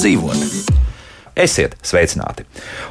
labāk 0.00 0.06
dzīvot. 0.06 0.39
Esiet 1.50 1.72
sveicināti! 1.82 2.44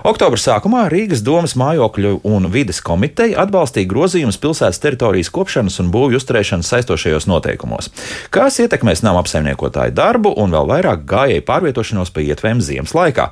Oktobra 0.03 0.35
sākumā 0.35 0.81
Rīgas 0.91 1.21
domas 1.23 1.53
mājokļu 1.55 2.17
un 2.27 2.49
vides 2.51 2.81
komiteja 2.83 3.37
atbalstīja 3.45 3.87
grozījumus 3.87 4.35
pilsētas 4.41 4.81
teritorijas 4.83 5.29
kopšanas 5.31 5.79
un 5.79 5.91
būvju 5.93 6.19
uzturēšanas 6.19 6.67
saistošajos 6.73 7.27
noteikumos, 7.31 7.87
kas 8.35 8.59
ietekmēs 8.59 8.99
nama 9.05 9.21
apsaimniekotāju 9.23 9.95
darbu 9.95 10.33
un 10.43 10.51
vēl 10.51 10.67
vairāk 10.73 11.05
gājēju 11.07 11.45
pārvietošanos 11.47 12.11
pa 12.11 12.25
ietvēm 12.25 12.59
ziemas 12.65 12.91
laikā. 12.97 13.29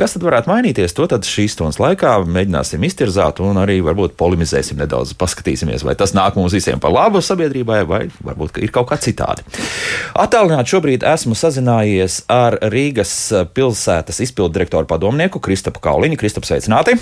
Kas 0.00 0.16
tad 0.16 0.24
varētu 0.24 0.48
mainīties, 0.48 0.96
to 0.96 1.04
tad 1.12 1.28
šīs 1.28 1.58
stundas 1.58 1.80
laikā 1.82 2.14
mēģināsim 2.24 2.88
iztirzāt 2.88 3.44
un 3.44 3.60
arī 3.60 3.82
varbūt 3.84 4.16
polemizēsim 4.16 4.80
nedaudz, 4.80 5.12
paskatīsimies, 5.20 5.84
vai 5.84 5.92
tas 6.00 6.16
nāk 6.16 6.40
mums 6.40 6.56
visiem 6.56 6.80
par 6.80 6.96
labu 6.96 7.20
sabiedrībai, 7.20 7.82
vai 7.84 8.00
varbūt 8.30 8.62
ir 8.64 8.72
kaut 8.72 8.88
kā 8.94 9.00
citādi. 9.04 9.44
Attālināt 10.16 10.72
šobrīd 10.72 11.04
esmu 11.12 11.36
sazinājies 11.36 12.22
ar 12.32 12.56
Rīgas 12.72 13.12
pilsētas 13.52 14.24
izpildu 14.24 14.56
direktoru 14.56 14.69
padomnieku 14.70 15.42
Kristapu 15.42 15.82
Kauliņu. 15.84 16.18
Kristap, 16.20 16.46
sveicināti! 16.48 16.96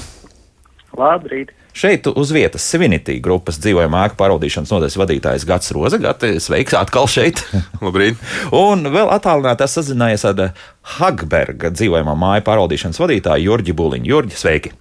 Labrīt! 0.99 1.53
Šeit 1.79 2.09
uz 2.11 2.33
vietas 2.35 2.65
Svinitī 2.67 3.19
grupas 3.23 3.61
dzīvojamā 3.63 4.09
ēku 4.09 4.17
pārvaldīšanas 4.19 4.73
nodaļas 4.73 4.97
vadītājs 4.99 5.45
Gats 5.47 5.71
Roza. 5.77 6.01
Gati, 6.03 6.33
sveiks 6.43 6.75
atkal 6.75 7.07
šeit! 7.11 7.45
Labrīt! 7.85 8.19
Un 8.57 8.89
vēl 8.91 9.13
attālināti 9.15 9.67
esmu 9.69 9.85
sazinājies 9.85 10.27
ar 10.33 10.45
Hagberga 10.97 11.71
dzīvojamā 11.77 12.17
māju 12.19 12.49
pārvaldīšanas 12.49 12.99
vadītāju 13.05 13.53
Jurģi 13.53 13.79
Buliņu. 13.79 14.15
Jurģi, 14.17 14.39
sveiki! 14.43 14.75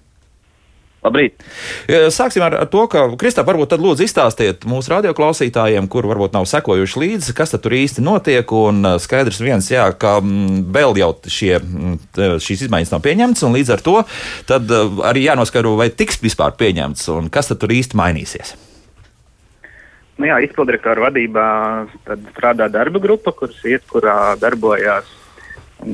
Labrīt! 0.98 1.44
Sāksim 2.10 2.42
ar, 2.42 2.56
to, 2.72 2.82
ka 2.90 3.04
Kristā, 3.20 3.44
varbūt 3.46 3.70
tad 3.70 3.82
lūdzu 3.82 4.02
izstāstiet 4.02 4.66
mūsu 4.66 4.90
radioklausītājiem, 4.96 5.86
kur 5.90 6.08
varbūt 6.10 6.34
nav 6.34 6.48
sekojuši 6.50 7.02
līdzi, 7.04 7.34
kas 7.38 7.54
tur 7.54 7.76
īsti 7.78 8.02
notiek. 8.02 8.50
Un 8.58 8.82
skaidrs 8.98 9.38
viens, 9.42 9.70
jā, 9.70 9.86
ka 9.94 10.18
vēl 10.18 10.98
jau 10.98 11.12
šie, 11.30 11.54
šīs 12.18 12.66
izmaiņas 12.66 12.94
nav 12.96 13.04
pieņemtas, 13.06 13.46
un 13.46 13.54
līdz 13.54 13.74
ar 13.76 13.84
to 13.86 13.98
tad 14.50 14.74
arī 15.06 15.28
jānoskaidro, 15.28 15.76
vai 15.78 15.92
tiks 15.94 16.18
vispār 16.24 16.58
pieņemts 16.58 17.06
un 17.14 17.30
kas 17.30 17.52
tur 17.54 17.78
īsti 17.78 17.98
mainīsies. 17.98 18.56
Nu 20.18 20.26
jā, 20.26 20.40
izpilddirektora 20.42 21.06
vadībā 21.06 21.48
strādā 22.34 22.66
darba 22.74 22.98
grupa, 22.98 23.30
kuras 23.30 23.58
iet, 23.62 23.84
kurā 23.86 24.34
darbojās 24.42 25.06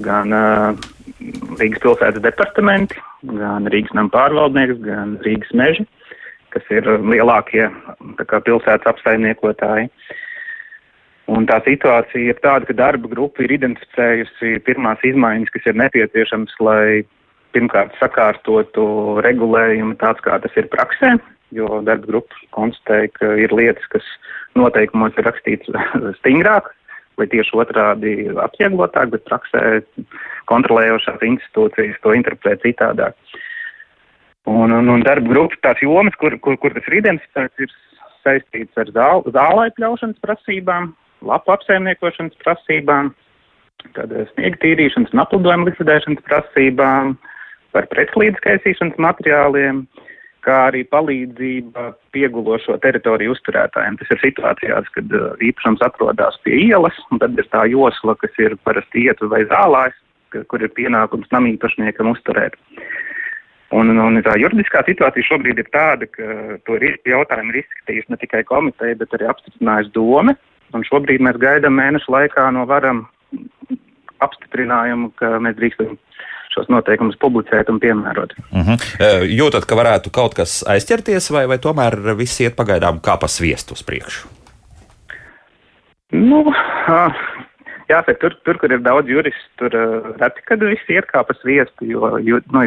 gan 0.05 0.33
uh, 0.33 0.87
Rīgas 1.61 1.83
pilsētas 1.85 2.25
departamenti, 2.25 2.97
gan 3.33 3.69
Rīgas 3.73 3.95
nama 3.97 4.13
pārvaldnieks, 4.13 4.81
gan 4.85 5.17
Rīgas 5.25 5.53
meži, 5.57 5.87
kas 6.55 6.69
ir 6.75 6.87
lielākie 7.03 7.67
kā, 8.29 8.41
pilsētas 8.41 8.93
apsaimniekotāji. 8.95 9.91
Un 11.35 11.47
tā 11.49 11.57
situācija 11.65 12.35
ir 12.35 12.41
tāda, 12.45 12.69
ka 12.69 12.77
darba 12.77 13.09
grupa 13.09 13.45
ir 13.45 13.55
identificējusi 13.57 14.59
pirmās 14.67 15.01
izmaiņas, 15.09 15.53
kas 15.55 15.71
ir 15.71 15.79
nepieciešamas, 15.81 16.57
lai 16.61 17.05
pirmkārt 17.57 17.95
sakārtotu 18.01 18.85
regulējumu 19.25 19.97
tāds, 20.03 20.21
kā 20.25 20.37
tas 20.43 20.59
ir 20.61 20.69
praksē, 20.73 21.15
jo 21.57 21.81
darba 21.87 22.11
grupa 22.11 22.41
konstatēja, 22.57 23.13
ka 23.17 23.33
ir 23.41 23.55
lietas, 23.57 23.87
kas 23.95 24.05
noteikumos 24.59 25.17
ir 25.17 25.29
rakstīts 25.31 25.73
stingrāk, 26.21 26.69
vai 27.21 27.27
tieši 27.31 27.57
otrādi 27.59 28.15
apvieglotāk, 28.43 29.13
bet 29.15 29.27
praksē 29.29 29.63
kontrolējošās 30.51 31.25
institūcijas 31.29 32.01
to 32.03 32.15
interpretē 32.17 32.57
citādāk. 32.65 33.17
Un, 34.51 34.75
un, 34.77 34.91
un 34.93 35.05
darba 35.07 35.31
grupas 35.31 35.61
tās 35.65 35.81
jomas, 35.81 36.17
kur, 36.21 36.37
kur, 36.45 36.59
kur 36.61 36.75
tas 36.77 36.89
identificēts, 36.93 37.65
ir 37.65 37.73
saistīts 38.25 38.81
ar 38.81 38.91
zāl, 38.97 39.25
zālē 39.33 39.71
pļaušanas 39.79 40.21
prasībām, 40.25 40.91
lapu 41.25 41.55
apsaimniekošanas 41.55 42.37
prasībām, 42.45 43.15
tad 43.97 44.13
sniega 44.35 44.61
tīrīšanas 44.61 45.15
un 45.15 45.23
aplidojuma 45.25 45.71
likvidēšanas 45.71 46.27
prasībām, 46.29 47.15
par 47.75 47.89
pretslīdskaisīšanas 47.91 49.01
materiāliem, 49.03 49.81
uh, 49.83 50.14
kā 50.45 50.59
arī 50.69 50.85
palīdzība 50.93 51.91
piegulošo 52.15 52.77
teritoriju 52.85 53.35
uzturētājiem. 53.35 53.99
Tas 54.01 54.13
ir 54.15 54.23
situācijās, 54.23 54.91
kad 54.97 55.17
uh, 55.17 55.33
īpašums 55.45 55.85
atrodas 55.87 56.39
pie 56.47 56.59
ielas, 56.69 56.99
un 57.11 57.23
tad 57.23 57.39
ir 57.41 57.49
tā 57.53 57.65
josla, 57.71 58.17
kas 58.21 58.37
ir 58.43 58.59
parasti 58.67 59.09
ietu 59.09 59.31
vai 59.33 59.45
zālājs, 59.51 59.97
kur 60.51 60.63
ir 60.63 60.73
pienākums 60.77 61.31
nam 61.33 61.49
īpašniekam 61.51 62.11
uzturēt. 62.13 62.59
Un, 63.75 63.91
un 63.99 64.21
tā 64.23 64.37
juridiskā 64.39 64.85
situācija 64.87 65.27
šobrīd 65.27 65.59
ir 65.59 65.69
tāda, 65.75 66.07
ka 66.07 66.59
to 66.69 66.77
jautājumu 67.09 67.55
ir 67.55 67.63
izskatījusi 67.63 68.13
ne 68.13 68.19
tikai 68.21 68.45
komiteja, 68.47 68.99
bet 69.01 69.17
arī 69.17 69.27
apstiprinājusi 69.31 69.95
doma. 69.97 70.37
Un 70.75 70.85
šobrīd 70.87 71.23
mēs 71.25 71.41
gaidām 71.43 71.75
mēnešu 71.79 72.13
laikā 72.15 72.47
no 72.55 72.67
varam 72.71 73.05
apstiprinājumu, 74.23 75.11
ka 75.19 75.39
mēs 75.43 75.57
drīkstam 75.59 75.97
šos 76.55 76.71
noteikumus 76.73 77.19
publicēt 77.23 77.71
un 77.73 77.81
piemērot. 77.83 78.37
Uh 78.51 78.59
mhm. 78.59 78.79
-huh. 78.79 79.27
Jūtat, 79.41 79.67
ka 79.67 79.79
varētu 79.79 80.15
kaut 80.15 80.35
kas 80.35 80.63
aizķerties, 80.69 81.31
vai, 81.35 81.47
vai 81.51 81.59
tomēr 81.59 82.17
viss 82.17 82.41
iet 82.41 82.57
pagaidām 82.57 83.01
kā 83.03 83.19
pa 83.21 83.29
sviestu 83.29 83.75
uz 83.75 83.83
priekšu? 83.83 84.29
Nu, 86.15 86.45
jāsaka, 87.91 88.15
tur, 88.21 88.37
tur, 88.47 88.59
kur 88.63 88.73
ir 88.73 88.83
daudz 88.85 89.11
juristu, 89.11 89.51
tur 89.59 89.75
reti, 90.21 90.45
kad 90.49 90.63
viss 90.63 90.93
iet 90.93 91.09
kā 91.11 91.25
pa 91.27 91.35
sviestu, 91.41 91.89
jo 91.91 92.13
ju, 92.23 92.41
nu, 92.55 92.65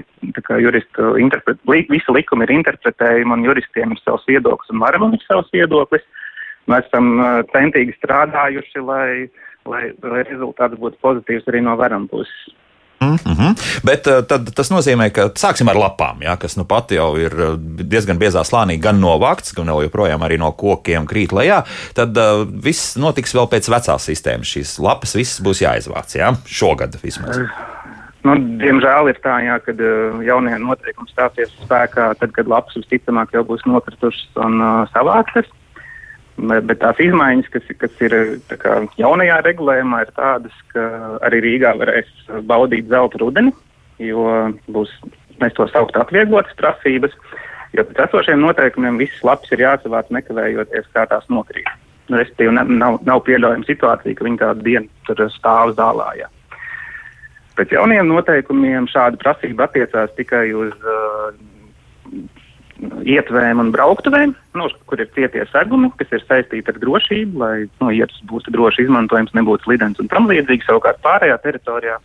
juristu 0.66 1.16
interpret, 1.22 1.60
li, 1.72 1.86
visi 1.90 2.12
likumi 2.12 2.48
ir 2.48 2.56
interpretējumi 2.60 3.38
un 3.38 3.48
juristiem 3.48 3.96
ir 3.96 4.04
savs 4.04 4.28
viedoklis 4.28 4.74
un 4.74 4.84
varam 4.84 5.14
ir 5.14 5.24
savs 5.26 5.50
viedoklis. 5.56 6.06
Mēs 6.68 6.84
esam 6.90 7.22
centīgi 7.54 7.96
strādājuši, 7.96 8.82
lai, 8.84 9.30
lai, 9.72 9.84
lai 10.04 10.24
rezultāts 10.28 10.76
būtu 10.82 11.00
pozitīvs 11.06 11.48
arī 11.48 11.64
no 11.64 11.78
varam 11.80 12.10
puses. 12.12 12.50
Mm 13.00 13.16
-hmm. 13.16 13.82
Bet 13.84 14.08
uh, 14.08 14.24
tad, 14.26 14.54
tas 14.56 14.72
nozīmē, 14.72 15.10
ka 15.12 15.30
sāksim 15.38 15.70
ar 15.70 15.76
lapām, 15.76 16.22
ja, 16.22 16.36
kas 16.38 16.58
nu 16.58 16.66
pat 16.66 16.92
jau 16.92 17.16
ir 17.18 17.32
eh, 17.40 17.54
diezgan 17.86 18.18
biezā 18.18 18.42
slānī, 18.44 18.80
gan 18.82 19.00
novākts, 19.02 19.54
gan 19.56 19.68
joprojām 19.68 20.38
no 20.40 20.52
kokiem 20.52 21.06
krīt 21.06 21.32
lejā. 21.32 21.64
Tad 21.94 22.18
uh, 22.18 22.48
viss 22.64 22.98
notiks 22.98 23.36
vēl 23.36 23.48
pēc 23.48 23.70
vecās 23.70 24.06
sistēmas. 24.10 24.48
Šīs 24.48 24.80
lapas 24.80 25.16
visas 25.16 25.42
būs 25.42 25.62
jāizvāc 25.62 26.16
ja, 26.16 26.34
šogad 26.46 26.98
vismaz. 27.04 27.38
Nu, 28.24 28.36
diemžēl 28.36 29.10
ir 29.10 29.20
tā, 29.24 29.40
jā, 29.46 29.56
uh, 29.56 30.24
jaunie 30.26 30.58
noteikumi 30.58 31.10
stāsies 31.10 31.54
spēkā, 31.66 32.16
tad, 32.20 32.32
kad 32.32 32.48
lapas 32.48 32.76
visticamāk 32.76 33.34
jau 33.34 33.44
būs 33.44 33.62
nokritušas 33.66 34.28
un 34.36 34.62
uh, 34.62 34.90
savāktas. 34.94 35.46
Bet 36.38 36.78
tās 36.84 37.00
izmaiņas, 37.02 37.48
kas, 37.50 37.70
kas 37.82 38.02
ir 38.06 38.14
kā, 38.62 38.76
jaunajā 39.02 39.40
regulējumā, 39.42 40.04
ir 40.06 40.12
tādas, 40.14 40.54
ka 40.70 40.84
arī 41.26 41.42
Rīgā 41.42 41.72
varēs 41.80 42.12
baudīt 42.46 42.92
zelta 42.92 43.18
rudeni, 43.24 43.54
jo 43.98 44.28
būs, 44.70 44.92
mēs 45.42 45.58
to 45.58 45.66
saukt 45.72 45.98
atvieglotas 45.98 46.54
prasības, 46.60 47.16
jo 47.74 47.88
pēc 47.90 48.04
esošiem 48.06 48.46
noteikumiem 48.46 49.02
visas 49.02 49.26
lapas 49.26 49.50
ir 49.56 49.66
jāsavāc 49.66 50.14
nekavējoties, 50.14 50.94
kā 50.94 51.08
tās 51.10 51.26
nokrīt. 51.34 51.74
Nu, 52.08 52.22
respektīvi, 52.22 52.54
nav, 52.54 53.02
nav 53.04 53.26
pieļaujama 53.26 53.66
situācija, 53.68 54.16
ka 54.16 54.30
viņi 54.30 54.40
kādu 54.40 54.64
dienu 54.70 55.10
tur 55.10 55.26
stāv 55.34 55.74
zālā. 55.76 56.12
Jā. 56.22 56.30
Pēc 57.58 57.74
jauniem 57.74 58.08
noteikumiem 58.14 58.86
šāda 58.94 59.18
prasība 59.24 59.66
attiecās 59.66 60.14
tikai 60.16 60.46
uz 60.56 60.76
uh, 60.86 61.34
ietvēm 63.08 63.62
un 63.64 63.72
brauktuvēm, 63.74 64.34
nu, 64.58 64.70
kur 64.90 65.02
ir 65.02 65.10
cietie 65.16 65.46
segumi, 65.52 65.90
kas 65.98 66.12
ir 66.14 66.26
saistīti 66.28 66.74
ar 66.74 66.80
drošību, 66.82 67.40
lai 67.42 67.54
nu, 67.82 67.92
ietas 67.94 68.20
būtu 68.30 68.54
droši 68.54 68.86
izmantojams, 68.86 69.34
nebūtu 69.38 69.68
slidens 69.68 70.02
un 70.04 70.10
tam 70.12 70.30
līdzīgi. 70.30 70.68
Savukārt 70.68 71.02
pārējā 71.06 71.38
teritorijā 71.44 71.98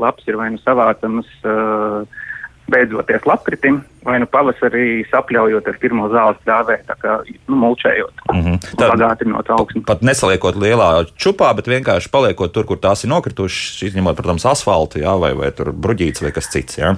labs 0.00 0.26
ir 0.26 0.38
vai 0.40 0.50
nu 0.54 0.60
savācamas 0.62 1.28
uh, 1.46 2.02
beidzoties 2.72 3.26
lapkritim, 3.28 3.82
vai 4.04 4.16
nu 4.22 4.28
pavasarī 4.30 5.04
sapļaujot 5.10 5.68
ar 5.68 5.78
pirmo 5.80 6.08
zāles 6.12 6.40
dāvēju, 6.48 6.84
tā 6.88 6.96
kā 7.00 7.16
nu, 7.28 7.58
mulčējot, 7.60 8.24
mm 8.32 8.42
-hmm. 8.42 8.76
pagātinot 8.80 9.50
augsni. 9.52 9.84
Pat 9.86 10.02
nesaliekot 10.02 10.56
lielā 10.56 11.04
čupā, 11.16 11.52
bet 11.56 11.68
vienkārši 11.68 12.10
paliekot 12.10 12.52
tur, 12.52 12.64
kur 12.64 12.80
tās 12.80 13.04
ir 13.04 13.12
nokritušas, 13.12 13.82
izņemot, 13.90 14.16
protams, 14.16 14.46
asfaltu, 14.48 14.98
jā, 15.04 15.12
vai, 15.20 15.34
vai 15.36 15.52
tur 15.52 15.72
bruģīts 15.72 16.24
vai 16.24 16.32
kas 16.32 16.48
cits. 16.48 16.78
Jā. 16.78 16.96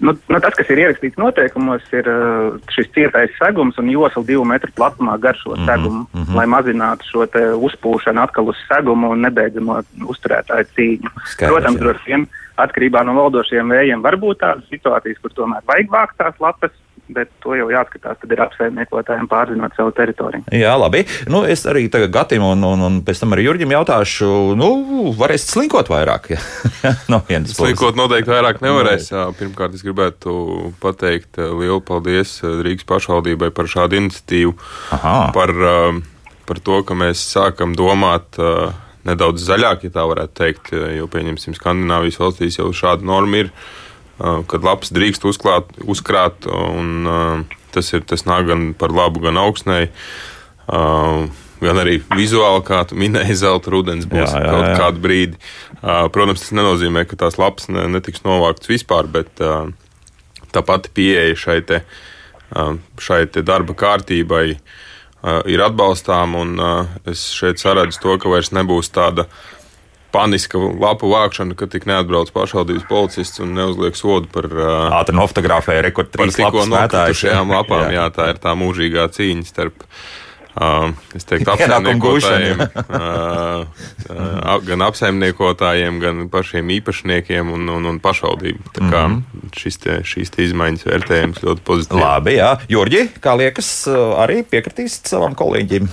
Nu, 0.00 0.12
nu, 0.28 0.38
tas, 0.42 0.54
kas 0.58 0.70
ir 0.74 0.80
ierakstīts 0.82 1.18
noteikumos, 1.20 1.84
ir 1.94 2.08
uh, 2.10 2.56
šis 2.74 2.88
cietais 2.96 3.32
segums 3.38 3.78
un 3.78 3.90
josla 3.92 4.24
divu 4.26 4.44
metru 4.48 4.72
platumā 4.76 5.14
gar 5.22 5.38
šo 5.38 5.54
mm 5.54 5.60
-hmm, 5.60 5.66
segumu, 5.70 6.00
mm 6.12 6.22
-hmm. 6.22 6.36
lai 6.36 6.46
mazinātu 6.46 7.04
šo 7.10 7.26
uzpūšanu 7.68 8.22
atkal 8.22 8.48
uz 8.52 8.56
segumu 8.68 9.10
un 9.10 9.20
nebeidzamo 9.20 9.82
uzturētāju 10.12 10.66
cīņu. 10.76 11.10
Skaidrs, 11.24 11.54
Protams, 11.54 11.80
droši 11.80 12.06
vien 12.06 12.26
atkarībā 12.56 13.04
no 13.04 13.14
valdošiem 13.14 13.70
vējiem 13.70 14.02
var 14.02 14.16
būt 14.16 14.40
tādas 14.40 14.64
situācijas, 14.70 15.20
kur 15.22 15.30
tomēr 15.30 15.62
vajag 15.66 15.88
vākt 15.90 16.16
tās 16.18 16.34
lapas, 16.40 16.70
bet 17.12 17.28
to 17.44 17.52
jau 17.58 17.66
jāskatās, 17.68 18.16
tad 18.20 18.32
ir 18.32 18.40
apsaimniekotājiem 18.44 19.26
pārzinot 19.28 19.74
savu 19.76 19.92
teritoriju. 19.96 20.46
Jā, 20.56 20.72
labi. 20.80 21.04
Nu, 21.30 21.42
es 21.48 21.66
arī 21.68 21.86
tagad 21.92 22.12
Gatim 22.14 22.44
un, 22.46 22.64
un, 22.64 22.84
un 22.86 23.00
pēc 23.04 23.20
tam 23.20 23.36
arī 23.36 23.44
Jurģim 23.48 23.74
jautāšu, 23.76 24.28
nu, 24.58 24.70
varēs 25.18 25.44
slinkot 25.52 25.90
vairāk? 25.92 26.30
no 27.12 27.20
slinkot 27.28 27.98
noteikti 27.98 28.32
vairāk 28.32 28.62
nevarēs. 28.64 29.10
Jā, 29.12 29.26
pirmkārt, 29.36 29.76
es 29.76 29.84
gribētu 29.84 30.72
pateikt 30.82 31.40
eh, 31.42 31.52
lielu 31.52 31.82
paldies 31.84 32.38
eh, 32.42 32.62
Rīgas 32.64 32.88
pašvaldībai 32.88 33.50
par 33.54 33.68
šādu 33.70 34.00
iniciatīvu. 34.00 34.56
Aha. 34.96 35.16
Par, 35.36 35.52
eh, 35.52 36.00
par 36.48 36.64
to, 36.64 36.80
ka 36.88 36.96
mēs 36.98 37.22
sākam 37.34 37.76
domāt 37.76 38.40
nedaudz 39.04 39.44
zaļāki, 39.44 39.88
ja 39.88 39.98
tā 39.98 40.04
varētu 40.08 40.36
teikt. 40.40 40.72
Jo, 40.96 41.08
pieņemsim, 41.12 41.56
Skandināvijas 41.56 42.20
valstīs 42.20 42.58
jau 42.60 42.70
šāda 42.72 43.04
norma 43.04 43.44
ir, 43.44 43.50
kad 44.18 44.66
lapas 44.66 44.92
drīkst 44.94 45.26
uzklāt, 45.26 45.72
uzkrāt, 45.82 46.46
un 46.46 47.46
tas, 47.74 47.90
ir, 47.96 48.04
tas 48.06 48.26
nāk 48.28 48.46
gan 48.50 48.68
par 48.78 48.94
labu, 48.94 49.22
gan 49.24 49.40
augsnei. 49.40 49.88
Gan 51.64 51.80
arī 51.80 51.98
vizuāli, 52.12 52.62
kā 52.66 52.82
tu 52.88 52.98
minēji, 52.98 53.36
zelta 53.40 53.72
rudens 53.72 54.06
būs 54.10 54.26
jā, 54.26 54.40
jā, 54.42 54.50
kaut 54.50 54.66
jā. 54.66 54.74
kādu 54.78 55.02
brīdi. 55.04 55.38
Protams, 56.14 56.42
tas 56.42 56.54
nenozīmē, 56.56 57.04
ka 57.08 57.18
tās 57.20 57.38
lapas 57.40 57.70
netiks 57.70 58.24
novāktas 58.26 58.70
vispār, 58.72 59.08
bet 59.10 59.30
tā 60.54 60.62
pati 60.66 60.92
pieeja 60.94 61.36
šai, 61.38 61.58
te, 61.66 61.80
šai 63.00 63.24
te 63.32 63.42
darba 63.46 63.76
kārtībai 63.78 64.46
ir 65.50 65.64
atbalstām, 65.64 66.36
un 66.36 66.58
es 67.08 67.26
šeit 67.34 67.62
saredzu 67.62 68.02
to, 68.02 68.18
ka 68.20 68.32
vairs 68.32 68.52
nebūs 68.54 68.92
tāda 68.94 69.26
paniska 70.14 70.60
lapu 70.80 71.10
vākšana, 71.12 71.56
ka 71.58 71.68
tik 71.70 71.88
neatbrauc 71.90 72.30
pašvaldības 72.34 72.88
policists 72.90 73.42
un 73.42 73.56
neuzliek 73.58 73.98
sodu 73.98 74.30
par 74.34 74.50
ātri 75.00 75.16
nofotografēju 75.18 75.86
rekordtrīs 75.88 76.38
tikko 76.38 76.68
nokritušajām 76.70 77.56
lapām. 77.56 77.88
jā. 77.88 77.96
jā, 77.98 78.10
tā 78.14 78.30
ir 78.34 78.42
tā 78.42 78.54
mūžīgā 78.58 79.08
cīņa 79.16 79.50
starp 79.50 79.88
Uh, 80.54 80.92
es 81.18 81.24
teiktu, 81.26 81.50
apsaimniekotājiem, 81.50 82.60
uh, 82.62 84.52
gan 84.62 84.84
apsaimniekotājiem, 84.86 85.96
gan 85.98 86.28
pašiem 86.30 86.70
īpašniekiem 86.76 87.50
un, 87.56 87.66
un, 87.74 87.88
un 87.90 87.98
pašvaldību. 87.98 88.70
Tā 88.76 88.84
kā 88.86 89.02
mm 89.08 89.16
-hmm. 89.16 89.50
šis 89.58 89.82
te, 89.82 89.98
šīs 90.06 90.30
te 90.30 90.46
izmaiņas 90.46 90.86
vērtējums 90.86 91.42
ļoti 91.42 91.66
pozitīvi. 91.66 92.04
Labi, 92.04 92.36
jā. 92.38 92.52
Jurģi, 92.70 93.02
kā 93.18 93.34
liekas, 93.34 93.88
arī 94.22 94.44
piekritīs 94.46 95.00
savam 95.02 95.34
kolēģim? 95.34 95.90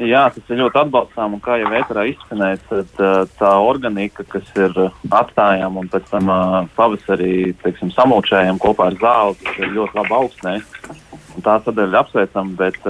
Jā, 0.00 0.22
tas 0.32 0.48
ir 0.48 0.62
ļoti 0.62 0.78
atbalstām, 0.80 1.34
un 1.36 1.42
kā 1.44 1.58
jau 1.60 1.68
vētrā 1.68 2.06
izskanēja, 2.08 2.60
tad 2.70 3.00
tā 3.36 3.50
organika, 3.60 4.24
kas 4.32 4.46
ir 4.56 4.72
atstājām 5.12 5.76
un 5.76 5.90
pēc 5.92 6.06
tam 6.08 6.30
pavasarī, 6.76 7.52
teiksim, 7.60 7.90
samulčējam 7.92 8.60
kopā 8.62 8.88
ar 8.88 8.96
zāli, 9.02 9.36
tas 9.44 9.58
ir 9.60 9.74
ļoti 9.76 9.98
labi 10.00 10.16
augstnē. 10.20 10.54
Tā 11.44 11.58
sadaļa 11.66 12.00
apsveicam, 12.00 12.54
bet 12.56 12.80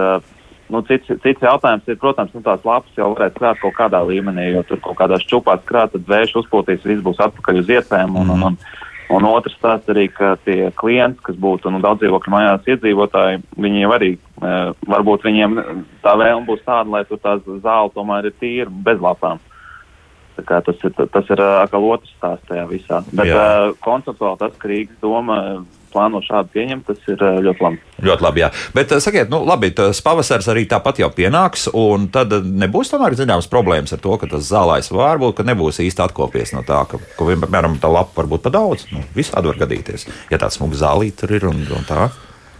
Nu, 0.70 0.84
cits, 0.86 1.08
cits 1.24 1.42
jautājums 1.42 1.88
ir, 1.90 1.96
protams, 1.98 2.30
nu, 2.36 2.44
tās 2.46 2.62
lapas 2.66 2.98
jau 2.98 3.10
varētu 3.10 3.40
krāt 3.40 3.58
kaut 3.58 3.74
kādā 3.74 4.00
līmenī, 4.06 4.52
jo 4.54 4.62
tur 4.68 4.78
kaut 4.84 5.00
kādās 5.00 5.24
čūpās 5.26 5.64
krāt, 5.66 5.90
tad 5.96 6.06
vējš 6.06 6.36
uzpūtīs, 6.44 6.84
viss 6.86 7.02
būs 7.02 7.18
atpakaļ 7.26 7.58
uz 7.64 7.72
iepēm. 7.74 8.14
Un, 8.20 8.30
un, 8.36 8.44
un, 8.50 8.58
un 9.10 9.26
otrs 9.28 9.56
tāds 9.62 9.90
arī, 9.92 10.06
ka 10.14 10.34
tie 10.44 10.70
klienti, 10.78 11.22
kas 11.26 11.38
būtu 11.40 11.72
nu, 11.72 11.82
daudz 11.82 12.02
dzīvokļu 12.02 12.34
mājās 12.34 12.68
iedzīvotāji, 12.70 13.42
viņi 13.60 13.84
jau 13.84 13.92
arī, 13.96 14.10
e, 14.16 14.52
varbūt 14.94 15.26
viņiem 15.26 15.56
tā 16.04 16.14
vēlme 16.20 16.46
būs 16.48 16.62
tāda, 16.66 16.88
lai 16.94 17.04
tur 17.08 17.20
tās 17.22 17.42
zāle 17.64 17.92
tomēr 17.94 18.30
ir 18.30 18.36
tīra 18.40 18.70
bez 18.70 19.02
lapām. 19.02 19.42
Tas 20.40 20.78
ir, 20.86 20.94
tas 21.12 21.26
ir 21.28 21.42
atkal 21.42 21.84
otrs 21.90 22.12
stāsts 22.16 22.48
tajā 22.48 22.62
visā. 22.70 23.02
Bet 23.12 23.28
uh, 23.28 23.74
konceptuāli 23.84 24.40
tas, 24.40 24.54
ka 24.56 24.70
Rīgas 24.70 24.96
doma 25.02 25.36
plāno 25.92 26.22
šādu 26.24 26.52
pieņemt, 26.54 26.86
tas 26.88 27.10
ir 27.10 27.24
ļoti 27.46 27.64
labi. 27.64 27.80
Ļoti 28.06 28.26
labi, 28.26 28.44
jā. 28.44 28.50
Bet 28.76 28.94
sakiet, 29.04 29.30
nu, 29.32 29.42
labi, 29.48 29.72
tas 29.76 30.00
pavasars 30.04 30.48
arī 30.52 30.64
tāpat 30.70 31.02
jau 31.02 31.10
pienāks, 31.14 31.68
un 31.76 32.08
tad 32.14 32.32
nebūs 32.46 32.92
tomēr 32.92 33.18
zināmas 33.18 33.50
problēmas 33.50 33.94
ar 33.96 34.02
to, 34.02 34.16
ka 34.20 34.30
tas 34.30 34.48
zālājs 34.48 34.92
varbūt 34.94 35.40
ka 35.40 35.46
nebūs 35.50 35.82
īsti 35.84 36.06
atkopies 36.06 36.54
no 36.56 36.64
tā, 36.66 36.82
ka, 36.90 37.00
ka 37.18 37.28
piemēram, 37.28 37.78
tā 37.82 37.92
lapa 37.92 38.22
var 38.22 38.30
būt 38.32 38.46
pa 38.46 38.54
daudz. 38.54 38.88
Nu, 38.94 39.04
visādi 39.16 39.52
var 39.52 39.62
gadīties, 39.66 40.08
ja 40.32 40.40
tāds 40.40 40.60
smūgs 40.60 40.82
zālīt 40.82 41.20
tur 41.20 41.36
ir 41.36 41.48
un, 41.50 41.62
un 41.76 41.88
tā. 41.88 42.10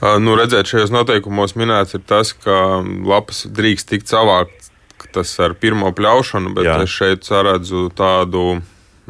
Nu, 0.00 0.32
redzēt, 0.38 0.68
šajos 0.70 0.92
noteikumos 0.94 1.52
minēts 1.60 1.98
ir 1.98 2.04
tas, 2.08 2.32
ka 2.32 2.80
lapas 3.04 3.44
drīkst 3.52 3.90
tikt 3.92 4.08
savākt 4.08 4.70
tas 5.14 5.32
ar 5.42 5.54
pirmo 5.58 5.90
pļaušanu, 5.96 6.54
bet 6.56 6.68
Jā. 6.68 6.76
es 6.84 6.92
šeit 6.92 7.26
saredzu 7.26 7.88
tādu, 7.96 8.60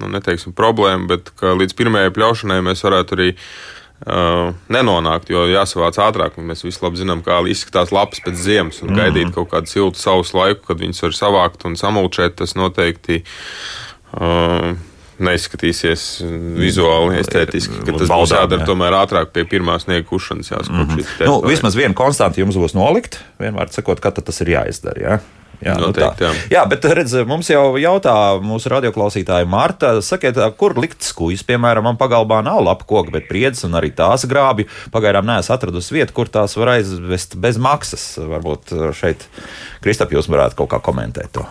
nu, 0.00 0.11
neteiksim, 0.14 0.55
problēmu, 0.56 1.08
bet 1.11 1.32
līdz 1.40 1.76
pirmajai 1.78 2.14
pļaušanai 2.16 2.61
mēs 2.66 2.84
varētu 2.87 3.19
arī 3.19 3.28
uh, 4.06 4.50
nenonākt, 4.73 5.31
jo 5.32 5.47
jāsavāc 5.50 5.99
ātrāk. 6.02 6.38
Mēs 6.41 6.64
visi 6.67 6.82
labi 6.85 7.00
zinām, 7.00 7.25
kā 7.26 7.41
izskatās 7.50 7.93
lapas 7.94 8.23
pēc 8.25 8.38
ziemas, 8.38 8.82
un 8.85 8.93
mm 8.93 9.00
gaidīt 9.00 9.35
kaut 9.35 9.50
kādu 9.52 9.70
siltu 9.70 10.00
sausu 10.00 10.37
laiku, 10.37 10.67
kad 10.69 10.81
viņas 10.82 11.02
var 11.06 11.17
savākt 11.17 11.67
un 11.69 11.76
samulčēt. 11.81 12.37
Tas 12.41 12.56
noteikti 12.58 13.23
uh, 14.19 14.73
neizskatīsies 15.20 16.05
vizuāli, 16.56 17.19
estētiski, 17.20 17.82
ka 17.85 17.93
tas 17.93 18.08
Baudām, 18.08 18.23
būs 18.25 18.35
jādara 18.37 18.64
jā. 18.64 18.69
tomēr 18.70 18.97
ātrāk 19.02 19.35
pie 19.35 19.44
pirmā 19.49 19.76
sniega 19.82 20.06
kušanas. 20.08 20.52
Jāskot, 20.52 20.76
mm 20.76 20.97
-hmm. 20.97 21.26
nu, 21.29 21.41
vismaz 21.49 21.76
viena 21.76 21.94
konstanta 21.94 22.41
jums 22.41 22.56
būs 22.56 22.76
nolikt, 22.76 23.20
vienmēr 23.41 23.73
sakot, 23.73 24.00
kad 24.00 24.17
tas 24.25 24.41
ir 24.41 24.55
jāizdara. 24.56 25.00
Jā? 25.00 25.20
Jā, 25.61 25.75
Noteikti, 25.77 26.25
nu 26.25 26.29
jā. 26.31 26.47
jā, 26.55 26.65
bet 26.71 26.87
redz, 26.97 27.15
mums 27.29 27.51
jau 27.53 27.77
jautā 27.81 28.15
mūsu 28.41 28.71
radioklausītāja 28.73 29.49
Marta, 29.51 29.93
sakiet, 30.05 30.39
kur 30.61 30.73
likt 30.81 31.05
skujas, 31.05 31.45
piemēram, 31.45 31.85
man 31.91 32.01
pagalbā 32.01 32.41
nav 32.47 32.62
lapa 32.65 32.89
koka, 32.89 33.12
bet 33.19 33.29
priedzes 33.29 33.67
un 33.69 33.77
arī 33.77 33.93
tās 33.97 34.25
grābi. 34.31 34.69
Pagaidām 34.95 35.29
neesmu 35.29 35.57
atradusi 35.57 35.99
vietu, 35.99 36.17
kur 36.17 36.33
tās 36.33 36.57
var 36.57 36.75
aizvest 36.79 37.37
bez 37.41 37.61
maksas. 37.61 38.07
Varbūt 38.21 38.73
šeit 38.97 39.29
Kristap 39.85 40.12
jūs 40.17 40.31
varētu 40.33 40.62
kaut 40.62 40.73
kā 40.73 40.81
komentēt 40.91 41.35
to. 41.37 41.45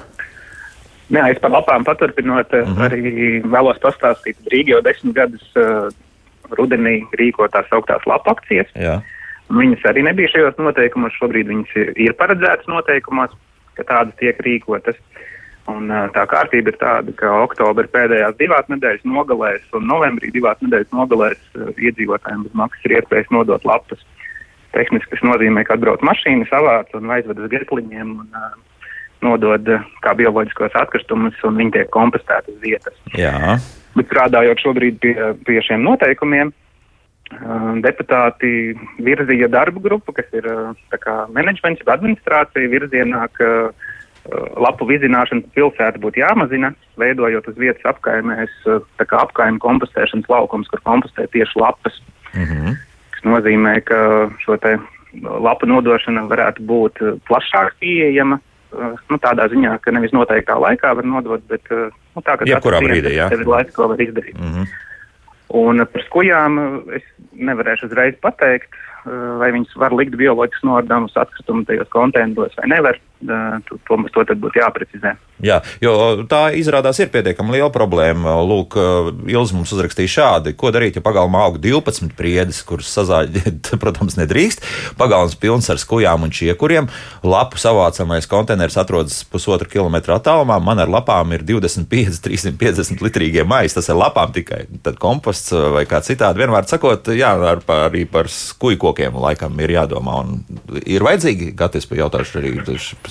Jā, 1.10 1.26
es 1.34 1.40
par 1.42 1.54
lapām 1.54 1.86
paturpinot, 1.86 2.52
mm 2.54 2.74
-hmm. 2.74 2.86
arī 2.86 3.42
vēlos 3.46 3.78
pastāstīt, 3.82 4.38
ka 4.38 4.54
Rīga 4.54 4.76
jau 4.76 4.82
desmit 4.86 5.16
gadus 5.16 5.46
uh, 5.58 5.90
rudenī 6.58 7.02
rīko 7.18 7.48
tās 7.52 7.70
augtās 7.72 8.06
lapu 8.06 8.34
akcijas. 8.34 8.70
Jā. 8.76 9.00
Viņas 9.50 9.86
arī 9.90 10.04
nebija 10.06 10.30
šajos 10.30 10.60
noteikumos, 10.62 11.16
šobrīd 11.18 11.50
viņas 11.50 11.76
ir, 11.82 11.94
ir 11.98 12.14
paredzētas 12.14 12.70
noteikumos 12.70 13.34
ka 13.80 13.88
tādas 13.94 14.20
tiek 14.22 14.40
rīkotas. 14.46 15.00
Un, 15.70 15.92
tā 16.16 16.24
kārtība 16.30 16.72
ir 16.72 16.78
tāda, 16.82 17.14
ka 17.18 17.30
oktobra 17.44 17.86
pēdējās 17.94 18.38
divās 18.40 18.70
nedēļas 18.72 19.04
nogalēs 19.06 19.76
un 19.78 19.86
novembrī 19.90 20.32
divās 20.34 20.58
nedēļas 20.64 20.96
nogalēs 20.96 21.42
iedzīvotājiem 21.78 22.48
bez 22.48 22.56
maksas 22.58 22.88
ir 22.88 22.96
iespējas 22.98 23.30
nodot 23.36 23.68
lapas. 23.70 24.02
Tehniski 24.74 25.14
tas 25.14 25.22
nozīmē, 25.26 25.66
ka 25.66 25.76
atbrauc 25.78 26.02
mašīna, 26.06 26.48
savāc 26.50 26.90
un 26.98 27.14
aizved 27.14 27.42
uz 27.42 27.52
getliņiem 27.54 28.16
un 28.24 28.40
uh, 28.40 28.50
nodod 29.26 29.70
uh, 29.70 29.86
kā 30.06 30.16
bioloģiskos 30.18 30.78
atkritumus, 30.78 31.38
un 31.46 31.58
viņi 31.62 31.76
tiek 31.78 31.94
kompostēti 31.94 32.56
uz 32.56 32.60
vietas. 32.66 32.98
Jā. 33.18 33.58
Bet 33.98 34.10
strādājot 34.10 34.62
šobrīd 34.66 35.00
pie, 35.02 35.16
pie 35.46 35.62
šiem 35.66 35.86
noteikumiem, 35.86 36.54
deputāti 37.86 38.74
virzīja 39.06 39.50
darbu 39.52 39.80
grupu, 39.80 40.14
kas 40.14 40.26
ir 40.34 40.48
menedžments, 41.30 41.86
administrācija 41.86 42.70
virzienā, 42.72 43.28
ka 43.34 43.72
lapu 44.60 44.86
vizināšana 44.90 45.48
pilsētā 45.56 46.02
būtu 46.02 46.22
jāmazina, 46.22 46.74
veidojot 47.00 47.48
uz 47.48 47.58
vietas 47.58 47.86
apkaimēs 47.94 48.52
apkaimē 49.00 49.60
kompostēšanas 49.64 50.30
laukums, 50.30 50.68
kur 50.68 50.82
kompostē 50.86 51.28
tieši 51.32 51.60
lapas. 51.60 52.02
Mm 52.34 52.46
-hmm. 52.46 52.76
Tas 53.12 53.24
nozīmē, 53.24 53.82
ka 53.82 54.30
šo 54.46 54.58
lapu 55.24 55.66
nodošana 55.66 56.28
varētu 56.30 56.62
būt 56.62 57.02
plašāk 57.30 57.80
pieejama. 57.80 58.40
Nu, 59.10 59.18
tādā 59.18 59.50
ziņā, 59.50 59.80
ka 59.82 59.92
nevis 59.92 60.12
noteiktā 60.12 60.54
laikā 60.54 60.94
var 60.96 61.06
nodot, 61.06 61.42
bet 61.50 61.62
nu, 61.72 62.22
tā, 62.22 62.38
ka 62.38 62.46
jebkurā 62.46 62.80
brīdī, 62.80 63.16
jā. 63.18 63.32
Ir 63.34 63.48
laiks, 63.48 63.74
ko 63.74 63.88
var 63.88 63.98
izdarīt. 63.98 64.38
Mm 64.38 64.52
-hmm. 64.54 64.66
Un 65.58 65.82
par 65.90 66.04
skujām 66.06 66.60
es 66.94 67.06
nevarēšu 67.34 67.88
uzreiz 67.90 68.18
pateikt, 68.22 68.76
vai 69.42 69.50
viņas 69.56 69.78
var 69.82 69.96
likt 69.98 70.18
bioloģiskus 70.20 70.68
nodarījumus 70.68 71.18
atkritumu 71.18 71.66
tajos 71.66 71.90
konteineros 71.96 72.58
vai 72.60 72.70
nevar. 72.70 73.00
To, 73.20 73.76
to, 73.84 74.24
tad 74.24 74.40
būtu 74.40 74.62
jāprecizē. 74.62 75.18
Jā, 75.44 75.58
jo 75.84 75.92
tā 76.28 76.50
izrādās 76.56 77.00
ir 77.00 77.10
pietiekami 77.12 77.58
liela 77.58 77.68
problēma. 77.72 78.38
Lūk, 78.48 78.76
Ilzi 79.28 79.56
mums 79.56 79.72
uzrakstīja 79.76 80.12
šādi, 80.14 80.54
ko 80.60 80.72
darīt, 80.76 80.96
ja 80.96 81.04
pagalmā 81.04 81.42
aug 81.48 81.58
12 81.64 82.14
priedes, 82.16 82.62
kuras 82.68 82.88
sazāģēt, 82.96 83.72
protams, 83.84 84.16
nedrīkst. 84.20 84.64
Pagalms 85.00 85.36
pilns 85.40 85.68
ar 85.72 85.80
skujām 85.80 86.24
un 86.28 86.32
čiekuriem. 86.36 86.88
Lapu 87.28 87.60
savācamais 87.60 88.28
konteiners 88.32 88.80
atrodas 88.80 89.22
pusotru 89.28 89.68
kilometru 89.72 90.16
attālumā. 90.16 90.60
Man 90.64 90.80
ar 90.84 90.92
lapām 90.92 91.36
ir 91.36 91.44
25, 91.48 92.22
350 92.28 93.04
litrīgie 93.04 93.44
maisi. 93.48 93.76
Tas 93.80 93.92
ir 93.92 94.00
lapām 94.00 94.32
tikai. 94.36 94.66
Tad 94.84 95.00
komposts 95.00 95.56
vai 95.76 95.84
kā 95.92 96.00
citādi. 96.04 96.44
Vienmēr 96.44 96.68
sakot, 96.72 97.12
jā, 97.16 97.32
ar, 97.52 97.64
arī 97.90 98.06
par 98.08 98.32
skuju 98.32 98.80
kokiem 98.80 99.20
laikam 99.20 99.60
ir 99.64 99.76
jādomā. 99.76 100.20
Un 100.24 100.84
ir 100.84 101.04
vajadzīgi, 101.04 101.52
Gatis, 101.60 101.88
pajautāšu 101.92 102.40
arī 102.44 102.56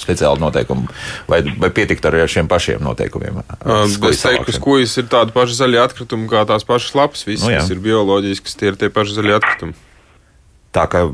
speciāli 0.03 0.43
noteikumi, 0.43 0.89
vai, 1.31 1.43
vai 1.61 1.71
pietikt 1.75 2.09
ar 2.09 2.19
šiem 2.31 2.51
pašiem 2.51 2.83
noteikumiem? 2.85 3.43
Es 4.11 4.25
teiktu, 4.25 4.49
ka 4.49 4.57
skujas 4.57 4.97
ir 5.01 5.09
tādi 5.13 5.35
paši 5.37 5.61
zaļie 5.61 5.83
atkritumi 5.85 6.29
kā 6.31 6.45
tās 6.49 6.67
pašas 6.69 6.97
lapas. 6.99 7.25
Viss, 7.29 7.45
nu, 7.47 7.55
jā. 7.55 7.63
kas 7.63 7.73
ir 7.75 7.83
bioloģisks, 7.85 8.59
tie 8.59 8.73
ir 8.73 8.81
tie 8.81 8.93
paši 8.93 9.19
zaļie 9.19 9.39
atkritumi. 9.39 9.79
Tā 10.77 10.85
kā 10.91 11.09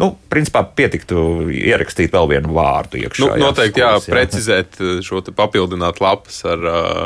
nu, 0.00 0.08
principā 0.32 0.62
pietiktu 0.76 1.46
ierakstīt 1.52 2.12
vēl 2.14 2.30
vienu 2.32 2.54
vārdu 2.56 2.98
iekšā. 3.02 3.28
Nu, 3.34 3.48
noteikti, 3.48 3.82
jā, 3.82 3.90
skujas, 3.98 4.08
jā, 4.08 4.14
precizēt 4.14 4.80
šo 5.04 5.20
papildināt 5.36 6.00
lapas 6.04 6.40
ar, 6.48 6.64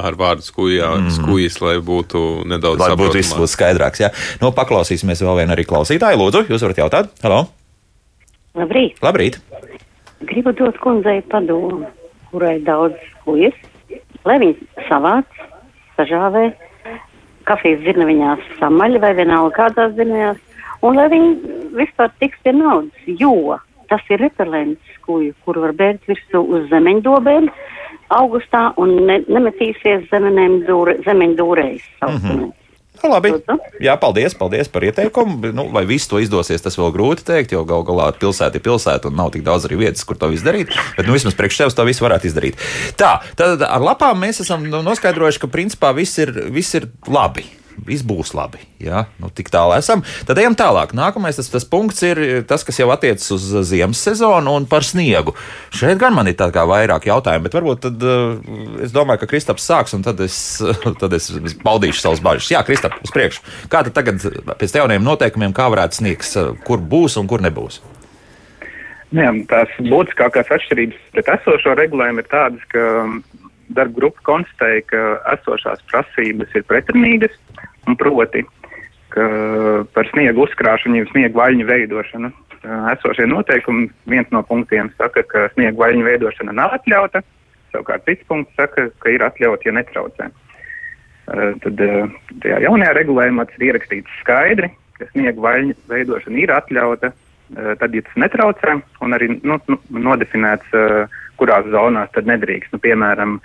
ar 0.09 0.19
vārdu 0.19 0.47
skujā, 0.47 0.95
mm 0.97 1.17
skujas, 1.19 1.59
lai 1.65 1.77
būtu 1.83 2.25
nedaudz 2.49 2.83
lai 2.83 2.93
būtu 2.99 3.19
viss 3.19 3.35
būtu 3.37 3.51
skaidrāks. 3.51 4.03
Jā. 4.05 4.13
Nu, 4.43 4.53
paklausīsimies 4.55 5.25
vēl 5.25 5.43
vienu 5.43 5.57
arī 5.57 5.65
klausītāju. 5.69 6.21
Lūdzu, 6.21 6.45
jūs 6.53 6.65
varat 6.65 6.83
jautāt? 6.85 7.15
Halo! 7.25 7.47
Labrīt! 8.59 8.99
Labrīt. 9.05 9.41
Gribu 10.27 10.53
dot 10.53 10.79
kundzei 10.83 11.23
padomu, 11.31 11.87
kurai 12.31 12.59
daudz 12.67 12.97
hujas, 13.27 13.55
lai 14.27 14.39
viņi 14.43 14.87
savāc, 14.89 15.29
sažāvē, 15.95 16.49
kafijas 17.49 17.85
zirneviņās 17.87 18.43
samaļ 18.59 18.99
vai 19.05 19.15
vienalga 19.19 19.55
kādās 19.57 19.95
zirnējās, 19.97 20.41
un 20.83 20.99
lai 20.99 21.09
viņi 21.15 21.57
vispār 21.79 22.11
tiks 22.19 22.41
pie 22.43 22.53
naudas, 22.57 23.07
jo 23.07 23.59
tas 23.89 24.03
ir 24.13 24.21
repelents, 24.21 24.97
kuju, 25.07 25.33
kuru 25.47 25.65
var 25.65 25.73
bērt 25.79 26.11
virsū 26.11 26.43
uz 26.43 26.67
zemeņdobēm 26.73 27.49
augustā 28.19 28.73
un 28.81 28.95
ne, 29.09 29.23
nemetīsies 29.29 30.09
zemeņdūrējas. 30.11 31.87
Mm 32.03 32.19
-hmm. 32.19 32.53
Nu, 33.05 33.13
labi. 33.13 33.31
Jā, 33.83 33.95
paldies, 34.01 34.35
paldies 34.39 34.71
par 34.73 34.85
ieteikumu. 34.89 35.53
Nu, 35.55 35.69
vai 35.75 35.85
viss 35.87 36.11
to 36.11 36.19
izdosies, 36.23 36.65
tas 36.65 36.79
vēl 36.81 36.91
grūti 36.97 37.29
pateikt, 37.29 37.53
jo 37.53 37.65
gal 37.69 37.85
galā 37.87 38.09
pilsēta 38.17 38.57
ir 38.57 38.65
pilsēta 38.65 39.11
un 39.11 39.19
nav 39.19 39.33
tik 39.35 39.45
daudz 39.47 39.69
arī 39.69 39.83
vietas, 39.85 40.07
kur 40.09 40.17
to 40.17 40.31
izdarīt. 40.33 40.73
Bet 40.97 41.07
nu, 41.07 41.15
vismaz 41.17 41.37
priekš 41.37 41.61
sevis 41.61 41.77
to 41.77 41.85
visu 41.89 42.07
varētu 42.07 42.31
izdarīt. 42.31 42.59
Tā, 42.99 43.19
tad 43.39 43.63
ar 43.67 43.85
lapām 43.85 44.19
mēs 44.25 44.43
esam 44.45 44.65
noskaidrojuši, 44.67 45.45
ka 45.45 45.53
principā 45.53 45.93
viss 45.97 46.19
ir, 46.23 46.33
viss 46.55 46.79
ir 46.79 46.89
labi 47.07 47.47
viss 47.87 48.05
būs 48.07 48.35
labi. 48.37 48.61
Ja? 48.83 49.07
Nu, 49.23 49.31
tik 49.35 49.51
tālu 49.53 49.75
esam. 49.77 50.05
Tad 50.29 50.41
ejam 50.41 50.57
tālāk. 50.59 50.95
Nākamais 50.97 51.39
tas, 51.39 51.51
tas 51.53 51.67
punkts 51.69 52.03
ir 52.07 52.21
tas, 52.49 52.65
kas 52.67 52.81
jau 52.81 52.89
attiecas 52.95 53.29
uz 53.35 53.47
ziemas 53.69 54.03
sezonu 54.05 54.55
un 54.59 54.69
par 54.71 54.87
sniegu. 54.87 55.35
Šeit 55.75 56.01
gan 56.01 56.17
man 56.17 56.31
ir 56.31 56.39
vairāk 56.39 57.09
jautājumu, 57.09 57.47
bet 57.47 57.59
varbūt 57.59 57.85
tad, 57.87 58.03
uh, 58.03 58.81
es 58.85 58.95
domāju, 58.95 59.23
ka 59.23 59.31
Kristaps 59.31 59.67
sāks 59.69 59.95
un 59.97 60.07
tad 60.07 60.21
es, 60.25 60.39
tad 61.03 61.15
es 61.17 61.31
paudīšu 61.63 62.03
savas 62.05 62.25
bažas. 62.25 62.51
Jā, 62.55 62.65
Kristap, 62.67 62.99
uz 63.05 63.15
priekšu. 63.15 63.45
Kā 63.73 63.85
tad 63.87 63.97
tagad 63.99 64.25
pēc 64.59 64.81
jauniem 64.81 65.05
noteikumiem, 65.05 65.55
kā 65.57 65.69
varētu 65.73 66.03
sniegs, 66.03 66.35
kur 66.67 66.83
būs 66.83 67.19
un 67.21 67.31
kur 67.31 67.45
nebūs? 67.45 67.83
Nu 69.09 69.25
jā, 69.25 69.31
tās 69.49 69.71
būtiskākās 69.89 70.51
atšķirības 70.53 71.05
pret 71.15 71.31
esošo 71.39 71.73
regulējumu 71.79 72.21
ir 72.21 72.27
tādas, 72.29 72.65
ka 72.73 72.83
darba 73.73 74.01
grupa 74.01 74.25
konstatēja, 74.29 74.85
ka 74.91 75.05
esošās 75.35 75.81
prasības 75.89 76.53
ir 76.57 76.67
pretrunīgas, 76.69 77.35
un 77.57 77.61
proti, 77.97 78.45
par 79.15 80.11
sniegu 80.11 80.45
uzkrāšanu, 80.45 81.01
jau 81.01 81.09
sniegu 81.13 81.41
vaļņu 81.41 81.67
veidošanu 81.69 82.33
esošie 82.93 83.27
noteikumi, 83.27 83.89
viens 84.11 84.29
no 84.35 84.43
punktiem 84.43 84.91
saka, 84.99 85.23
ka 85.23 85.47
sniegu 85.55 85.81
vaļņu 85.81 86.05
veidošana 86.07 86.55
nav 86.57 86.75
atļauta, 86.79 87.23
savukārt 87.73 88.05
cits 88.09 88.27
punkts 88.29 88.57
saka, 88.59 88.89
ka 88.99 89.13
ir 89.13 89.25
atļauta, 89.25 89.69
ja 89.69 89.77
netraucē. 89.79 90.29
Tad 91.29 91.81
tajā 92.43 92.61
jaunajā 92.65 92.93
regulējumā 92.97 93.47
tas 93.47 93.61
ir 93.61 93.69
ierakstīts 93.69 94.21
skaidri, 94.23 94.71
ka 94.99 95.09
sniegu 95.13 95.45
vaļņu 95.45 95.77
veidošana 95.91 96.43
ir 96.43 96.53
atļauta, 96.57 97.13
tad, 97.55 97.95
ja 97.95 98.05
tas 98.05 98.21
netraucē, 98.25 98.79
un 99.05 99.17
arī 99.17 99.31
nu, 99.37 99.61
nu, 99.69 99.81
nodefinēts, 100.09 100.75
kurās 101.39 101.69
zonās 101.71 102.11
tad 102.17 102.27
nedrīkst. 102.29 102.73
Nu, 102.75 102.83
piemēram, 102.83 103.39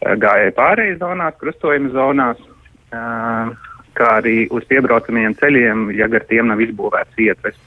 gājēji 0.00 0.54
pārējais 0.56 1.00
zonās, 1.02 1.36
krustojuma 1.42 1.92
zonās, 1.92 2.44
kā 3.98 4.14
arī 4.20 4.36
uz 4.54 4.66
piebraucamajiem 4.70 5.34
ceļiem, 5.40 5.88
ja 5.98 6.08
gar 6.12 6.24
tiem 6.30 6.48
nav 6.50 6.62
izbūvēts 6.64 7.20
ietves. 7.26 7.58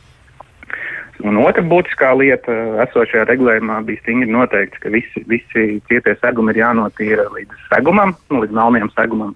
Un 1.21 1.37
otra 1.37 1.61
būtiskā 1.61 2.15
lieta 2.17 2.53
esošajā 2.87 3.27
regulējumā 3.29 3.81
bija 3.85 4.01
stingri 4.01 4.31
noteikts, 4.31 4.79
ka 4.81 4.89
visi, 4.93 5.21
visi 5.29 5.65
cietie 5.89 6.15
segumi 6.17 6.55
ir 6.55 6.63
jānotīra 6.63 7.27
līdz 7.35 7.67
segumam, 7.67 8.15
nu, 8.31 8.41
līdz 8.41 8.55
melniem 8.57 8.89
segumam, 8.95 9.35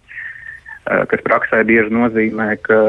kas 0.85 1.25
praksē 1.25 1.61
bieži 1.67 1.93
nozīmē, 1.93 2.55
ka 2.65 2.79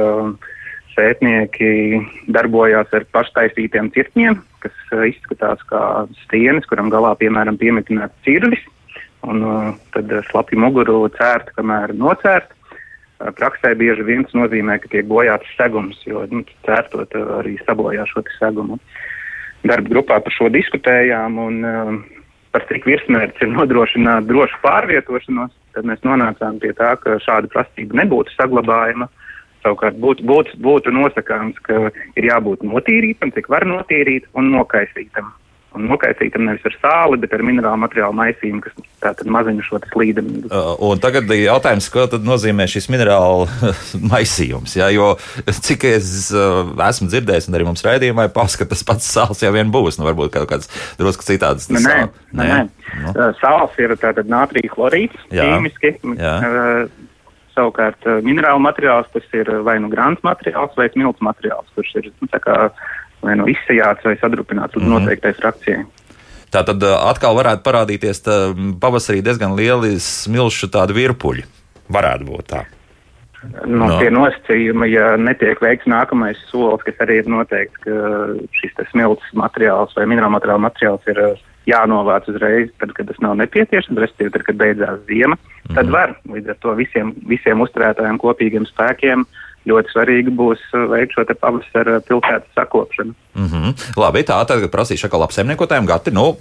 pētnieki 0.96 2.00
darbojās 2.32 2.92
ar 2.96 3.04
paštaisītiem 3.12 3.90
cirtņiem, 3.92 4.38
kas 4.64 4.96
izskatās 5.10 5.60
kā 5.68 5.82
stienes, 6.24 6.64
kuram 6.70 6.88
galā, 6.92 7.12
piemēram, 7.20 7.58
piemetināts 7.60 8.16
cirvis, 8.24 8.62
un 9.26 9.44
tad 9.92 10.12
slapju 10.30 10.60
muguru 10.62 11.02
cērt, 11.18 11.52
kamēr 11.58 11.92
nocērt. 11.96 12.52
Praksē 13.16 13.72
bieži 13.80 14.04
vien 14.04 14.26
tas 14.26 14.36
nozīmē, 14.36 14.76
ka 14.82 14.90
tiek 14.92 15.06
bojāts 15.08 15.48
segums, 15.56 15.96
jo 16.04 16.26
nu, 16.28 16.42
cērtot 16.66 17.14
arī 17.38 17.56
sabojā 17.64 18.04
šo 18.10 18.22
segumu. 18.36 18.76
Darba 19.66 19.88
grupā 19.88 20.18
par 20.20 20.34
šo 20.34 20.50
diskutējām 20.52 21.38
un 21.40 21.62
um, 21.64 22.02
par 22.52 22.66
cik 22.68 22.84
virsmērķis 22.88 23.46
ir 23.46 23.54
nodrošināt 23.54 24.28
drošu 24.28 24.60
pārvietošanos, 24.62 25.54
tad 25.72 25.88
mēs 25.88 26.04
nonācām 26.04 26.60
pie 26.60 26.74
tā, 26.76 26.92
ka 27.00 27.16
šāda 27.24 27.50
prasība 27.52 28.02
nebūtu 28.02 28.36
saglabājama. 28.36 29.08
Savukārt 29.64 29.96
būtu, 29.98 30.22
būtu, 30.28 30.60
būtu 30.62 30.92
nosakāms, 30.94 31.56
ka 31.66 31.88
ir 31.88 32.28
jābūt 32.28 32.62
notīrītam, 32.68 33.32
cik 33.34 33.48
var 33.50 33.64
notīrīt 33.66 34.28
un 34.36 34.52
nokaisītam 34.52 35.32
un 35.76 35.86
nokaisītam 35.90 36.46
nevis 36.48 36.64
ar 36.68 36.76
sāli, 36.80 37.20
bet 37.22 37.34
ar 37.36 37.44
minerālu 37.46 37.80
materiālu 37.82 38.16
maisījumu, 38.18 38.62
kas 38.64 38.76
tātad 39.04 39.30
mazina 39.32 39.64
šo 39.64 39.80
slīdeni. 39.92 40.46
Un 40.84 41.02
tagad 41.02 41.30
ir 41.34 41.46
jautājums, 41.46 41.88
ko 41.92 42.06
tad 42.10 42.26
nozīmē 42.26 42.66
šis 42.70 42.88
minerālu 42.92 43.46
maisījums? 44.12 44.76
Jā, 44.78 44.90
jo 44.94 45.14
cik 45.46 45.88
es 45.92 46.12
esmu 46.32 47.10
dzirdējis, 47.12 47.50
un 47.50 47.58
arī 47.58 47.68
mums 47.68 47.84
raidījumā 47.86 48.28
pausa, 48.34 48.62
ka 48.62 48.70
tas 48.72 48.84
pats 48.86 49.08
sāls 49.16 49.44
jau 49.44 49.52
vien 49.54 49.72
būs, 49.72 50.00
nu 50.00 50.08
varbūt 50.08 50.34
kaut 50.36 50.50
kāds 50.52 50.72
drusku 51.00 51.26
citāds. 51.26 51.70
Nē, 51.72 51.82
nē, 51.84 51.98
nē. 52.32 52.46
nē. 52.52 52.62
Nu. 53.02 53.16
Sāls 53.40 53.76
ir 53.82 53.96
tātad 54.00 54.30
nātrija 54.30 54.72
chlorīds, 54.72 55.28
ķīmiski. 55.32 55.98
Jā. 56.16 56.38
Uh, 56.40 57.04
Savukārt 57.56 58.04
minerālu 58.20 58.60
materiāls 58.60 59.08
tas 59.14 59.24
ir 59.32 59.48
vai 59.64 59.78
nu 59.80 59.88
grāns 59.88 60.20
materiāls 60.26 60.74
vai 60.76 60.90
smilts 60.92 61.22
materiāls, 61.24 61.70
kurš 61.72 61.94
ir 62.02 62.10
nu, 62.20 62.28
tā 62.28 62.40
kā 62.44 62.56
vai 63.26 63.36
nu 63.40 63.48
izsajāts 63.50 64.06
vai 64.06 64.16
sadrupināts 64.20 64.76
līdz 64.76 64.86
mm 64.86 64.92
-hmm. 64.92 65.06
noteiktai 65.06 65.34
frakcijai. 65.40 65.84
Tā 66.54 66.62
tad 66.64 66.82
atkal 66.82 67.36
varētu 67.36 67.64
parādīties 67.66 68.22
pavasarī 68.80 69.20
diezgan 69.24 69.56
lieli 69.58 69.98
smilšu 70.00 70.70
virpuļi. 70.94 71.44
Varētu 71.92 72.24
būt 72.24 72.46
tā. 72.52 72.64
Nu, 73.66 73.86
no. 73.86 73.98
Tie 74.00 74.10
nosacījumi, 74.10 74.88
ja 74.90 75.16
netiek 75.16 75.60
veikts 75.62 75.86
nākamais 75.86 76.38
solis, 76.50 76.82
kas 76.86 77.02
arī 77.04 77.20
ir 77.20 77.28
noteikts, 77.30 77.76
ka 77.84 77.92
šis 78.58 78.72
smilts 78.90 79.26
materiāls 79.34 79.94
vai 79.96 80.06
minerāla 80.06 80.34
materiāla 80.38 80.64
materiāls 80.66 81.06
ir 81.06 81.20
jānovāc 81.66 82.26
uzreiz, 82.30 82.70
tad, 82.80 82.92
kad 82.96 83.06
tas 83.06 83.18
nav 83.22 83.36
nepieciešams, 83.36 84.00
respektīvi, 84.02 84.32
tad, 84.34 84.42
kad 84.42 84.56
beidzās 84.56 84.98
ziema, 85.06 85.36
mm 85.36 85.74
tad 85.74 85.90
var 85.90 86.14
līdz 86.30 86.48
ar 86.48 86.58
to 86.62 86.74
visiem, 86.74 87.14
visiem 87.26 87.60
uzturētājiem 87.60 88.18
kopīgiem 88.22 88.66
spēkiem 88.66 89.20
uh, 89.20 89.45
ļoti 89.66 89.94
svarīgi 89.94 90.34
būs 90.36 90.62
uh, 90.72 90.86
veikt 90.92 91.16
šo 91.16 91.24
pavasara 91.34 92.00
pilsētas 92.06 92.52
sakopšanu. 92.58 93.14
Mm 93.36 93.48
-hmm. 93.52 93.86
Labi, 94.00 94.22
tā 94.26 94.38
tagad 94.46 94.70
prasīšu 94.72 95.08
atkal 95.08 95.26
apsaimniekotājiem 95.26 95.86
gati. 95.86 96.14
Nu. 96.14 96.36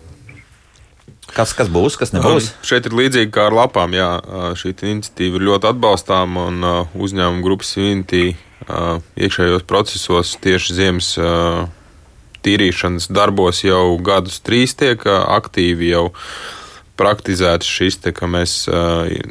Kas, 1.36 1.53
kas 1.53 1.67
būs, 1.67 1.98
kas 1.98 2.13
nebūs? 2.13 2.51
Um, 2.51 2.63
šeit 2.63 2.86
ir 2.86 2.94
līdzīgi 2.96 3.32
kā 3.34 3.48
ar 3.50 3.53
lapām. 3.53 3.94
Jā, 3.94 4.12
uh, 4.22 4.51
šī 4.55 4.75
iniciatīva 4.77 5.39
ir 5.39 5.48
ļoti 5.50 5.72
atbalstāma 5.74 6.48
un 6.48 6.63
uh, 6.63 6.88
uzņēmuma 6.96 7.44
grupas 7.44 7.75
Vinti 7.75 8.36
uh, 8.70 9.01
iekšējos 9.17 9.65
procesos 9.67 10.38
tieši 10.41 10.74
ziemas 10.74 11.17
uh, 11.17 11.65
tīrīšanas 12.46 13.10
darbos 13.12 13.63
jau 13.63 13.98
gadus 13.98 14.39
trīs 14.39 14.77
tiek 14.77 15.01
uh, 15.05 15.25
aktīvi 15.36 15.89
jau 15.89 16.12
praktizēts 16.96 17.67
šis, 17.67 17.98
te, 17.98 18.13
ka 18.15 18.24
mēs 18.24 18.70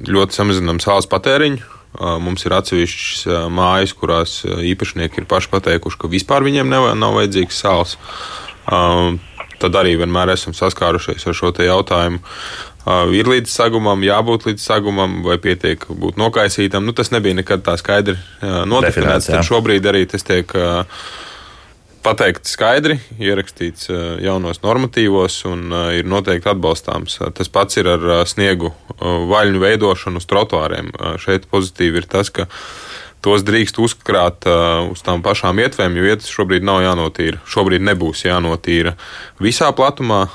ļoti 0.05 0.37
samazinām 0.37 0.83
sāls 0.85 1.07
patēriņu 1.09 1.63
Mums 1.95 2.43
ir 2.43 2.55
atsevišķas 2.57 3.49
mājas, 3.55 3.95
kurās 3.95 4.41
īpašnieki 4.45 5.23
ir 5.23 5.29
paši 5.31 5.51
pateikuši, 5.53 6.01
ka 6.01 6.11
vispār 6.11 6.43
viņiem 6.47 6.67
nav, 6.71 6.91
nav 6.99 7.15
vajadzīgs 7.21 7.61
sāls. 7.63 7.97
Tad 9.63 9.77
arī 9.79 9.95
vienmēr 10.01 10.33
esam 10.35 10.57
saskārušies 10.57 11.29
ar 11.31 11.37
šo 11.39 11.53
jautājumu. 11.55 12.19
Ir 13.17 13.31
līdz 13.31 13.49
sagumam, 13.49 14.03
jābūt 14.05 14.49
līdz 14.51 14.61
sagumam, 14.61 15.23
vai 15.25 15.39
pietiek 15.41 15.87
būt 15.89 16.19
nokaisītam. 16.21 16.85
Nu, 16.85 16.93
tas 16.93 17.15
nebija 17.15 17.39
nekad 17.39 17.63
tā 17.65 17.79
skaidri 17.81 18.19
nodefinēts. 18.43 19.31
Šobrīd 19.47 19.87
arī 19.89 20.03
tas 20.11 20.27
tiek 20.27 20.51
pateikt 22.05 22.49
skaidri, 22.49 22.99
ierakstīts 23.23 23.89
eh, 23.91 24.03
jaunos 24.25 24.61
normatīvos 24.65 25.41
un 25.51 25.67
eh, 25.73 26.01
ir 26.01 26.09
noteikti 26.11 26.51
atbalstāms. 26.53 27.19
Tas 27.37 27.51
pats 27.53 27.81
ir 27.81 27.89
ar 27.97 28.05
eh, 28.19 28.23
sniegu 28.29 28.73
vaļņu 29.01 29.63
veidošanu 29.63 30.21
uz 30.21 30.29
trotuāriem. 30.31 30.93
Šeit 31.21 31.49
pozitīvi 31.51 32.03
ir 32.03 32.07
tas, 32.11 32.31
ka 32.33 32.47
tos 33.25 33.43
drīkst 33.45 33.81
uzkrāt 33.83 34.47
uz 34.93 35.03
tām 35.05 35.23
pašām 35.25 35.59
ietvēm, 35.65 35.97
jo 35.97 36.05
vietas 36.07 36.31
šobrīd 36.31 36.65
nav 36.65 36.83
jānotīra. 36.85 37.41
Šobrīd 37.49 37.85
nebūs 37.85 38.23
jānotīra 38.27 38.95
visā 39.43 39.71
platumā, 39.77 40.27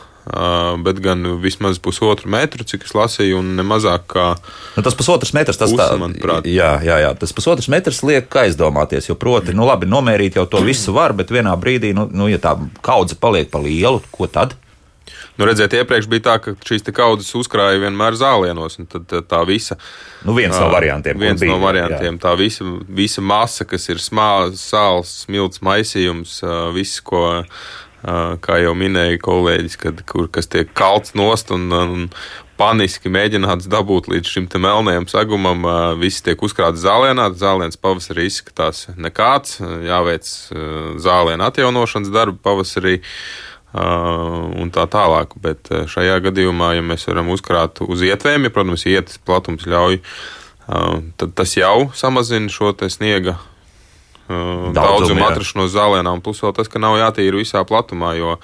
bet 0.85 0.99
gan 1.03 1.23
vismaz 1.41 1.79
pusotru 1.81 2.29
metru, 2.29 2.65
cik 2.67 2.85
es 2.85 2.93
lasīju, 2.93 3.39
un 3.41 3.55
ne 3.57 3.65
mazāk 3.65 4.05
kā. 4.13 4.27
Nu, 4.75 4.83
tas 4.85 4.97
pusotrs 4.97 5.33
metrs, 5.33 5.59
tas 5.59 5.73
tā, 5.73 5.89
manuprāt. 5.99 6.47
Jā, 6.49 6.75
jā, 6.85 6.99
jā, 7.03 7.11
tas 7.19 7.33
pusotrs 7.35 7.69
metrs 7.71 8.03
liek 8.05 8.39
aizdomāties, 8.43 9.09
jo 9.09 9.17
proti, 9.19 9.55
nu 9.57 9.67
labi, 9.69 9.89
nomērīt 9.89 10.39
jau 10.39 10.45
to 10.49 10.63
visu 10.65 10.93
var, 10.95 11.15
bet 11.17 11.33
vienā 11.33 11.55
brīdī, 11.59 11.93
nu, 11.97 12.07
nu 12.11 12.29
ja 12.29 12.41
tā 12.41 12.55
kaudze 12.85 13.17
paliek 13.19 13.49
pa 13.51 13.61
lielu, 13.63 14.03
ko 14.13 14.29
tad? 14.29 14.57
Nu, 15.39 15.45
redziet, 15.47 15.71
iepriekš 15.71 16.07
bija 16.11 16.23
tā, 16.25 16.33
ka 16.43 16.51
šīs 16.67 16.83
kaudzes 16.91 17.31
uzkrāja 17.39 17.79
vienmēr 17.79 18.17
zālienos, 18.19 18.75
tad 18.91 19.13
tā 19.31 19.39
visa. 19.47 19.77
Nu, 20.27 20.33
viens 20.35 20.51
no 20.59 20.67
variantiem. 20.73 21.15
Viens 21.15 21.39
bija, 21.39 21.53
no 21.53 21.63
variantiem. 21.63 22.17
Jā. 22.17 22.23
Tā 22.25 22.33
visa, 22.35 22.67
visa 22.91 23.23
masa, 23.23 23.63
kas 23.63 23.87
ir 23.87 24.03
smāls, 24.03 24.59
sāls, 24.59 25.13
smilts, 25.23 25.63
maisījums, 25.63 26.41
viss, 26.75 26.99
ko 26.99 27.23
kā 28.03 28.59
jau 28.63 28.75
minēja 28.77 29.19
kolēģis, 29.23 29.79
kad, 29.79 30.03
kur, 30.07 30.29
kas 30.31 30.47
tiek 30.51 30.69
kalts 30.77 31.15
nost 31.17 31.51
un, 31.51 31.67
un 31.75 32.05
paniski 32.59 33.11
mēģināts 33.11 33.69
dabūt 33.71 34.09
līdz 34.11 34.31
šim 34.33 34.47
melnajam 34.59 35.07
sagumam. 35.11 35.67
Viss 35.99 36.23
tiek 36.23 36.39
uzkrāts 36.43 36.83
zālienā, 36.83 37.29
zālienas 37.35 37.79
pavasarī 37.79 38.27
izskatās 38.29 38.87
nekāds, 38.95 39.59
jāveic 39.59 40.27
zālienu 40.99 41.47
atjaunošanas 41.47 42.11
darbi 42.15 42.39
pavasarī. 42.43 42.99
Un 43.69 44.71
tā 44.73 44.87
tālāk. 44.89 45.35
Bet 45.37 45.69
šajā 45.69 46.15
gadījumā, 46.25 46.71
ja 46.79 46.81
mēs 46.81 47.05
varam 47.05 47.29
uzkrāt 47.29 47.83
uz 47.85 48.01
ietvēm, 48.01 48.47
ja, 48.47 48.53
protams, 48.53 48.87
ietas 48.89 49.19
platums 49.21 49.67
ļauj, 49.69 49.99
tad 51.21 51.35
tas 51.37 51.53
jau 51.53 51.91
samazina 51.93 52.49
šo 52.49 52.73
sniega 52.89 53.37
daudzumu, 54.29 54.73
daudzumu 54.77 55.25
atrašanos 55.25 55.73
zālēnā, 55.73 56.13
un 56.13 56.23
plus 56.25 56.41
vēl 56.43 56.53
tas, 56.57 56.69
ka 56.69 56.81
nav 56.81 56.99
jātīra 56.99 57.41
visā 57.41 57.63
platumā, 57.67 58.13
jo 58.19 58.35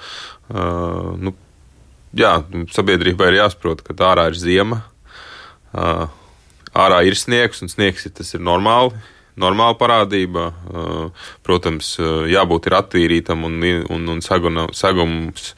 nu, 1.22 1.34
jā, 2.16 2.32
sabiedrībai 2.74 3.30
ir 3.32 3.40
jāsaprot, 3.40 3.84
ka 3.86 3.96
ārā 4.10 4.28
ir 4.32 4.38
ziema, 4.40 4.82
ārā 5.76 7.02
ir 7.06 7.18
sniegs, 7.18 7.62
un 7.62 7.72
sniegs 7.72 8.08
tas 8.14 8.34
ir 8.34 8.42
normāli. 8.44 8.96
Normāla 9.36 9.76
parādība. 9.76 10.46
Protams, 11.44 11.90
jābūt 12.32 12.70
ir 12.70 12.76
attīrītam 12.78 13.44
un, 13.44 13.58
un, 13.92 14.06
un 14.14 14.22
saguna, 14.24 14.64
sagums 14.72 15.50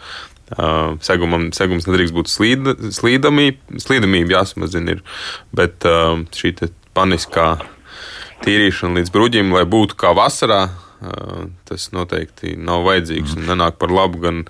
segumam, 1.05 1.51
segums 1.55 1.87
nedrīkst 1.87 2.17
būt 2.17 2.31
slīda, 2.33 2.75
slīdamība, 2.97 3.79
slīdamība 3.85 4.39
jāsamazina, 4.39 4.97
ir, 4.97 5.03
bet 5.55 5.85
šī 6.35 6.55
paniskā 6.97 7.53
tīrīšana 8.45 9.00
līdz 9.00 9.12
bruģim, 9.14 9.52
lai 9.57 9.66
būtu 9.68 9.99
kā 9.99 10.14
vasarā, 10.16 10.68
tas 11.68 11.90
noteikti 11.95 12.57
nav 12.59 12.87
vajadzīgs 12.88 13.37
un 13.38 13.47
nenāk 13.52 13.78
par 13.78 13.92
labu 13.95 14.23
gan, 14.25 14.42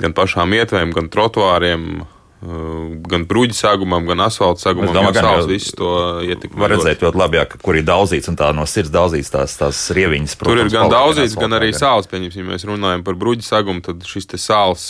gan 0.00 0.16
pašām 0.16 0.56
ietvēm, 0.56 0.96
gan 0.96 1.12
trotuāriem. 1.12 1.92
Gan 2.40 3.26
bruģi 3.28 3.52
sāgumam, 3.52 4.06
gan 4.08 4.22
asfaltam 4.24 4.62
sāgumam, 4.62 4.94
domāju, 4.96 5.12
gan 5.18 5.26
sāls 5.26 5.48
visu 5.50 5.74
to 5.76 5.90
ietekmē. 6.24 6.62
Var 6.62 6.72
redzēt 6.72 7.02
ļoti 7.04 7.20
labi, 7.20 7.36
jā, 7.36 7.42
kur 7.60 7.76
ir 7.76 7.84
daudzīts 7.84 8.30
un 8.32 8.38
tā 8.40 8.48
no 8.56 8.64
sirds 8.64 8.88
daudzīts 8.94 9.28
tās, 9.34 9.58
tās 9.60 9.80
rieviņas. 9.92 10.38
Protams, 10.40 10.56
Tur 10.56 10.62
ir 10.64 10.72
gan 10.72 10.88
daudzīts, 10.88 11.36
gan 11.36 11.58
arī 11.58 11.68
sāls. 11.76 12.08
Pieņemsim, 12.08 12.40
ja 12.40 12.54
mēs 12.54 12.64
runājam 12.64 13.04
par 13.04 13.20
bruģi 13.20 13.44
sāgumu, 13.44 13.84
tad 13.84 14.08
šis 14.08 14.30
sāls 14.40 14.86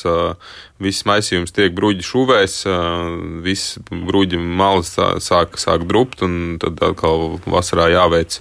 viss 0.81 1.05
maisījums 1.09 1.53
tiek 1.55 1.75
bruģi 1.77 2.05
šuvēs, 2.05 2.57
viss 3.45 3.77
bruģi 3.91 4.41
malas 4.41 4.95
sāk, 5.23 5.59
sāk 5.61 5.85
drupt, 5.89 6.25
un 6.27 6.57
tad 6.61 6.81
atkal 6.85 7.39
vasarā 7.45 7.91
jāveic 7.93 8.39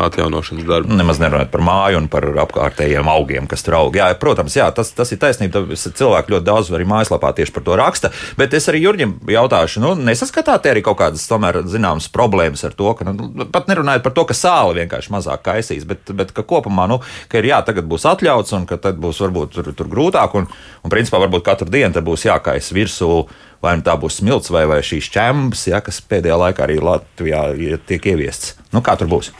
atjaunošanas 0.00 0.68
darbi. 0.68 0.96
Nemaz 1.00 1.20
nerunājot 1.20 1.50
par 1.52 1.64
māju 1.66 2.00
un 2.00 2.08
par 2.12 2.26
apkārtējiem 2.44 3.10
augiem, 3.10 3.48
kas 3.50 3.64
tur 3.66 3.76
aug. 3.80 3.98
Jā, 3.98 4.08
protams, 4.20 4.56
jā, 4.56 4.68
tas, 4.74 4.92
tas 4.96 5.10
ir 5.12 5.20
taisnība. 5.22 5.64
Cilvēki 5.74 6.34
ļoti 6.34 6.46
daudz 6.46 6.70
arī 6.74 6.86
mājaslapā 6.88 7.32
tieši 7.36 7.54
par 7.56 7.66
to 7.66 7.76
raksta. 7.80 8.12
Bet 8.38 8.54
es 8.56 8.68
arī 8.70 8.84
Jurģim 8.84 9.16
jautāšu, 9.30 9.82
nu, 9.82 9.92
nesaskatāt 9.98 10.70
arī 10.70 10.84
kaut 10.86 11.00
kādas, 11.02 11.26
tomēr, 11.28 11.62
zināmas 11.70 12.08
problēmas 12.12 12.64
ar 12.68 12.76
to, 12.78 12.94
ka, 12.96 13.08
nu, 13.10 13.46
pat 13.52 13.68
nerunājot 13.70 14.06
par 14.06 14.16
to, 14.16 14.26
ka 14.30 14.36
sāla 14.36 14.78
vienkārši 14.78 15.12
mazāk 15.14 15.44
kaisīs, 15.48 15.86
bet, 15.88 16.14
bet 16.16 16.32
ka 16.36 16.46
kopumā, 16.46 16.86
nu, 16.90 17.00
ka 17.30 17.42
ir 17.42 17.50
jā, 17.50 17.60
tagad 17.66 17.88
būs 17.90 18.06
atļauts 18.08 18.56
un 18.56 18.66
ka 18.70 18.78
tad 18.80 19.00
būs 19.02 19.20
varbūt 19.24 19.56
tur, 19.58 19.72
tur 19.76 19.90
grūtāk 19.90 20.36
un, 20.38 20.48
un 20.84 20.92
principā 20.92 21.20
varbūt 21.22 21.44
katru 21.46 21.68
dienu 21.70 21.79
dienu 21.80 22.04
būs 22.04 22.28
jākais 22.28 22.72
virsū. 22.76 23.24
Vai 23.60 23.74
nu 23.76 23.84
tā 23.84 23.92
būs 24.00 24.22
smilts 24.22 24.48
vai, 24.48 24.62
vai 24.64 24.78
šīs 24.80 25.10
čembas, 25.12 25.66
ja, 25.68 25.82
kas 25.84 25.98
pēdējā 26.00 26.36
laikā 26.40 26.64
arī 26.64 26.78
Latvijā 26.80 27.42
tiek 27.84 28.06
ieviests. 28.08 28.54
Nu, 28.72 28.80
kā 28.80 28.94
tur 28.96 29.10
būs? 29.12 29.34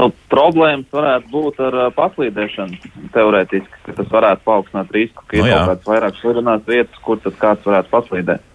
Nu, 0.00 0.06
problēmas 0.32 0.88
varētu 0.94 1.28
būt 1.28 1.58
ar 1.60 1.76
uh, 1.76 1.88
paslīdēšanu. 1.92 2.78
Teorētiski 3.12 3.96
tas 3.98 4.08
varētu 4.08 4.46
paaugstināt 4.46 4.92
risku, 4.96 5.26
ka 5.28 5.36
nu, 5.36 5.44
ir 5.44 5.52
kaut 5.52 5.68
kādas 5.68 5.90
vairāk 5.90 6.20
slidinās 6.22 6.62
vietas, 6.64 7.02
kur 7.04 7.20
tad 7.20 7.36
kāds 7.42 7.68
varētu 7.68 7.92
paslīdēt. 7.92 8.46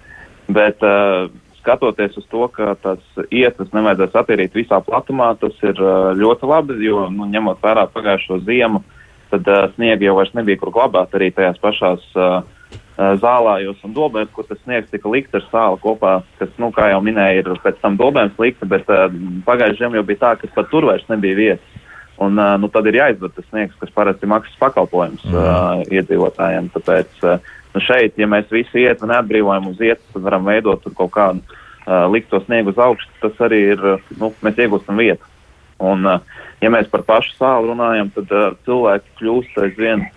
Bet 0.57 0.81
uh, 0.81 1.27
skatoties 1.59 2.17
uz 2.17 2.25
to, 2.31 2.47
ka 2.55 2.73
tas 2.81 3.21
ietves 3.29 3.69
nevajadzēs 3.75 4.17
attīrīt 4.21 4.57
visā 4.57 4.81
platumā, 4.85 5.35
tas 5.41 5.53
ir 5.61 5.77
uh, 5.81 6.15
ļoti 6.17 6.49
labi, 6.49 6.79
jo 6.87 7.05
nu, 7.13 7.29
ņemot 7.29 7.61
vērā 7.61 7.85
pagājušo 7.93 8.41
ziemu, 8.47 8.81
tad 9.29 9.45
uh, 9.45 9.67
sniega 9.75 10.07
jau 10.07 10.17
vairs 10.17 10.33
nebija 10.37 10.63
kur 10.63 10.73
glabāt 10.73 11.13
arī 11.13 11.29
tajās 11.35 11.61
pašās 11.61 12.09
uh, 12.17 12.39
zālājos 12.95 13.81
un 13.83 13.93
dobēs, 13.95 14.29
kur 14.31 14.45
tas 14.47 14.59
sniegs 14.63 14.91
tika 14.91 15.09
likts 15.11 15.35
ar 15.35 15.43
sāli 15.49 15.79
kopā, 15.83 16.13
kas, 16.39 16.51
nu, 16.61 16.69
kā 16.75 16.89
jau 16.93 17.01
minēja, 17.03 17.41
ir 17.41 17.63
pēc 17.63 17.81
tam 17.81 17.97
dobēm 17.99 18.31
slikta, 18.35 18.67
bet 18.71 18.87
uh, 18.91 19.09
pagājušajā 19.47 19.81
ziemā 19.81 19.99
jau 19.99 20.05
bija 20.07 20.21
tā, 20.21 20.31
ka 20.39 20.51
pat 20.55 20.71
tur 20.71 20.87
vairs 20.87 21.03
nebija 21.11 21.39
vietas. 21.39 21.81
Un, 22.15 22.39
uh, 22.39 22.53
nu, 22.61 22.69
tad 22.71 22.87
ir 22.87 23.01
jāizved 23.01 23.35
tas 23.35 23.47
sniegs, 23.49 23.75
kas 23.81 23.91
parasti 23.91 24.29
maksas 24.31 24.55
pakalpojums 24.61 25.25
mm. 25.27 25.35
uh, 25.35 25.83
iedzīvotājiem. 25.91 26.69
Tāpēc 26.77 27.25
uh, 27.27 27.51
nu, 27.75 27.83
šeit, 27.83 28.15
ja 28.15 28.29
mēs 28.31 28.47
visi 28.53 28.85
iet 28.85 29.03
un 29.03 29.11
neatbrīvojam 29.11 29.67
uz 29.73 29.81
vietas, 29.81 30.07
tad 30.13 30.23
varam 30.23 30.47
veidot 30.47 30.87
kaut 30.95 31.11
kādu 31.17 31.43
uh, 31.43 32.05
likt 32.13 32.31
to 32.31 32.39
sniegu 32.45 32.71
uz 32.71 32.79
augšu. 32.79 33.11
Tas 33.19 33.43
arī 33.43 33.59
ir, 33.73 33.83
nu, 34.21 34.31
mēs 34.45 34.63
iegūstam 34.63 35.03
vietu. 35.03 35.27
Un, 35.83 36.07
uh, 36.07 36.23
ja 36.63 36.71
mēs 36.71 36.87
par 36.91 37.03
pašu 37.03 37.35
sāli 37.35 37.73
runājam, 37.73 38.13
tad 38.15 38.31
uh, 38.31 38.47
cilvēki 38.63 39.19
kļūst 39.19 39.59
aizvien 39.65 40.07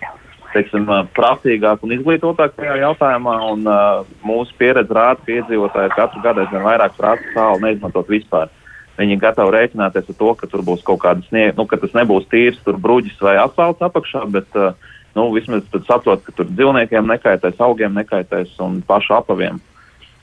teiksim, 0.53 0.85
prasīgāk 1.15 1.83
un 1.85 1.93
izglītotāk 1.95 2.55
šajā 2.57 2.77
jautājumā. 2.83 3.35
Un, 3.53 3.65
uh, 3.69 4.05
mūsu 4.25 4.55
pieredze 4.59 4.95
rāda, 4.95 5.21
ka 5.25 5.35
iedzīvotāji 5.37 5.95
katru 5.95 6.23
gadu 6.25 6.43
aizvien 6.43 6.65
vairāk 6.65 6.95
prasa 6.97 7.33
sāli 7.35 7.65
neizmantot 7.65 8.09
vispār. 8.11 8.51
Viņi 8.99 9.15
ir 9.15 9.21
gatavi 9.21 9.55
rēķināties 9.55 10.11
ar 10.11 10.17
to, 10.19 10.33
ka 10.35 10.47
tur 10.51 10.63
būs 10.67 10.83
kaut 10.87 10.99
kāda 11.05 11.23
sniega, 11.29 11.55
nu, 11.55 11.65
ka 11.69 11.79
tas 11.79 11.93
nebūs 11.95 12.27
tīrs 12.31 12.59
bruģis 12.67 13.21
vai 13.23 13.37
asfalts 13.39 13.85
apakšā, 13.85 14.25
bet 14.33 14.59
uh, 14.59 14.73
nu, 15.15 15.29
vismaz 15.35 15.63
saprot, 15.87 16.23
ka 16.25 16.35
tur 16.35 16.49
dzīvniekiem 16.51 17.07
nekaitēs, 17.13 17.59
augiem 17.63 17.95
nekaitēs 17.95 18.57
un 18.65 18.81
pašu 18.87 19.15
apaviem 19.21 19.61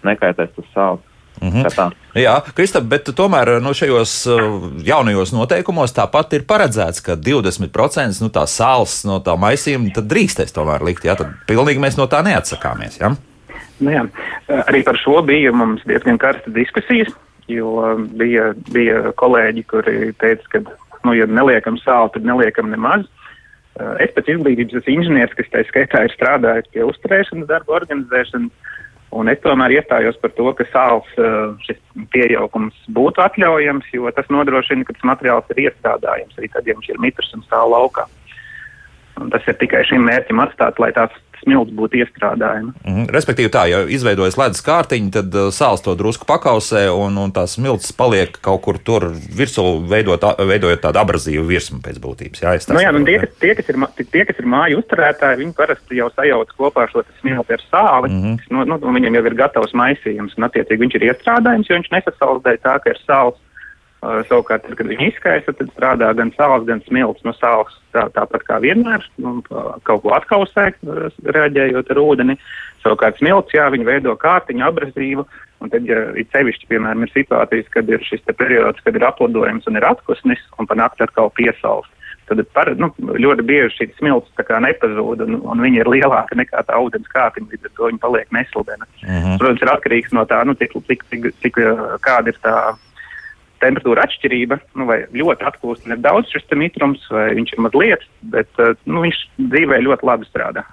nekaitēs 0.07 0.53
tas 0.59 0.73
sāls. 0.75 1.05
Mm 1.41 1.51
-hmm. 1.53 1.93
Jā, 2.15 2.41
Kristap, 2.55 2.85
bet 2.89 3.09
tomēr 3.17 3.61
nu, 3.61 3.75
šajos 3.75 4.27
uh, 4.27 4.39
jaunajos 4.85 5.33
noteikumos 5.33 5.93
tāpat 5.93 6.33
ir 6.33 6.47
paredzēts, 6.49 7.03
ka 7.05 7.17
20% 7.17 8.23
nu, 8.23 8.29
tā 8.29 8.47
sāls 8.49 9.05
no 9.05 9.19
tā 9.21 9.37
maisījuma 9.37 9.93
drīkstēs 9.93 10.53
tomēr 10.57 10.85
likt. 10.85 11.05
Jā, 11.05 11.17
tad 11.17 11.27
pilnīgi 11.47 11.81
mēs 11.81 11.97
no 11.97 12.07
tā 12.07 12.23
neatsakāmies. 12.25 13.01
Jā? 13.01 13.17
Nu, 13.81 13.91
jā. 13.91 14.07
Arī 14.49 14.83
par 14.85 14.97
šo 14.97 15.23
bija 15.23 15.53
mums 15.53 15.85
diezgan 15.85 16.19
karsta 16.19 16.51
diskusijas, 16.51 17.13
jo 17.49 17.97
bija, 18.17 18.55
bija 18.73 19.13
kolēģi, 19.21 19.65
kuri 19.69 20.13
teica, 20.19 20.49
ka, 20.49 20.61
nu, 21.05 21.13
ja 21.13 21.27
neliekam 21.27 21.77
sāli, 21.77 22.13
tad 22.15 22.25
neliekam 22.25 22.71
nemaz. 22.71 23.05
Es 24.01 24.13
pēc 24.17 24.31
izglītības 24.33 24.79
esmu 24.81 24.95
inženieris, 24.95 25.35
kas 25.37 25.53
tā 25.53 25.65
skaitā 25.69 26.07
ir 26.07 26.15
strādājis 26.15 26.71
pie 26.73 26.85
uzturēšanas 26.89 27.51
darba 27.51 27.77
organizēšanas. 27.77 28.73
Un 29.15 29.31
es 29.31 29.39
tomēr 29.45 29.77
iestājos 29.79 30.19
par 30.21 30.33
to, 30.35 30.49
ka 30.59 30.67
sāls 30.73 31.09
eh, 31.21 31.35
šis 31.67 31.79
piejaukums 32.13 32.77
būtu 32.97 33.23
atļaujams, 33.23 33.89
jo 33.95 34.11
tas 34.17 34.29
nodrošina, 34.35 34.85
ka 34.87 34.97
tas 34.97 35.07
materiāls 35.13 35.53
ir 35.55 35.69
iestrādājams 35.69 36.39
arī 36.41 36.51
tad, 36.53 36.67
ja 36.67 36.75
viņš 36.75 36.91
ir 36.91 37.03
mitrs 37.03 37.35
un 37.37 37.45
stāv 37.47 37.71
laukā. 37.73 38.09
Un 39.23 39.31
tas 39.33 39.47
ir 39.49 39.57
tikai 39.57 39.85
šim 39.89 40.05
mērķim 40.05 40.43
atstāts, 40.43 40.81
lai 40.83 40.91
tās 40.93 41.15
smilts 41.43 41.73
būtu 41.77 42.01
iestrādājama. 42.03 42.73
Mm 42.85 42.93
-hmm. 42.93 43.11
Respektīvi, 43.17 43.51
tā, 43.53 43.67
ja 43.71 43.83
izveidojas 43.89 44.37
ledus 44.41 44.63
kārtiņa, 44.67 45.11
tad 45.13 45.35
uh, 45.35 45.49
sāls 45.55 45.83
to 45.85 45.95
drusku 45.95 46.27
pakausē, 46.27 46.89
un, 46.91 47.19
un 47.19 47.33
tās 47.33 47.57
smilts 47.57 47.93
paliek 47.93 48.39
kaut 48.41 48.63
kur 48.63 48.79
tur 48.79 49.11
virsū, 49.13 49.65
veidot, 49.89 50.23
veidojot 50.39 50.81
tādu 50.81 50.99
abrazīvu 50.99 51.47
virsmu 51.47 51.81
pēc 51.85 52.01
būtības. 52.01 52.43
Jā, 52.43 52.57
nu, 52.75 52.81
jā, 52.81 52.93
tie, 53.05 53.19
kas, 53.19 53.33
tie, 53.41 53.55
kas 53.55 53.69
ir, 53.69 53.81
tie, 54.13 54.25
kas 54.25 54.39
ir 54.39 54.47
māju 54.47 54.83
uzturētāji, 54.83 55.41
viņi 55.43 55.57
parasti 55.57 55.97
jau 55.97 56.11
sajauc 56.11 56.53
kopā 56.59 56.89
šo 56.93 57.05
smilti 57.21 57.53
ar 57.53 57.63
sāli. 57.71 58.09
Mm 58.11 58.23
-hmm. 58.23 58.37
nu, 58.51 58.65
nu, 58.65 58.93
viņam 58.99 59.15
jau 59.15 59.27
ir 59.27 59.35
gatavs 59.35 59.73
maisījums, 59.73 60.37
un 60.37 60.49
attiecīgi 60.49 60.83
viņš 60.85 60.95
ir 60.95 61.09
iestrādājams, 61.11 61.69
jo 61.69 61.77
viņš 61.77 61.91
nesasaldē 61.93 62.57
tā, 62.63 62.79
ka 62.83 62.91
ir 62.91 63.01
sāls 63.07 63.39
savukārt, 64.29 64.65
tad, 64.67 64.77
kad 64.79 64.89
viņi 64.91 65.11
izkaisa, 65.11 65.55
tad 65.57 65.73
strādā 65.73 66.11
gan 66.19 66.31
sāls, 66.37 66.67
gan 66.69 66.83
smilts. 66.87 67.25
No 67.27 67.33
sāls 67.37 67.75
tā, 67.95 68.07
tāpat 68.15 68.45
kā 68.47 68.61
vienmēr, 68.65 69.05
nu, 69.23 69.39
kaut 69.87 70.05
ko 70.05 70.15
atkausē, 70.17 70.69
reaģējot 71.37 71.93
ar 71.95 72.03
ūdeni. 72.03 72.39
Savukārt 72.85 73.19
smilts, 73.21 73.57
jā, 73.57 73.67
viņi 73.73 73.89
veido 73.89 74.15
kārtiņu, 74.21 74.65
abrazīvu. 74.67 75.27
Un 75.65 75.73
tad, 75.73 75.87
ja 75.89 76.03
ir 76.13 76.29
sevišķi, 76.35 76.69
piemēram, 76.71 77.07
ir 77.07 77.13
situācijas, 77.15 77.69
kad 77.73 77.89
ir 77.89 78.03
šis 78.05 78.25
periods, 78.37 78.83
kad 78.85 78.97
ir 78.97 79.07
aplidojums 79.09 79.69
un 79.71 79.79
ir 79.81 79.87
atkusnis, 79.89 80.43
un 80.61 80.69
panākt 80.69 81.01
atkal 81.05 81.33
piesaust. 81.37 81.93
Tad 82.27 82.43
par, 82.51 82.73
nu, 82.75 82.89
ļoti 82.99 83.45
bieži 83.47 83.71
šī 83.77 83.87
smilts 84.01 84.33
nepazūd, 84.35 85.23
un, 85.23 85.37
un 85.47 85.61
viņa 85.63 85.85
ir 85.85 85.91
lielāka 85.91 86.35
nekā 86.35 86.65
tā 86.67 86.79
ūdens 86.83 87.07
kāpiņa, 87.13 87.53
līdz 87.53 87.69
ar 87.69 87.75
to 87.77 87.91
viņa 87.91 88.03
paliek 88.03 88.33
nesludena. 88.35 88.89
Uh 89.03 89.09
mhm. 89.09 89.27
-huh. 89.27 89.39
Protams, 89.39 89.63
ir 89.63 89.71
atkarīgs 89.71 90.13
no 90.13 90.27
tā, 90.27 90.43
nu, 90.45 90.55
cik, 90.55 90.75
cik, 90.89 91.05
cik, 91.11 91.31
cik 91.43 91.61
kāda 92.03 92.35
ir 92.35 92.39
tā 92.43 92.57
temperatūra 93.67 94.07
atšķirība, 94.07 94.61
nu, 94.79 94.89
vai 94.89 95.03
ļoti 95.13 95.47
atklūst 95.51 95.89
nedaudz 95.91 96.33
šis 96.33 96.47
mitrums, 96.59 97.05
vai 97.13 97.29
viņš 97.37 97.57
ir 97.57 97.65
mazliet, 97.67 98.11
bet 98.35 98.63
eh, 98.63 98.75
nu, 98.89 99.05
viņš 99.07 99.23
dzīvē 99.43 99.83
ļoti 99.87 100.11
labi 100.11 100.29
strādā. 100.31 100.67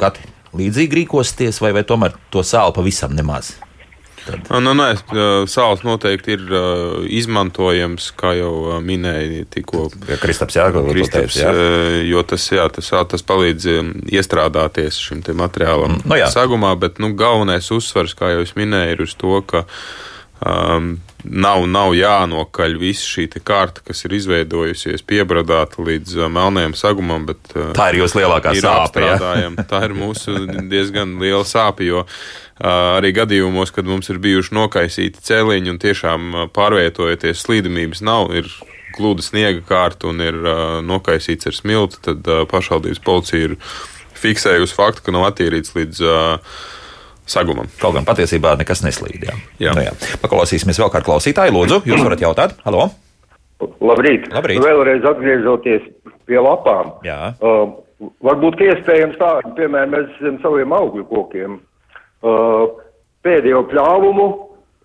Kati, 0.00 0.24
līdzīgi 0.58 1.02
rīkosties, 1.02 1.60
vai, 1.64 1.74
vai 1.76 1.84
tomēr 1.88 2.16
to 2.32 2.44
sāli 2.46 2.74
pavisam 2.76 3.14
nemaz? 3.16 3.54
Tad... 4.22 4.46
Nu, 4.62 4.70
nē, 4.78 4.92
sāls 5.50 5.82
noteikti 5.82 6.36
ir 6.36 6.42
uh, 6.46 7.00
izmantojams, 7.10 8.12
kā 8.18 8.36
jau 8.38 8.52
uh, 8.68 8.76
minēja 8.84 9.48
tikko. 9.50 9.88
Ja 10.06 10.18
Kristaps, 10.22 10.58
jā, 10.58 10.68
Kristaps, 10.70 11.40
jā. 11.40 11.50
jo 12.06 12.22
tas, 12.30 12.46
jā, 12.54 12.68
tas, 12.70 12.92
tas 13.10 13.26
palīdz 13.26 13.66
iestrādāties 14.12 15.00
šim 15.02 15.24
materiālam 15.26 15.96
mm, 15.96 16.06
no 16.06 16.14
nu 16.14 16.20
jā. 16.20 16.30
sagumā, 16.30 16.70
bet 16.78 17.02
nu, 17.02 17.10
galvenais 17.18 17.72
uzsvars, 17.74 18.14
kā 18.18 18.30
jau 18.36 18.46
es 18.46 18.54
minēju, 18.58 18.94
ir 18.94 19.04
uz 19.08 19.16
to, 19.18 19.34
ka 19.42 19.64
um, 20.46 20.92
nav, 21.24 21.64
nav 21.70 21.94
jānokaļ 21.96 22.76
visa 22.80 23.06
šī 23.06 23.28
kārta, 23.44 23.84
kas 23.86 24.04
ir 24.06 24.16
izveidojusies, 24.18 25.04
piebradāta 25.06 25.84
līdz 25.84 26.18
uh, 26.18 26.30
melnējam 26.32 26.74
sagumam. 26.78 27.26
Bet, 27.28 27.54
uh, 27.54 27.70
tā 27.76 27.92
ir 27.92 28.02
jūsu 28.02 28.20
lielākā 28.20 28.56
ir 28.56 28.64
sāpe. 28.64 29.06
tā 29.70 29.84
ir 29.86 29.96
mūsu 29.98 30.36
diezgan 30.70 31.16
liela 31.22 31.44
sāpe, 31.48 31.86
jo 31.88 32.04
uh, 32.04 32.98
arī 32.98 33.14
gadījumos, 33.16 33.74
kad 33.74 33.88
mums 33.88 34.10
ir 34.12 34.20
bijuši 34.22 34.56
nokaisīti 34.58 35.24
cēliņi 35.30 35.74
un 35.74 35.80
tiešām 35.82 36.36
pārvietojoties 36.56 37.46
slīdamības 37.46 38.04
nav, 38.06 38.34
ir 38.36 38.50
glūda 38.96 39.24
sniega 39.24 39.64
kārta 39.68 40.10
un 40.10 40.20
ir 40.24 40.36
uh, 40.42 40.78
nokaisīts 40.84 41.48
ar 41.48 41.56
smilti, 41.56 42.02
tad 42.08 42.28
uh, 42.28 42.44
pašvaldības 42.50 43.02
policija 43.04 43.50
ir 43.50 43.58
fiksējusi 44.22 44.76
faktu, 44.76 45.06
ka 45.06 45.14
nav 45.14 45.30
attīrīts 45.30 45.74
līdz 45.76 46.02
uh, 46.06 46.60
sagumam. 47.28 47.68
Kaut 47.80 47.96
gan 47.96 48.06
patiesībā 48.08 48.54
nekas 48.60 48.82
neslīd. 48.84 49.26
Jā. 49.28 49.36
Jā. 49.62 49.76
Nu, 49.76 49.84
jā. 49.86 49.94
Paklausīsimies 50.22 50.80
vēl 50.82 50.92
kādu 50.92 51.08
klausītāju. 51.10 51.54
Lūdzu, 51.56 51.82
jūs 51.88 52.04
varat 52.04 52.24
jautāt. 52.24 52.56
Halo! 52.66 52.90
Labrīt! 53.82 54.26
Labrīt. 54.32 54.58
Vēlreiz 54.62 55.04
atgriežoties 55.06 55.84
pie 56.26 56.40
lapām. 56.42 56.96
Jā. 57.06 57.34
Uh, 57.38 57.76
varbūt 58.24 58.62
iespējams 58.66 59.18
tā, 59.20 59.34
piemēram, 59.58 59.94
mēs 59.94 60.16
zem 60.22 60.40
saviem 60.42 60.74
augļu 60.74 61.06
kokiem 61.10 61.60
uh, 61.60 62.64
pēdējo 63.22 63.62
pļāvumu 63.70 64.26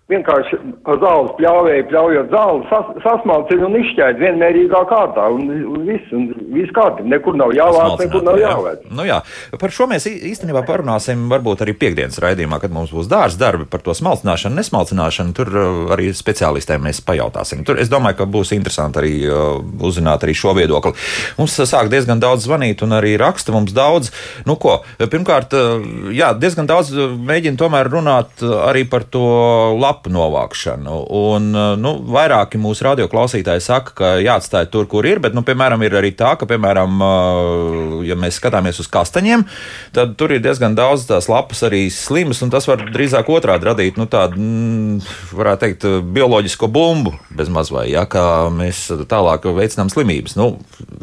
vienkārši 0.08 0.56
ar 0.88 1.00
zāles 1.02 1.32
pļāvēju, 1.36 1.84
pļaujot 1.90 2.30
zāli, 2.32 2.62
sas, 2.70 2.86
sasmalcina 3.04 3.66
un 3.66 3.74
izšķēd 3.76 4.20
vienmērīgā 4.22 4.80
kārtā. 4.88 5.26
Un, 5.34 5.50
un 5.68 5.82
viss, 5.84 6.12
un 6.16 6.30
viss 6.54 6.72
kārtībā. 6.76 7.10
Nekur 7.12 7.36
nav 7.36 7.52
jāvāc, 7.56 7.98
nekur 8.00 8.24
nav 8.24 8.38
jāvāc. 8.40 8.86
Nu, 8.88 9.04
jā. 9.04 9.18
Par 9.60 9.74
šo 9.74 9.84
mēs 9.90 10.08
īstenībā 10.08 10.62
parunāsim 10.68 11.26
varbūt 11.28 11.64
arī 11.64 11.74
piekdienas 11.76 12.20
raidījumā, 12.24 12.60
kad 12.62 12.72
mums 12.72 12.94
būs 12.94 13.10
dārza 13.10 13.40
darbi 13.42 13.68
par 13.68 13.84
to 13.84 13.92
smalcināšanu, 13.98 14.56
nesmalcināšanu. 14.56 15.34
Tur 15.36 15.52
uh, 15.52 15.82
arī 15.96 16.08
speciālistiem 16.16 16.88
mēs 16.88 17.02
pajautāsim. 17.04 17.66
Tur 17.68 17.80
es 17.82 17.92
domāju, 17.92 18.22
ka 18.22 18.28
būs 18.32 18.54
interesanti 18.56 19.02
arī 19.02 19.12
uh, 19.28 19.60
uzzināt 19.84 20.24
arī 20.24 20.36
šo 20.40 20.56
viedokli. 20.56 20.94
Mums 21.36 21.58
sāk 21.68 21.92
diezgan 21.92 22.24
daudz 22.24 22.48
zvanīt 22.48 22.80
un 22.86 22.96
arī 22.96 23.12
raksta 23.20 23.52
mums 23.52 23.76
daudz. 23.76 24.08
Nu, 24.48 24.56
ko? 24.56 24.80
Pirmkārt, 24.96 25.52
uh, 25.52 25.84
jā, 26.16 26.32
diezgan 26.40 26.70
daudz 26.70 26.94
mēģina 26.96 27.60
tomēr 27.60 27.92
runāt 27.92 28.40
arī 28.40 28.88
par 28.88 29.04
to 29.04 29.28
labu 29.76 29.97
lapu 29.98 30.10
novākšanu. 30.10 31.06
Un, 31.10 31.54
eh, 31.54 31.76
nu, 31.76 31.98
vairāki 31.98 32.58
mūsu 32.58 32.86
radioklausītāji 32.86 33.60
saka, 33.60 33.92
ka 33.94 34.04
jāatstāj 34.22 34.70
tur, 34.70 34.86
kur 34.86 35.04
ir, 35.04 35.18
bet, 35.18 35.34
nu, 35.34 35.42
piemēram, 35.42 35.82
ir 35.82 35.92
arī 35.92 36.14
tā, 36.14 36.38
ka, 36.38 36.46
piemēram, 36.46 37.02
eh, 37.02 38.06
ja 38.08 38.14
mēs 38.14 38.38
skatāmies 38.38 38.78
uz 38.78 38.86
kastaņiem, 38.86 39.44
tad 39.92 40.16
tur 40.16 40.32
ir 40.32 40.40
diezgan 40.40 40.74
daudz 40.74 41.06
tās 41.06 41.28
lapas 41.28 41.62
arī 41.62 41.90
slimas, 41.90 42.42
un 42.42 42.50
tas 42.50 42.66
var 42.66 42.78
drīzāk 42.78 43.26
otrādi 43.26 43.64
radīt, 43.64 43.96
nu, 43.96 44.06
tādu, 44.06 44.38
mm, 44.38 45.00
varētu 45.32 45.58
teikt, 45.58 45.82
bioloģisko 46.14 46.68
bumbu 46.68 47.18
bez 47.30 47.48
mazvai, 47.48 47.90
ja, 47.90 48.06
kā 48.06 48.50
mēs 48.50 49.06
tālāk 49.08 49.42
veicinām 49.42 49.90
slimības. 49.90 50.36
Nu, 50.36 50.58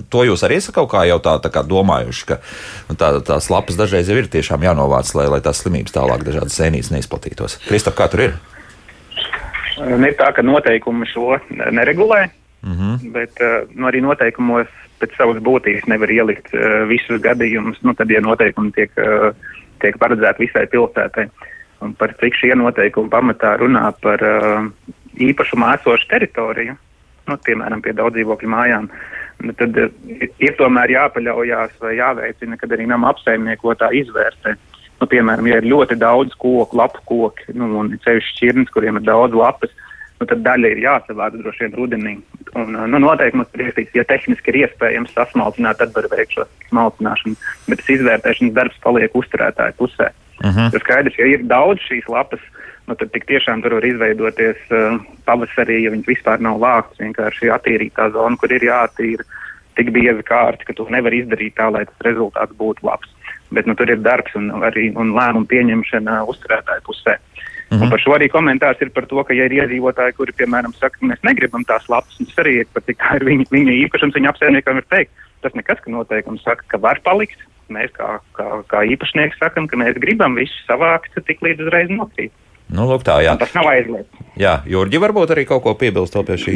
to 0.10 0.24
jūs 0.24 0.44
arī 0.44 0.58
esat 0.58 0.76
kaut 0.76 0.92
kā 0.92 1.06
jau 1.06 1.20
tā, 1.20 1.40
tā 1.42 1.52
kā 1.52 1.64
domājuši, 1.64 2.26
ka 2.26 2.40
nu, 2.90 2.96
tā, 2.96 3.20
tās 3.26 3.50
lapas 3.50 3.76
dažreiz 3.76 4.08
jau 4.08 4.18
ir 4.18 4.28
tiešām 4.28 4.64
jānovāc, 4.64 5.14
lai, 5.16 5.28
lai 5.28 5.42
tās 5.42 5.62
slimības 5.64 5.92
tālāk 5.92 6.24
dažādas 6.24 6.56
sēnītes 6.56 6.92
neizplatītos. 6.92 7.60
Kristap, 7.68 7.96
kā 7.96 8.08
tur 8.10 8.28
ir? 8.30 8.55
Un 9.84 10.08
ir 10.08 10.16
tā, 10.16 10.32
ka 10.32 10.44
noteikumi 10.46 11.08
šo 11.12 11.40
neregulē, 11.52 12.30
mm 12.64 12.74
-hmm. 12.74 13.12
bet 13.12 13.42
nu, 13.76 13.88
arī 13.88 14.02
noteikumos 14.02 14.68
pēc 15.02 15.16
savas 15.18 15.42
būtības 15.44 15.88
nevar 15.92 16.12
ielikt 16.12 16.54
uh, 16.56 16.84
visus 16.90 17.22
gadījumus. 17.24 17.82
Nu, 17.84 17.96
tad, 17.98 18.12
ja 18.12 18.22
noteikumi 18.24 18.72
tiek, 18.76 18.94
uh, 19.02 19.36
tiek 19.84 19.98
paredzēti 20.02 20.46
visai 20.46 20.66
pilsētai, 20.72 21.28
un 21.86 21.96
par 22.00 22.16
cik 22.22 22.38
šie 22.40 22.54
noteikumi 22.58 23.12
pamatā 23.14 23.56
runā 23.62 23.90
par 24.02 24.24
uh, 24.24 24.70
īpašumā 25.22 25.76
esošu 25.80 26.10
teritoriju, 26.12 26.78
nu, 27.30 27.38
piemēram, 27.48 27.84
pie 27.84 27.96
daudz 27.98 28.18
dzīvokļu 28.18 28.54
mājām, 28.56 28.88
nu, 29.44 29.58
tad 29.60 29.82
uh, 29.82 29.92
ir 30.40 30.56
tomēr 30.60 30.96
jāpaļaujās 30.96 31.76
vai 31.84 31.98
jāveicina, 32.00 32.60
kad 32.62 32.76
arī 32.76 32.88
nama 32.92 33.12
apsaimniekotā 33.14 33.92
izvērtē. 34.04 34.56
Nu, 35.02 35.08
piemēram, 35.12 35.48
ja 35.50 35.60
ir 35.60 35.68
ļoti 35.68 35.98
daudz 36.00 36.36
koku, 36.40 36.78
lapu 36.80 37.02
koku, 37.10 37.56
nu, 37.58 37.68
un 37.82 37.92
ceļš 38.06 38.30
šķirnes, 38.32 38.72
kuriem 38.72 39.00
ir 39.00 39.06
daudz 39.08 39.36
lapas, 39.36 39.74
nu, 40.22 40.28
tad 40.30 40.44
daļa 40.46 40.72
ir 40.72 40.84
jāsavāc 40.86 41.36
droši 41.36 41.66
vien 41.66 41.76
rudenī. 41.76 42.14
Un, 42.56 42.78
nu, 42.92 43.02
noteikti 43.04 43.42
mums 43.42 43.58
ir 43.58 43.66
iespējams, 43.66 43.96
ja 43.98 44.06
tehniski 44.08 44.54
ir 44.54 44.62
iespējams 44.64 45.16
sasmalcināt, 45.18 45.82
tad 45.82 45.92
var 45.98 46.08
veikt 46.14 46.38
šo 46.38 46.46
smalcināšanu, 46.70 47.36
bet 47.68 47.82
tas 47.82 47.92
izvērtēšanas 47.98 48.56
darbs 48.56 48.84
paliek 48.86 49.18
uzturētāju 49.20 49.76
pusē. 49.82 50.12
Uh. 50.40 50.52
-huh. 50.52 50.70
Tas 50.72 50.84
skaidrs, 50.84 51.20
ja 51.20 51.28
ir 51.34 51.44
daudz 51.50 51.84
šīs 51.90 52.08
lapas, 52.12 52.40
nu, 52.88 52.96
tad 52.96 53.12
tiešām 53.12 53.64
tur 53.66 53.76
var 53.76 53.86
izveidoties 53.86 54.62
uh, 54.72 54.96
pavasarī, 55.28 55.82
ja 55.84 55.92
viņas 55.92 56.08
vispār 56.08 56.40
nav 56.40 56.62
vāktas, 56.64 57.02
vienkārši 57.04 57.52
attīrītā 57.52 58.12
zona, 58.16 58.40
kur 58.40 58.52
ir 58.52 58.64
jāattīra 58.64 59.28
tik 59.76 59.92
bieza 59.92 60.24
kārta, 60.24 60.64
ka 60.64 60.74
to 60.74 60.88
nevar 60.88 61.12
izdarīt 61.12 61.58
tā, 61.60 61.68
lai 61.68 61.84
tas 61.84 62.08
rezultāts 62.08 62.56
būtu 62.56 62.88
labs 62.88 63.15
bet 63.56 63.70
nu, 63.70 63.76
tur 63.80 63.90
ir 63.92 64.04
darbs 64.04 64.36
un, 64.40 64.52
arī, 64.68 64.90
un 65.00 65.16
lēmumu 65.16 65.50
pieņemšana 65.52 66.22
uzturētāju 66.32 66.86
pusē. 66.86 67.18
Mm 67.66 67.78
-hmm. 67.78 67.84
Un 67.84 67.90
par 67.90 68.00
šo 68.00 68.14
arī 68.14 68.28
komentārs 68.30 68.82
ir 68.82 68.92
par 68.94 69.06
to, 69.10 69.24
ka, 69.24 69.34
ja 69.34 69.46
ir 69.46 69.58
iedzīvotāji, 69.58 70.14
kuri, 70.18 70.32
piemēram, 70.38 70.74
saka, 70.78 70.98
ka 71.00 71.06
mēs 71.06 71.22
negribam 71.24 71.64
tās 71.66 71.90
lapas, 71.90 72.18
tas 72.18 72.38
arī 72.46 72.62
ir 72.62 72.68
cik 72.86 72.98
tā 73.02 73.16
ir 73.16 73.26
viņa, 73.26 73.46
viņa 73.52 73.74
īpašums, 73.86 74.16
viņa 74.16 74.30
apsaimniekam 74.30 74.78
ir 74.78 74.86
teikt. 74.90 75.12
Tas 75.42 75.54
nekas, 75.54 75.80
ka 75.82 75.92
noteikums 75.92 76.44
saka, 76.44 76.64
ka 76.68 76.78
var 76.78 77.00
palikt. 77.04 77.40
Mēs 77.70 77.90
kā, 77.98 78.20
kā, 78.38 78.62
kā 78.70 78.80
īpašnieki 78.94 79.40
sakam, 79.40 79.68
ka 79.68 79.78
mēs 79.78 79.98
gribam 79.98 80.36
visu 80.36 80.54
savākt, 80.68 81.18
tik 81.26 81.42
līdz 81.42 81.66
uzreiz 81.66 81.90
nokrīt. 81.90 82.32
Nu, 82.70 82.86
lūk, 82.90 83.04
tā, 83.06 83.20
jā. 83.22 83.34
Un 83.34 83.42
tas 83.42 83.54
nav 83.54 83.68
aizliegts. 83.70 84.22
Jā, 84.38 84.62
Jurģi, 84.66 85.02
varbūt 85.02 85.34
arī 85.34 85.46
kaut 85.46 85.64
ko 85.64 85.74
piebilst 85.74 86.18
pie 86.28 86.38
šī. 86.42 86.56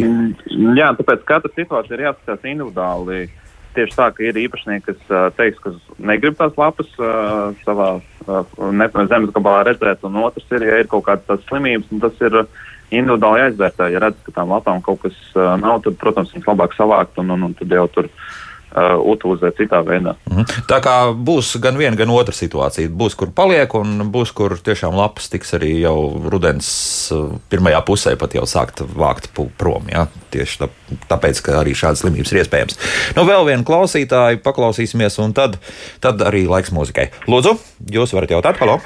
Jā, 0.78 0.90
tāpēc 0.98 1.26
katra 1.26 1.52
situācija 1.54 1.98
ir 1.98 2.06
jāskatās 2.08 2.46
individuāli 2.50 3.30
tieši 3.76 3.96
tā, 3.98 4.10
ka 4.16 4.26
ir 4.26 4.40
īpašnieki, 4.42 4.86
kas 4.88 5.14
uh, 5.14 5.28
teiks, 5.38 5.62
ka 5.64 5.74
negrib 6.12 6.38
tās 6.40 6.58
lapas 6.60 6.90
uh, 7.02 7.52
savā 7.66 7.92
uh, 8.00 9.06
zemes 9.12 9.34
gabalā 9.36 9.68
redzēt, 9.70 10.04
un 10.08 10.20
otrs 10.24 10.50
ir, 10.56 10.66
ja 10.70 10.82
ir 10.82 10.92
kaut 10.92 11.08
kādas 11.08 11.46
slimības, 11.50 11.92
tas 12.04 12.26
ir 12.26 12.42
individuāli 12.90 13.44
jāizvērtē. 13.46 13.92
Ja 13.94 14.04
redz, 14.04 14.22
ka 14.26 14.34
tām 14.40 14.54
lapām 14.54 14.84
kaut 14.86 15.04
kas 15.06 15.18
uh, 15.38 15.54
nav, 15.62 15.84
tad, 15.86 16.00
protams, 16.02 16.34
viņas 16.36 16.50
labāk 16.50 16.78
savākt, 16.78 17.20
un, 17.22 17.36
un, 17.36 17.50
un 17.50 17.58
tad 17.58 17.78
jau 17.78 17.86
tur 17.94 18.10
uh, 18.10 18.30
utilizēt 18.78 19.58
citā 19.58 19.82
veidā. 19.86 20.16
Mhm. 20.30 20.46
Tā 20.70 20.80
kā 20.84 20.96
būs 21.14 21.56
gan 21.62 21.78
viena, 21.80 21.98
gan 21.98 22.12
otra 22.14 22.36
situācija. 22.36 22.90
Būs, 22.90 23.16
kur 23.18 23.32
paliek, 23.36 23.74
un 23.76 24.12
būs, 24.14 24.34
kur 24.36 24.58
tiešām 24.58 24.96
lapas 24.98 25.30
tiks 25.30 25.56
arī 25.58 25.74
jau 25.82 25.98
rudens 26.30 26.70
uh, 27.16 27.34
pirmajā 27.50 27.82
pusē 27.88 28.16
pat 28.20 28.36
jau 28.38 28.46
sākt 28.50 28.84
vākt 28.84 29.32
prom. 29.58 29.90
Ja? 29.90 30.08
Tieši 30.34 30.64
tā, 30.64 30.70
tāpēc, 31.10 31.42
ka 31.46 31.60
arī 31.64 31.74
šādas 31.78 32.04
slimības 32.06 32.34
ir 32.34 32.44
iespējams. 32.44 32.80
Nu, 33.18 33.26
vēl 33.26 33.48
vienu 33.50 33.66
klausītāju 33.68 34.44
paklausīsimies, 34.46 35.20
un 35.24 35.34
tad, 35.34 35.58
tad 36.04 36.22
arī 36.22 36.46
laiks 36.50 36.74
mūzikai. 36.76 37.10
Lūdzu, 37.30 37.58
jūs 37.90 38.14
varat 38.14 38.38
jautāt, 38.38 38.62
halo! 38.62 38.80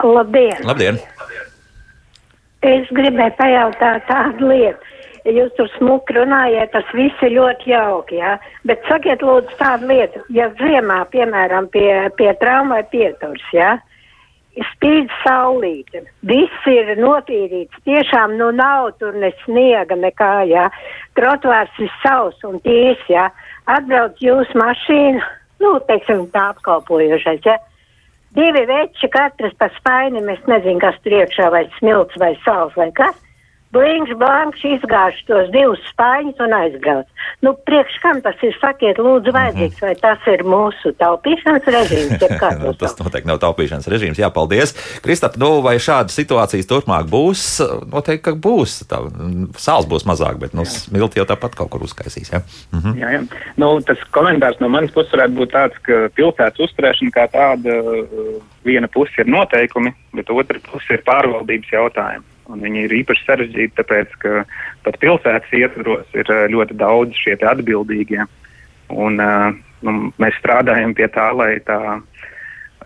Labdien! 0.00 0.64
Labdien! 0.64 1.00
Es 2.64 2.88
gribēju 2.92 3.36
pajautāt 3.38 4.04
tādu 4.08 4.50
lietu. 4.50 4.88
Jūs 5.28 5.52
tur 5.58 5.68
smuki 5.74 6.14
runājat, 6.16 6.70
tas 6.72 6.88
viss 6.96 7.24
ir 7.26 7.34
ļoti 7.34 7.74
jauki, 7.74 8.16
jā. 8.22 8.38
Bet 8.64 8.86
sakiet, 8.88 9.20
lūdzu, 9.20 9.52
tādu 9.58 9.90
lietu. 9.90 10.22
Ja 10.32 10.48
ziemā, 10.56 11.02
piemēram, 11.12 11.68
pie, 11.74 11.92
pie 12.16 12.30
traumai 12.40 12.80
pieturs, 12.88 13.44
jā, 13.52 13.74
spīd 14.72 15.12
saulīte, 15.20 16.06
viss 16.24 16.66
ir 16.72 16.94
notīrīts, 16.98 17.84
tiešām, 17.84 18.38
nu 18.40 18.48
nav 18.56 18.94
tur 19.02 19.16
ne 19.20 19.32
sniega, 19.44 19.98
nekā, 20.00 20.32
jā. 20.48 20.66
Trotvārs 21.20 21.84
ir 21.84 21.92
savs 22.00 22.40
un 22.48 22.56
tīrs, 22.64 23.04
jā. 23.12 23.28
Atbrauc 23.68 24.16
jūsu 24.24 24.56
mašīnu, 24.56 25.20
nu, 25.60 25.76
teiksim, 25.90 26.30
tā 26.32 26.48
apkalpojošais, 26.54 27.44
jā. 27.44 27.60
Divi 28.38 28.62
veči, 28.64 29.08
katrs 29.12 29.52
pa 29.60 29.68
spainim, 29.76 30.32
es 30.32 30.40
nezinu, 30.48 30.80
kas 30.80 30.96
tur 31.04 31.18
iekšā, 31.18 31.50
vai 31.52 31.66
smilts 31.76 32.16
vai 32.22 32.38
sāls 32.46 32.72
vai 32.78 32.88
kas 32.96 33.18
Blīņš, 33.70 34.16
blāņš 34.18 34.62
izgāž 34.66 35.18
tos 35.28 35.50
divus 35.54 35.82
spāņus 35.92 36.40
un 36.42 36.54
aizbrauc. 36.56 37.06
Nu, 37.46 37.52
priekš 37.68 38.00
kam 38.02 38.18
tas 38.24 38.40
ir, 38.42 38.56
sakiet, 38.58 38.98
lūdzu, 38.98 39.30
vajadzīgs, 39.36 39.78
vai 39.84 39.92
tas 40.00 40.24
ir 40.32 40.42
mūsu 40.42 40.90
taupīšanas 40.98 41.68
režīms, 41.70 42.16
jeb 42.18 42.34
kā 42.40 42.50
to 42.58 42.72
Tas 42.80 42.96
noteikti 42.98 43.30
nav 43.30 43.38
taupīšanas 43.44 43.86
režīms. 43.92 44.18
Jā, 44.18 44.32
paldies. 44.34 44.74
Kristap, 45.04 45.38
nu, 45.38 45.52
vai 45.62 45.76
šādas 45.78 46.18
situācijas 46.18 46.66
turpmāk 46.66 47.06
būs? 47.12 47.44
Noteikti, 47.92 48.24
ka 48.26 48.34
būs. 48.34 48.80
Tā, 48.90 49.04
sāls 49.62 49.86
būs 49.90 50.06
mazāk, 50.08 50.40
bet 50.42 50.56
nu, 50.58 50.66
smilti 50.66 51.22
jau 51.22 51.28
tāpat 51.30 51.54
kaut 51.60 51.70
kur 51.70 51.86
uzkaisīs. 51.86 52.32
Ja? 52.34 52.42
Mhm. 52.74 52.98
Jā, 52.98 53.14
jā. 53.14 53.22
Nu, 53.60 53.70
tas 53.86 54.02
komentārs 54.10 54.58
no 54.58 54.72
manas 54.72 54.90
puses 54.96 55.14
varētu 55.14 55.38
būt 55.38 55.54
tāds, 55.54 55.78
ka 55.86 56.08
pilsētas 56.18 56.66
uzturēšana 56.66 57.14
kā 57.14 57.28
tāda 57.30 57.78
uh, 57.78 58.34
viena 58.66 58.90
puse 58.90 59.22
ir 59.22 59.30
noteikumi, 59.30 59.94
bet 60.18 60.34
otra 60.34 60.58
puse 60.66 60.98
ir 60.98 61.06
pārvaldības 61.06 61.74
jautājumi. 61.78 62.29
Un 62.50 62.62
viņi 62.64 62.84
ir 62.86 62.94
īpaši 63.02 63.26
sarežģīti, 63.26 63.76
tāpēc, 63.78 64.14
ka 64.22 64.44
pat 64.86 64.98
pilsētas 65.02 65.52
ietvaros 65.54 66.06
ir 66.18 66.30
uh, 66.32 66.46
ļoti 66.50 66.76
daudz 66.80 67.18
šie 67.18 67.36
atbildīgie. 67.38 68.24
Un, 68.90 69.20
uh, 69.22 69.50
nu, 69.86 69.96
mēs 70.18 70.38
strādājam 70.40 70.94
pie 70.98 71.06
tā, 71.14 71.30
lai 71.36 71.52
tā 71.66 72.00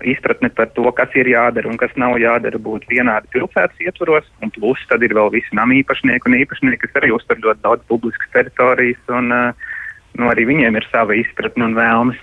izpratne 0.04 0.50
par 0.52 0.68
to, 0.76 0.84
kas 0.96 1.12
ir 1.16 1.30
jādara 1.30 1.70
un 1.70 1.78
kas 1.80 1.92
nav 2.00 2.18
jādara, 2.20 2.58
būtu 2.60 2.90
vienādi 2.90 3.30
pilsētas 3.32 3.80
ietvaros. 3.86 4.26
Un 4.44 4.52
plus 4.52 4.82
tad 4.90 5.04
ir 5.06 5.14
vēl 5.16 5.32
visi 5.32 5.56
nama 5.56 5.76
īpašnieki 5.80 6.28
un 6.28 6.36
īpašnieki, 6.42 6.82
kas 6.84 7.00
arī 7.00 7.14
uztur 7.14 7.40
ļoti 7.40 7.64
daudz 7.64 7.86
publiskas 7.88 8.34
teritorijas. 8.34 9.00
Un, 9.16 9.32
uh, 9.32 9.70
nu, 10.18 10.28
arī 10.32 10.44
viņiem 10.50 10.76
ir 10.76 10.88
sava 10.90 11.16
izpratne 11.16 11.70
un 11.70 11.78
vēlmes. 11.78 12.20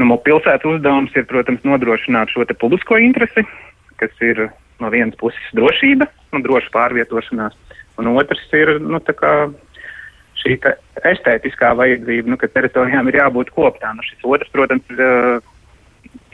Nu, 0.00 0.16
pilsētas 0.24 0.64
uzdevums 0.64 1.14
ir, 1.14 1.28
protams, 1.28 1.62
nodrošināt 1.68 2.32
šo 2.32 2.46
publisko 2.58 2.96
interesi, 2.98 3.44
kas 4.00 4.24
ir 4.24 4.48
no 4.80 4.90
vienas 4.92 5.16
puses 5.20 5.52
drošība, 5.56 6.08
nu, 6.32 6.42
droša 6.44 6.72
pārvietošanās, 6.74 7.56
un 8.00 8.12
otrs 8.16 8.42
ir 8.56 8.78
nu, 8.80 9.00
šī 10.40 10.56
estētiskā 11.04 11.74
vajadzība, 11.76 12.32
nu, 12.32 12.38
ka 12.40 12.48
teritorijām 12.48 13.08
ir 13.10 13.20
jābūt 13.20 13.52
koptām. 13.54 13.98
Nu, 13.98 14.06
šis 14.06 14.24
otrs, 14.24 14.48
protams, 14.54 14.86
ir 14.92 15.02
uh, 15.04 15.50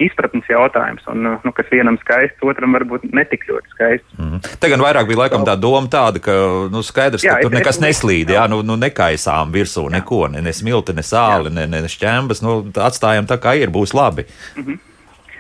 izpratnes 0.01 0.47
jautājums, 0.51 1.05
un 1.11 1.25
nu, 1.27 1.53
kas 1.57 1.69
vienam 1.73 1.97
skaists, 2.01 2.43
otram 2.45 2.77
varbūt 2.77 3.07
netik 3.17 3.47
ļoti 3.49 3.73
skaists. 3.75 4.17
Mhm. 4.19 4.43
Te 4.61 4.71
gan 4.73 4.85
vairāk 4.85 5.09
bija 5.09 5.23
laikam 5.25 5.47
tā 5.49 5.57
doma 5.61 5.89
tāda, 5.93 6.23
ka 6.23 6.35
nu, 6.73 6.83
skaidrs, 6.87 7.25
Jā, 7.25 7.39
ka 7.39 7.47
tur 7.49 7.57
nekas 7.57 7.81
es- 7.81 7.85
neslīd, 7.85 8.33
jā, 8.37 8.47
nu, 8.53 8.63
nu 8.67 8.77
nekaisām 8.81 9.55
virsū 9.55 9.89
neko, 9.93 10.27
ne, 10.33 10.45
ne 10.45 10.53
smilti, 10.53 10.95
ne 10.97 11.05
sāli, 11.07 11.53
ne, 11.53 11.67
ne 11.67 11.83
šķembas, 11.91 12.45
nu 12.45 12.59
atstājam 12.75 13.29
tā 13.29 13.41
kā 13.43 13.57
ir, 13.59 13.73
būs 13.75 13.97
labi. 13.97 14.27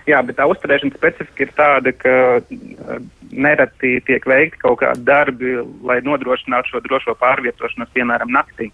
Jā, 0.07 0.21
bet 0.23 0.37
tā 0.38 0.47
uzturēšanas 0.47 0.95
specifika 0.95 1.42
ir 1.42 1.53
tāda, 1.59 1.92
ka 1.99 2.14
uh, 2.38 2.99
nereti 3.35 3.97
tiek 4.07 4.27
veikti 4.31 4.61
kaut 4.62 4.79
kādi 4.85 5.03
darbi, 5.07 5.57
lai 5.87 5.99
nodrošinātu 6.07 6.71
šo 6.71 6.83
drošo 6.85 7.16
pārvietošanos, 7.19 7.90
piemēram, 7.97 8.31
naktī. 8.31 8.71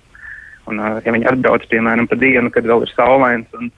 Un, 0.68 0.76
uh, 0.76 0.98
ja 1.00 1.14
viņi 1.14 1.30
atbrauc, 1.30 1.64
piemēram, 1.70 2.08
pa 2.10 2.18
dienu, 2.20 2.52
kad 2.52 2.68
vēl 2.68 2.84
ir 2.84 2.92
saulains 2.92 3.48
un, 3.56 3.70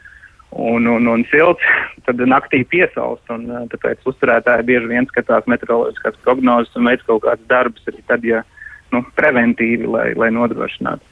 un, 0.51 0.89
un, 0.97 1.07
un 1.13 1.23
silts, 1.31 1.63
tad 2.09 2.19
naktī 2.27 2.65
piesals. 2.67 3.23
Un, 3.31 3.47
uh, 3.53 3.63
tāpēc 3.71 4.03
uzturētāji 4.11 4.67
bieži 4.73 4.91
vien 4.91 5.07
skatās 5.13 5.47
meteoroloģiskās 5.55 6.19
prognozes 6.27 6.75
un 6.75 6.91
veids 6.91 7.07
kaut 7.07 7.23
kādas 7.29 7.47
darbus 7.53 7.87
arī 7.93 8.03
tad, 8.11 8.27
ja 8.27 8.43
nu, 8.91 9.05
preventīvi, 9.15 9.87
lai, 9.95 10.09
lai 10.19 10.33
nodrošinātu. 10.35 11.07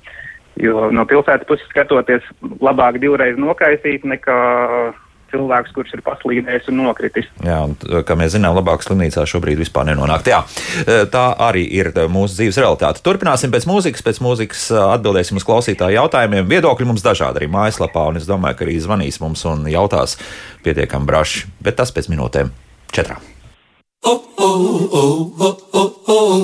Jo 0.61 0.91
no 0.93 1.07
pilsētas 1.09 1.47
puses 1.49 1.71
skatoties, 1.71 2.27
labāk 2.61 2.99
divreiz 3.01 3.39
nokaisīt 3.41 4.03
nekā 4.05 4.43
cilvēks, 5.33 5.73
kurš 5.77 5.97
ir 5.97 6.03
paslīdējis 6.07 6.69
un 6.73 6.81
nokritis. 6.83 7.29
Jā, 7.45 7.59
un, 7.67 7.75
kā 8.07 8.17
mēs 8.19 8.35
zinām, 8.37 8.57
labāk 8.59 8.85
slimnīcā 8.85 9.25
šobrīd 9.29 9.61
vispār 9.63 9.89
nenonākt. 9.91 10.31
Jā, 10.33 10.43
e, 10.85 10.99
tā 11.13 11.25
arī 11.49 11.65
ir 11.81 11.93
e, 11.95 12.07
mūsu 12.13 12.39
dzīves 12.39 12.61
realitāte. 12.63 13.03
Turpināsim 13.07 13.53
pēc 13.55 13.67
mūzikas, 13.71 14.05
pēc 14.07 14.23
mūzikas 14.25 14.69
e, 14.71 14.79
atbildēsim 14.99 15.41
uz 15.41 15.49
klausītāju 15.49 15.99
jautājumiem. 15.99 16.49
Viedokļi 16.53 16.89
mums 16.93 17.05
dažādi 17.05 17.43
arī 17.43 17.51
mājaslapā, 17.53 18.07
un 18.13 18.21
es 18.21 18.29
domāju, 18.29 18.61
ka 18.61 18.69
arī 18.69 18.79
zvanīs 18.83 19.21
mums 19.25 19.45
un 19.49 19.67
jautās 19.73 20.19
pietiekami 20.67 21.09
braši. 21.09 21.47
Bet 21.65 21.81
tas 21.81 21.95
pēc 21.95 22.11
minūtēm 22.13 22.53
četrām. 22.93 23.29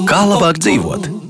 Kā 0.08 0.20
labāk 0.30 0.62
dzīvot? 0.62 1.27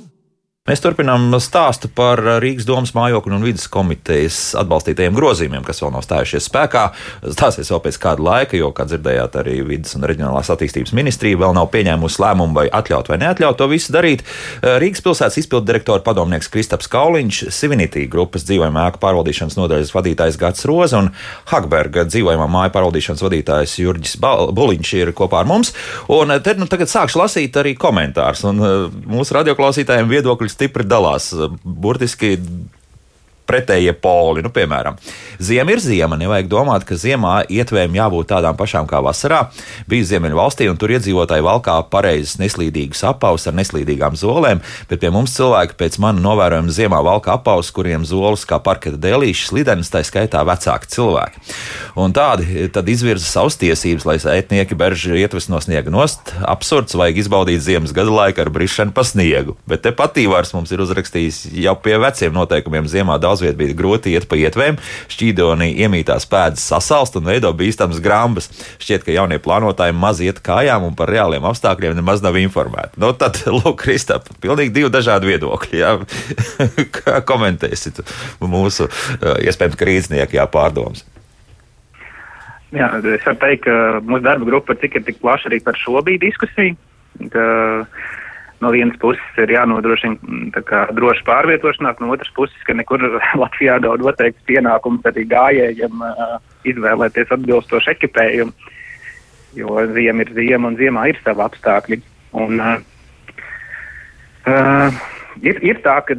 Mēs 0.68 0.82
turpinām 0.84 1.30
stāstu 1.40 1.88
par 1.88 2.20
Rīgas 2.42 2.66
domas 2.68 2.90
mājokļu 2.92 3.38
un 3.38 3.44
vidas 3.46 3.64
komitejas 3.72 4.50
atbalstītajiem 4.60 5.14
grozījumiem, 5.16 5.62
kas 5.64 5.78
vēl 5.80 5.94
nav 5.94 6.02
stājušies 6.04 6.44
spēkā. 6.50 6.82
Stāsies 7.24 7.70
vēl 7.72 7.80
pēc 7.86 7.96
kāda 8.02 8.26
laika, 8.26 8.58
jo, 8.58 8.68
kā 8.76 8.84
dzirdējāt, 8.84 9.38
arī 9.40 9.54
vidas 9.64 9.96
un 9.96 10.04
reģionālās 10.04 10.50
attīstības 10.52 10.92
ministrija 10.98 11.38
vēl 11.40 11.54
nav 11.56 11.70
pieņēmusi 11.72 12.20
lēmumu, 12.20 12.52
vai 12.58 12.66
atļaut 12.68 13.08
vai 13.08 13.16
neatļaut 13.22 13.56
to 13.62 13.68
visu 13.70 13.94
darīt. 13.96 14.26
Rīgas 14.60 15.00
pilsētas 15.06 15.38
izpildu 15.40 15.70
direktora 15.70 16.04
padomnieks 16.04 16.52
Kristaps 16.52 16.92
Kauliņš, 16.92 17.40
Sivinitī 17.48 18.04
grupas 18.12 18.44
dzīvojamā 18.44 18.84
ēku 18.90 19.00
pārvaldīšanas 19.06 19.56
nodaļas 19.56 19.94
vadītājs 19.96 20.36
Gats 20.44 20.68
Roza 20.68 21.00
un 21.00 21.10
Hagberga 21.48 22.04
dzīvojamā 22.10 22.50
māju 22.58 22.74
pārvaldīšanas 22.76 23.24
vadītājs 23.24 23.78
Jurģis 23.86 24.18
Buliņš 24.20 24.94
ir 25.00 25.14
kopā 25.16 25.40
ar 25.40 25.48
mums. 25.48 25.72
Un 26.12 26.36
te 26.44 26.58
nu 26.60 26.68
tagad 26.68 26.92
sākšu 26.92 27.24
lasīt 27.24 27.56
arī 27.56 27.72
komentārus. 27.80 28.44
Un 28.52 28.60
uh, 28.60 28.76
mūsu 29.08 29.40
radioklausītājiem 29.40 30.12
viedokļi 30.12 30.57
stipri 30.58 30.86
dalās. 30.86 31.30
uh, 31.32 31.54
Burtiski 31.62 32.34
pretējie 33.48 33.94
poli. 33.96 34.44
Nu, 34.44 34.52
piemēram, 34.54 34.98
ziema 35.40 35.74
ir 35.74 35.82
ziema. 35.82 36.18
Nevajag 36.20 36.50
domāt, 36.52 36.84
ka 36.88 36.98
ziemā 36.98 37.40
ietvēm 37.48 37.96
jābūt 37.98 38.30
tādām 38.34 38.58
pašām 38.58 38.88
kā 38.90 39.00
vasarā. 39.04 39.46
Bija 39.88 40.06
Ziemeļu 40.12 40.38
valstī, 40.38 40.68
un 40.70 40.78
tur 40.80 40.92
iedzīvotāji 40.94 41.44
valkā 41.44 41.78
pareizes 41.92 42.36
neslīdīgas 42.40 43.04
apavus 43.08 43.48
ar 43.48 43.56
neslīdīgām 43.58 44.16
zolēm, 44.18 44.62
bet 44.90 45.02
pie 45.02 45.12
mums 45.14 45.34
cilvēki 45.36 45.78
pēc 45.80 45.98
manu 46.02 46.22
novērojumu 46.24 46.74
ziemā 46.74 47.00
valkā 47.04 47.36
apavus, 47.38 47.70
kuriem 47.74 48.06
zolas 48.08 48.44
kā 48.48 48.60
parketa 48.62 49.00
dēlīši 49.00 49.48
slidenis, 49.50 49.92
tā 49.92 50.02
skaitā 50.06 50.42
vecāki 50.48 50.92
cilvēki. 50.94 51.44
Un 51.98 52.14
tādi 52.16 52.68
tad 52.74 52.88
izvirza 52.90 53.26
savas 53.26 53.58
tiesības, 53.60 54.06
lai 54.08 54.18
ētnieki 54.38 54.76
berži 54.78 55.16
ietves 55.22 55.48
no 55.52 55.60
sniega 55.62 55.92
nost. 55.92 56.34
Absurds, 56.46 56.96
vajag 56.98 57.22
izbaudīt 57.22 57.62
ziemas 57.64 57.94
gada 57.96 58.12
laiku 58.12 58.42
ar 58.44 58.52
brišanu 58.52 58.94
pa 58.96 59.04
sniegu. 59.06 59.56
Bet 59.68 59.84
te 59.86 59.92
patīvārs 59.96 60.54
mums 60.56 60.72
ir 60.74 60.82
uzrakstījis 60.84 61.44
jau 61.64 61.74
pie 61.82 61.96
veciem 62.00 62.34
noteikumiem 62.36 62.88
ziemā 62.90 63.18
daudz 63.22 63.37
viet 63.44 63.58
bija 63.58 63.76
grūti 63.78 64.14
iet 64.14 64.28
pa 64.30 64.38
ietvēm, 64.38 64.78
šķīdonī 65.12 65.70
iemītās 65.84 66.28
pēdas 66.30 66.64
sasalst 66.70 67.18
un 67.18 67.28
veido 67.28 67.52
bīstamas 67.56 68.00
grāmatas. 68.04 68.50
Šķiet, 68.82 69.04
ka 69.06 69.14
jaunie 69.14 69.40
plānotāji 69.42 69.96
maz 69.96 70.22
iet 70.24 70.40
kājām 70.44 70.88
un 70.88 70.96
par 70.98 71.12
reāliem 71.12 71.46
apstākļiem 71.48 71.98
nemaz 71.98 72.24
nav 72.24 72.38
informēti. 72.40 72.98
Nu, 73.02 73.12
tad, 73.18 73.42
lūk, 73.58 73.78
Kristap, 73.84 74.28
pilnīgi 74.42 74.74
divi 74.80 74.92
dažādi 74.92 75.32
viedokļi. 75.32 75.82
Jā. 75.82 75.94
Kā 76.98 77.20
komentēsit 77.26 78.02
mūsu 78.40 78.88
iespējams 79.22 79.78
krīznieku 79.78 80.42
pārdomas? 80.52 81.04
Jā, 82.74 82.90
es 83.00 83.24
varu 83.24 83.38
teikt, 83.40 83.64
ka 83.64 84.00
mūsu 84.04 84.24
darba 84.26 84.44
grupa 84.48 84.76
cik 84.76 84.98
ir 84.98 85.04
tik 85.06 85.22
plaša 85.22 85.48
arī 85.48 85.62
par 85.64 85.78
šo 85.80 86.02
bija 86.04 86.20
diskusija. 86.26 86.76
Ka 87.32 87.44
no 88.64 88.72
vienas 88.74 88.98
puses 89.02 89.40
ir 89.42 89.52
jānodrošina 89.54 90.18
mm, 90.18 90.64
kā 90.68 90.84
droša 90.96 91.24
pārvietošanās, 91.28 92.00
no 92.02 92.10
otras 92.14 92.30
puses, 92.36 92.58
ka 92.66 92.76
nekur 92.76 93.04
Latvijā 93.42 93.78
daudz 93.84 94.06
noteikts 94.06 94.46
pienākums 94.48 95.06
arī 95.08 95.26
gājējiem 95.30 96.04
uh, 96.04 96.36
izvēlēties 96.68 97.34
atbilstošu 97.38 97.94
ekipējumu. 97.94 98.74
Jo 99.56 99.80
ziema 99.94 100.26
ir 100.26 100.34
ziema 100.36 100.68
un 100.68 100.76
ziemā 100.78 101.08
ir 101.08 101.20
savi 101.24 101.44
apstākļi. 101.46 102.00
Un, 102.38 102.60
uh, 102.60 102.76
uh, 104.50 105.00
ir, 105.40 105.62
ir 105.64 105.80
tā, 105.86 105.96
ka 106.04 106.18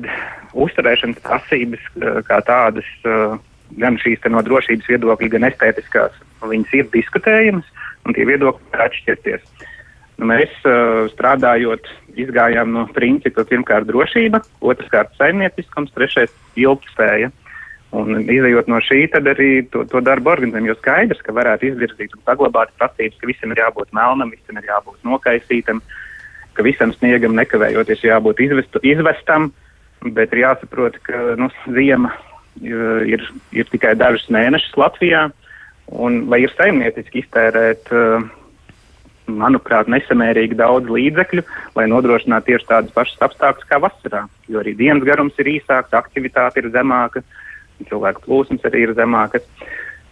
uzturēšanas 0.58 1.22
prasības 1.26 1.86
uh, 2.00 2.24
kā 2.26 2.42
tādas. 2.48 2.90
Uh, 3.06 3.38
gan 3.78 4.00
šīs 4.02 4.24
no 4.32 4.42
drošības 4.46 4.88
viedokļa, 4.90 5.30
gan 5.36 5.48
estētiskās, 5.50 6.16
viņas 6.42 6.76
ir 6.78 6.88
diskutējamas, 6.94 7.68
un 8.08 8.16
tie 8.18 8.26
viedokļi 8.30 8.72
var 8.74 8.88
atšķirties. 8.88 9.44
Nu, 10.20 10.28
mēs 10.32 10.52
uh, 10.68 11.06
strādājot, 11.14 11.88
izgājām 12.24 12.74
no 12.76 12.86
principa 12.96 13.46
pirmkārt 13.48 13.88
drošība, 13.90 14.42
otrkārt 14.62 15.16
saimnieciskums, 15.20 15.94
trešais 15.96 16.34
ilgspēja. 16.60 17.32
Un 17.90 18.20
izējot 18.22 18.68
no 18.70 18.78
šī, 18.86 19.08
tad 19.10 19.26
arī 19.32 19.64
to, 19.74 19.82
to 19.90 20.02
darbu 20.06 20.30
organizējam, 20.30 20.68
jo 20.70 20.76
skaidrs, 20.78 21.24
ka 21.26 21.34
varētu 21.34 21.72
izvirzīt 21.72 22.14
un 22.14 22.22
saglabāt 22.22 22.70
prasības, 22.78 23.18
ka 23.18 23.30
visam 23.32 23.56
ir 23.56 23.64
jābūt 23.64 23.90
melnam, 23.98 24.30
visam 24.30 24.60
ir 24.62 24.68
jābūt 24.70 25.08
nokaisītam, 25.10 25.82
ka 26.54 26.66
visam 26.66 26.94
sniegam 26.94 27.34
nekavējoties 27.40 28.06
jābūt 28.06 28.44
izvestu, 28.46 28.82
izvestam, 28.86 29.50
bet 30.06 30.36
ir 30.36 30.44
jāsaprot, 30.44 31.02
ka 31.08 31.34
nu, 31.42 31.50
ziema 31.66 32.14
uh, 32.14 33.02
ir, 33.10 33.26
ir 33.58 33.74
tikai 33.74 33.96
dažus 33.98 34.30
mēnešus 34.30 34.78
Latvijā, 34.78 35.26
un 35.90 36.28
lai 36.30 36.44
ir 36.46 36.54
saimnieciski 36.54 37.24
iztērēt, 37.24 37.90
uh, 37.90 38.30
manuprāt, 39.38 39.90
nesamērīgi 39.92 40.58
daudz 40.60 40.90
līdzekļu, 40.92 41.44
lai 41.78 41.86
nodrošinātu 41.92 42.52
tieši 42.52 42.70
tādas 42.70 42.96
pašas 42.96 43.28
apstākļus 43.30 43.70
kā 43.70 43.82
vasarā. 43.84 44.24
Jo 44.50 44.64
arī 44.64 44.76
dienas 44.80 45.06
garums 45.08 45.38
ir 45.42 45.52
īsāks, 45.58 45.96
aktivitāte 45.96 46.64
ir 46.64 46.72
zemāka, 46.74 47.24
cilvēku 47.90 48.26
plūsmas 48.26 48.66
arī 48.70 48.88
ir 48.88 48.96
zemākas. 48.98 49.46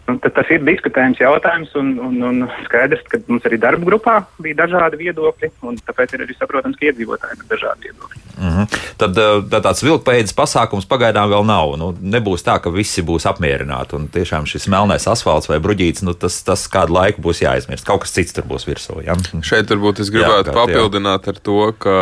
Nu, 0.07 0.15
tas 0.23 0.47
ir 0.55 0.61
diskutējums 0.63 1.19
jautājums, 1.19 1.73
un, 1.75 1.89
un, 1.99 2.21
un 2.23 2.45
skaidrs, 2.63 3.01
ka 3.11 3.19
mums 3.27 3.43
arī 3.49 3.57
darba 3.59 3.83
grupā 3.89 4.13
bija 4.39 4.55
dažādi 4.61 5.01
viedokļi, 5.01 5.49
un 5.67 5.75
tāpēc 5.83 6.15
ir 6.15 6.23
arī 6.23 6.35
saprotams, 6.37 6.77
ka 6.79 6.87
iedzīvotājiem 6.87 7.43
ir 7.43 7.49
dažādi 7.49 7.89
viedokļi. 7.89 8.21
Mm 8.37 8.53
-hmm. 8.53 8.79
tad, 9.01 9.19
eh, 9.19 9.41
tad 9.51 9.65
tāds 9.65 9.83
vilkpēdas 9.83 10.35
pasākums 10.37 10.87
pagaidām 10.87 11.27
vēl 11.33 11.43
nav. 11.45 11.75
Nu, 11.81 11.91
nebūs 12.15 12.45
tā, 12.47 12.55
ka 12.63 12.71
visi 12.71 13.03
būs 13.03 13.27
apmierināti, 13.27 13.99
un 13.99 14.07
tiešām 14.07 14.47
šis 14.47 14.69
melnais 14.71 15.07
asfalts 15.11 15.49
vai 15.49 15.59
bruģīts, 15.59 16.05
nu, 16.07 16.13
tas, 16.13 16.39
tas 16.43 16.67
kādu 16.71 16.93
laiku 16.93 17.21
būs 17.21 17.43
jāaizmirst. 17.43 17.85
Kaut 17.85 18.01
kas 18.05 18.15
cits 18.15 18.33
tur 18.33 18.47
būs 18.47 18.67
virsū. 18.69 19.01
Ja? 19.03 19.19
Šeit 19.41 19.67
varbūt 19.67 19.99
es 19.99 20.13
gribētu 20.13 20.53
jā, 20.53 20.53
kā, 20.53 20.65
papildināt 20.65 21.27
jā. 21.27 21.35
ar 21.35 21.39
to, 21.43 21.73
ka 21.77 21.97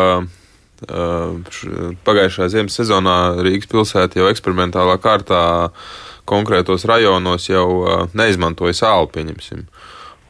Pagājušajā 2.06 2.50
ziemas 2.52 2.76
sezonā 2.76 3.40
Rīgas 3.40 3.70
pilsēta 3.72 4.20
jau 4.20 4.28
eksperimentālā 4.28 4.98
kārtā 5.00 5.80
konkrētos 6.30 6.86
rajonos 6.90 7.50
jau 7.50 7.68
neizmantoja 8.18 8.78
sāli, 8.78 9.12
pieņemsim. 9.14 9.68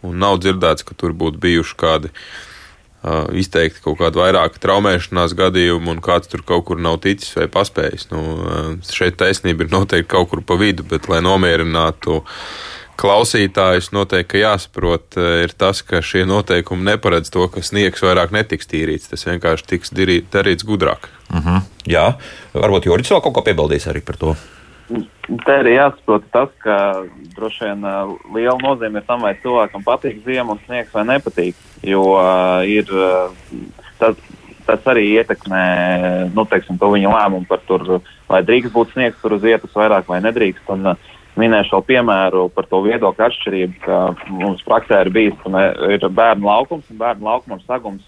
Un 0.05 0.19
nav 0.21 0.41
dzirdēts, 0.43 0.85
ka 0.85 0.97
tur 0.97 1.15
būtu 1.17 1.41
bijuši 1.41 1.79
kādi 1.79 2.13
izteikti 3.37 3.83
kaut 3.85 3.99
kādi 3.99 4.17
vairāki 4.17 4.61
traumēšanās 4.63 5.35
gadījumi, 5.37 5.91
un 5.93 6.01
kāds 6.05 6.29
tur 6.31 6.41
kaut 6.45 6.65
kur 6.69 6.79
nav 6.81 6.99
ticis 7.03 7.35
vai 7.37 7.47
paspējis. 7.51 8.09
Nu, 8.13 8.23
šeit 8.89 9.19
taisnība 9.21 9.65
ir 9.65 9.73
noteikti 9.73 10.09
kaut 10.15 10.31
kur 10.31 10.41
pa 10.45 10.57
vidu, 10.59 10.85
bet 10.89 11.09
lai 11.11 11.21
nomierinātu 11.25 12.23
klausītājus 12.99 13.91
noteikti 13.93 14.41
jāsaprot, 14.41 15.19
ir 15.43 15.53
tas, 15.59 15.83
ka 15.85 15.99
šie 16.05 16.23
noteikumi 16.29 16.87
neparedz 16.93 17.29
to, 17.33 17.45
ka 17.51 17.61
sniegs 17.65 18.03
vairāk 18.05 18.33
netiks 18.33 18.69
tīrīts. 18.71 19.11
Tas 19.11 19.27
vienkārši 19.27 19.69
tiks 19.73 19.93
darīts 19.93 20.65
gudrāk. 20.65 21.09
Uh 21.29 21.37
mhm. 21.37 21.47
-huh. 21.47 21.61
Jā, 21.85 22.07
varbūt 22.53 22.85
Juris 22.85 23.11
vēl 23.11 23.21
kaut 23.21 23.33
ko 23.33 23.41
piebildīs 23.41 23.87
arī 23.87 24.01
par 24.01 24.17
to. 24.17 24.35
Te 24.85 25.57
ir 25.63 25.71
jāsaprot 25.71 26.27
tas, 26.33 26.51
ka 26.61 26.77
droši 27.33 27.65
vien 27.65 27.85
liela 28.35 28.57
nozīme 28.61 29.01
ir 29.01 29.07
tam, 29.07 29.23
vai 29.25 29.33
cilvēkam 29.41 29.85
patīk 29.85 30.21
ziema 30.27 30.53
un 30.53 30.61
sniegs 30.67 30.93
vai 30.93 31.05
nepatīk. 31.09 31.57
Jo 31.85 32.03
uh, 32.13 32.61
ir, 32.69 32.91
tas, 33.97 34.19
tas 34.67 34.85
arī 34.93 35.07
ietekmē 35.17 35.63
nu, 36.35 36.45
teiksim, 36.51 36.77
viņa 36.77 37.15
lēmumu 37.15 37.49
par 37.49 37.65
to, 37.65 37.99
vai 38.29 38.43
drīkst 38.45 38.73
būt 38.75 38.93
sniegs 38.93 39.17
tur 39.21 39.39
uz 39.39 39.45
vietas 39.45 39.73
vairāk 39.73 40.09
vai 40.11 40.21
nedrīkst. 40.25 40.69
Un, 40.77 40.93
uh, 40.93 41.13
minēšu 41.39 41.75
vēl 41.75 41.85
piemēru 41.89 42.47
par 42.55 42.67
to 42.69 42.81
viedokļu 42.85 43.25
atšķirību, 43.27 43.79
ka 43.83 44.01
mums 44.31 44.63
praksē 44.67 45.01
ir 45.03 45.11
bijis, 45.15 45.47
ir 45.91 46.07
bērnu 46.07 46.47
laukums 46.47 46.91
un 46.91 46.99
bērnu 47.01 47.27
laukuma 47.27 47.59
sagums 47.65 48.05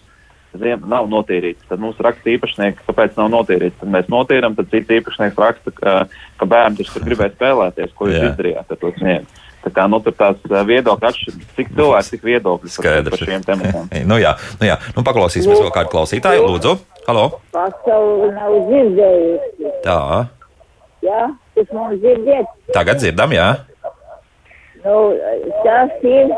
ziem, 0.55 0.85
nav 0.89 1.09
notīrīts. 1.11 1.65
Tad 1.69 1.81
mums 1.83 1.99
raksta 2.03 2.31
īpašnieks, 2.33 2.85
kāpēc 2.87 3.17
nav 3.19 3.31
notīrīts. 3.33 3.79
Tad 3.81 3.91
mēs 3.93 4.07
notīram, 4.11 4.55
tad 4.57 4.69
cits 4.71 4.93
īpašnieks 4.99 5.41
raksta, 5.41 5.73
ka, 5.75 5.97
ka 6.39 6.47
bērns 6.49 6.93
tur 6.93 7.05
gribēja 7.07 7.35
spēlēties, 7.35 7.93
ko 7.97 8.09
jūs 8.09 8.31
izdarījāt 8.31 8.73
ar 8.73 8.81
to 8.81 8.93
sniegu. 8.97 9.43
Tā 9.67 9.73
kā 9.73 9.87
nu, 9.91 9.99
tur 9.99 10.15
tās 10.15 10.37
viedokļi 10.47 11.07
atšķiras, 11.09 11.47
cik 11.57 11.71
cilvēks, 11.75 12.11
cik 12.13 12.23
viedokļi 12.23 12.71
par, 12.77 13.09
par 13.09 13.23
šiem 13.23 13.43
tematiem. 13.43 13.89
nu 14.11 14.19
jā, 14.21 14.35
nu 14.61 14.69
jā, 14.69 14.77
nu 14.95 15.03
paklausīsimies 15.07 15.59
vēl 15.65 15.73
kādu 15.75 15.91
klausītāju, 15.91 16.45
lūdzu. 16.47 16.75
Halo! 17.07 17.25
Pasauli 17.55 18.29
nav 18.35 18.55
dzirdējusi. 18.69 19.73
Tā. 19.83 19.99
Jā, 21.03 21.23
tas 21.57 21.73
mums 21.75 21.99
dzirdiet. 22.03 22.53
Tagad 22.75 23.01
dzirdam, 23.01 23.35
jā. 23.35 23.49
Nu, 24.87 24.99
tas 25.63 25.91
ir 26.01 26.29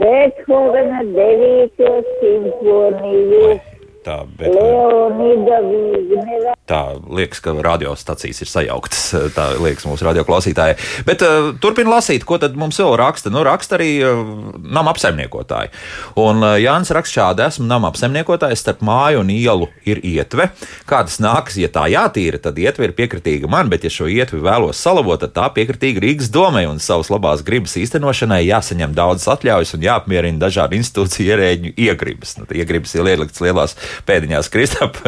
Beethovena 0.00 1.02
9. 1.02 2.02
simfoniju. 2.20 3.60
Tā, 4.08 4.22
bet... 4.38 4.54
Leonida 4.56 5.60
Vīgnera 5.66 6.54
Tā 6.68 6.80
liekas, 7.00 7.40
ka 7.40 7.52
radiostacijas 7.64 8.42
ir 8.44 8.48
sajauktas. 8.48 9.02
Tā 9.36 9.46
liekas 9.60 9.86
mūsu 9.88 10.04
radioklausītājai. 10.04 10.76
Bet 11.08 11.24
uh, 11.24 11.50
turpiniet 11.60 11.92
lasīt, 11.92 12.24
ko 12.28 12.36
tad 12.40 12.56
mums 12.60 12.76
vēl 12.80 12.92
raksta. 13.00 13.32
Nu, 13.32 13.40
raksta 13.46 13.78
arī 13.78 13.90
uh, 14.04 14.20
nama 14.60 14.92
apsaimniekotāji. 14.92 15.72
Un 16.20 16.44
uh, 16.44 16.56
Jānis 16.60 16.92
raksta 16.92 17.20
šādi: 17.20 17.44
esmu 17.48 17.64
nama 17.68 17.88
apsaimniekotājs, 17.88 18.60
starp 18.60 18.84
māju 18.84 19.22
un 19.24 19.32
ielu 19.32 19.68
ir 19.88 20.02
ietve. 20.04 20.50
Kā 20.88 21.00
tas 21.08 21.16
nākas, 21.24 21.56
ja 21.60 21.70
tā 21.72 21.86
jātīra, 21.92 22.40
tad 22.44 22.60
ietve 22.60 22.88
ir 22.88 22.96
piekritīga 22.96 23.48
man, 23.48 23.72
bet 23.72 23.88
ja 23.88 23.92
šo 23.92 24.08
ietvi 24.12 24.40
vēlos 24.44 24.80
salabot, 24.80 25.20
tad 25.24 25.32
tā 25.36 25.48
piekritīga 25.56 26.04
Rīgas 26.04 26.32
domai 26.32 26.66
un 26.68 26.80
savas 26.84 27.08
labās 27.12 27.44
gribas 27.46 27.78
īstenošanai 27.80 28.42
jāsaņem 28.44 28.96
daudzas 28.96 29.32
atļaujas 29.38 29.72
un 29.76 29.88
jāapmierina 29.88 30.44
dažādu 30.44 30.76
institūciju 30.80 31.32
ierēģu 31.32 31.74
iegribas. 31.88 32.36
Nu, 32.40 32.48
iegribas 32.52 32.92
ir 32.96 33.08
ieliktas 33.08 33.44
lielās 33.44 33.76
pēdiņās, 34.06 34.50
Kristap. 34.52 34.98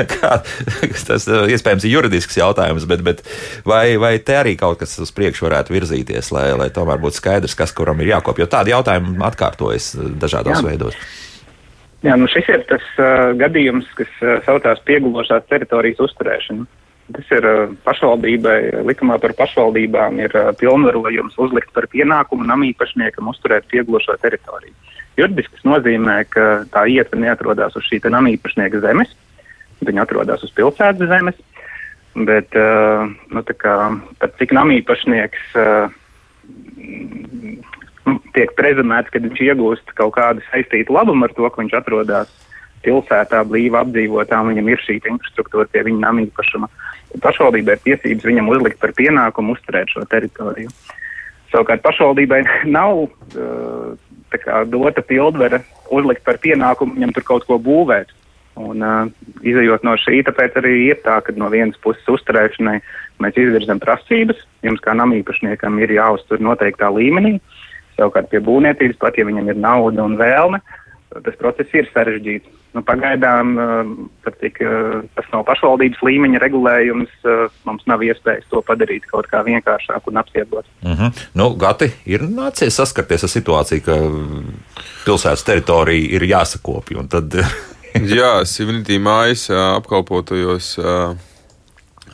tas 1.08 1.26
eh, 1.28 1.54
iespējams 1.54 1.86
ir 1.86 1.94
juridisks 1.94 2.38
jautājums, 2.40 2.86
bet, 2.90 3.04
bet 3.06 3.24
vai, 3.68 3.96
vai 4.00 4.14
te 4.24 4.36
arī 4.38 4.56
kaut 4.60 4.80
kas 4.82 4.96
uz 5.02 5.12
priekšu 5.16 5.48
varētu 5.48 5.76
virzīties, 5.76 6.32
lai, 6.36 6.50
lai 6.58 6.70
tomēr 6.74 7.00
būtu 7.02 7.20
skaidrs, 7.20 7.56
kas 7.58 7.74
kuram 7.76 8.00
ir 8.02 8.14
jākopja? 8.14 8.46
Jo 8.46 8.52
tādi 8.52 8.74
jautājumi 8.74 9.18
atkārtojas 9.30 9.94
eh, 9.96 10.12
dažādos 10.20 10.60
Jā. 10.60 10.66
veidos. 10.66 11.00
Jā, 12.00 12.14
nu 12.16 12.30
šis 12.32 12.46
ir 12.48 12.62
tas 12.64 12.84
uh, 12.96 13.34
gadījums, 13.36 13.88
kas 13.92 14.12
uh, 14.24 14.38
saucās 14.46 14.80
piegulošās 14.88 15.44
teritorijas 15.50 16.00
uzturēšana. 16.00 16.64
Tas 17.12 17.32
ir 17.36 17.44
uh, 17.44 17.74
pašvaldībai, 17.84 18.56
likumā 18.88 19.18
par 19.20 19.34
pašvaldībām 19.36 20.22
ir 20.22 20.32
uh, 20.38 20.48
pilnvarojums 20.56 21.36
uzlikt 21.44 21.74
par 21.76 21.90
pienākumu 21.92 22.46
namīpašniekam 22.48 23.28
uzturēt 23.34 23.68
piegulošo 23.68 24.16
teritoriju. 24.22 24.72
Juridiski 25.18 25.58
tas 25.58 25.66
nozīmē, 25.66 26.20
ka 26.30 26.44
tā 26.72 26.86
ietve 26.88 27.18
neatrodas 27.20 27.74
uz 27.76 27.84
šī 27.88 27.98
namīpašnieka 28.06 28.80
zemes, 28.84 29.10
uh, 29.10 29.30
Viņi 29.86 30.02
atrodas 30.02 30.44
uz 30.44 30.52
pilsētas 30.56 31.08
zemes. 31.08 31.38
Bet, 32.26 32.52
uh, 32.58 33.06
nu, 33.30 33.42
kā, 33.62 33.74
pat 34.20 34.34
cik 34.40 34.52
namīpašnieks 34.56 35.54
uh, 35.60 35.92
tiek 38.34 38.52
prezumēts, 38.58 39.12
ka 39.14 39.22
viņš 39.22 39.42
iegūst 39.46 39.94
kaut 39.98 40.16
kādu 40.18 40.42
saistītu 40.50 40.96
labumu 40.96 41.28
ar 41.28 41.34
to, 41.36 41.46
ka 41.46 41.62
viņš 41.62 41.76
atrodas 41.78 42.32
pilsētā, 42.84 43.44
blīvi 43.46 43.78
apdzīvotā, 43.78 44.40
un 44.42 44.52
viņam 44.52 44.72
ir 44.72 44.82
šī 44.82 44.98
infrastruktūra 44.98 45.68
pie 45.70 45.84
viņa 45.86 46.02
namīpašuma. 46.08 46.70
Pašvaldībai 47.22 47.78
ir 47.78 47.84
tiesības 47.86 48.26
viņam 48.26 48.50
uzlikt 48.52 48.80
par 48.82 48.92
pienākumu 48.98 49.54
uzturēt 49.54 49.94
šo 49.94 50.02
teritoriju. 50.10 50.72
Savukārt 51.54 51.84
pašvaldībai 51.86 52.42
nav 52.76 53.04
uh, 53.06 53.94
kā, 54.38 54.62
dota 54.70 55.02
pildvara 55.02 55.62
uzlikt 55.90 56.24
par 56.24 56.38
pienākumu 56.38 56.94
viņam 56.94 57.14
tur 57.16 57.26
kaut 57.26 57.46
ko 57.48 57.58
būvēt. 57.58 58.12
Un, 58.60 58.82
uh, 58.82 59.08
izējot 59.46 59.84
no 59.86 59.94
šī, 59.96 60.20
tāpēc 60.26 60.58
arī 60.60 60.74
ir 60.90 61.00
tā, 61.04 61.20
ka 61.24 61.32
no 61.38 61.48
vienas 61.52 61.78
puses 61.80 62.04
uzturēšanai 62.10 62.76
mēs 63.22 63.38
izvirzam 63.40 63.80
prasības. 63.80 64.42
Jums 64.66 64.82
kā 64.84 64.94
namīpašniekam 64.98 65.78
ir 65.80 65.94
jāuztur 65.96 66.42
noteiktā 66.42 66.90
līmenī. 66.92 67.38
Savukārt 67.96 68.30
pie 68.32 68.42
būvniecības, 68.44 68.98
pat 69.00 69.18
ja 69.18 69.26
viņam 69.28 69.48
ir 69.52 69.60
nauda 69.60 70.04
un 70.04 70.16
vēlme, 70.20 70.60
tas 71.10 71.36
process 71.40 71.72
ir 71.76 71.88
sarežģīts. 71.94 72.59
Nu, 72.70 72.84
pagaidām 72.86 73.56
uh, 73.58 73.88
cik, 74.38 74.60
uh, 74.62 75.00
tas 75.16 75.26
no 75.32 75.40
pašvaldības 75.46 76.04
līmeņa 76.06 76.38
regulējums 76.42 77.10
uh, 77.26 77.48
mums 77.66 77.82
nav 77.90 78.04
iespējas 78.06 78.46
to 78.52 78.62
padarīt 78.66 79.08
kaut 79.10 79.26
kā 79.32 79.42
vienkāršāk 79.46 80.06
un 80.06 80.20
apsietot. 80.22 80.68
Uh 80.82 80.92
mhm. 80.92 81.02
-huh. 81.02 81.26
nu, 81.34 81.50
Gati 81.58 81.90
ir 82.06 82.22
nācies 82.22 82.78
saskarties 82.78 83.26
ar 83.26 83.32
situāciju, 83.34 83.82
ka 83.84 83.96
pilsētas 85.04 85.44
teritorija 85.44 86.14
ir 86.16 86.22
jāsakopja. 86.22 87.08
Tad 87.10 87.34
Jā, 88.16 88.44
Sivinitī 88.46 89.00
mājas 89.02 89.48
apkalpotajos, 89.50 90.78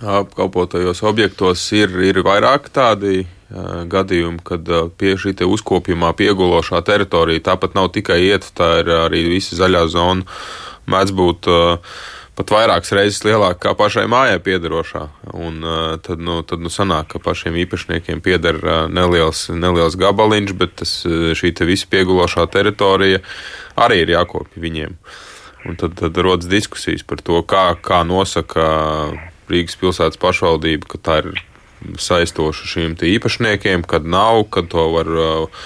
apkalpotajos 0.01 1.03
objektos 1.03 1.73
ir, 1.73 1.91
ir 2.01 2.23
vairāk 2.25 2.71
tādi 2.73 3.27
gadījumi, 3.51 4.43
kad 4.47 4.67
pie 4.99 5.15
šī 5.21 5.37
uzkopjumā 5.47 6.13
piegulošā 6.19 6.83
teritorija 6.87 7.45
tāpat 7.53 7.77
nav 7.79 7.93
tikai 7.95 8.19
ietva, 8.27 8.51
tā 8.59 8.71
ir 8.83 8.93
arī 9.07 9.23
visa 9.37 9.59
zaļā 9.59 9.87
zona. 9.93 10.27
Mēdz 10.91 11.15
būt 11.15 11.49
pat 12.37 12.53
vairākas 12.53 12.93
reizes 12.93 13.23
lielāka 13.25 13.69
kā 13.69 13.75
pašai 13.79 14.05
mājai 14.11 14.43
piederošā. 14.45 15.07
Un, 15.39 15.63
tad, 16.03 16.21
nu, 16.21 16.41
tad 16.47 16.61
nu, 16.63 16.73
sanāk, 16.73 17.15
ka 17.15 17.23
pašiem 17.23 17.57
īpašniekiem 17.63 18.21
pieder 18.23 18.59
neliels, 18.93 19.47
neliels 19.55 19.97
gabaliņš, 19.99 20.53
bet 20.59 20.77
tas, 20.83 20.99
šī 21.07 21.55
visa 21.71 21.89
piegulošā 21.91 22.49
teritorija 22.53 23.23
arī 23.79 24.03
ir 24.05 24.15
jākopja 24.19 24.63
viņiem. 24.63 24.99
Un 25.67 25.79
tad, 25.81 25.97
tad 25.99 26.19
rodas 26.23 26.51
diskusijas 26.51 27.03
par 27.07 27.23
to, 27.23 27.41
kā, 27.43 27.73
kā 27.83 28.05
nosaka 28.07 28.67
Rīgas 29.51 29.79
pilsētas 29.79 30.19
pašvaldība, 30.19 30.91
ka 30.91 30.99
tā 30.99 31.21
ir 31.23 31.47
saistoša 32.01 32.69
šiem 32.71 32.97
īpašniekiem, 32.99 33.87
kad 33.89 34.07
nav, 34.07 34.47
kad 34.51 34.71
to 34.73 34.89
var 34.95 35.11
uh, 35.13 35.65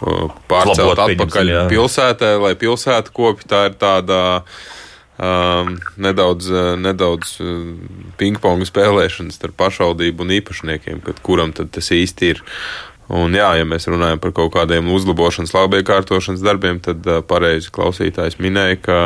uh 0.00 0.34
pārcelt 0.50 0.94
Labot, 0.94 1.04
atpakaļ 1.06 1.54
pilsētā, 1.72 2.34
lai 2.42 2.54
pilsēta 2.58 3.14
kopja. 3.14 3.48
Tā 3.52 3.62
ir 3.70 3.78
tāda 3.80 4.18
um, 5.18 5.76
nedaudz, 6.00 6.50
uh, 6.52 6.74
nedaudz 6.80 7.38
uh, 7.44 7.54
pingpong 8.20 8.66
spēlēšanas 8.68 9.40
starp 9.40 9.56
pašvaldību 9.60 10.26
un 10.26 10.36
īpašniekiem, 10.40 11.02
kad 11.06 11.22
kuram 11.24 11.54
tad 11.56 11.72
tas 11.74 11.92
īsti 11.94 12.32
ir. 12.34 12.44
Un, 13.08 13.32
jā, 13.32 13.48
ja 13.56 13.64
mēs 13.64 13.88
runājam 13.88 14.20
par 14.20 14.34
kaut 14.36 14.52
kādiem 14.52 14.90
uzlabošanas, 14.92 15.54
labiekārtošanas 15.56 16.42
darbiem, 16.44 16.76
tad 16.84 17.06
pareizi 17.24 17.70
klausītājs 17.72 18.36
minēja, 18.36 18.76
ka 18.84 18.98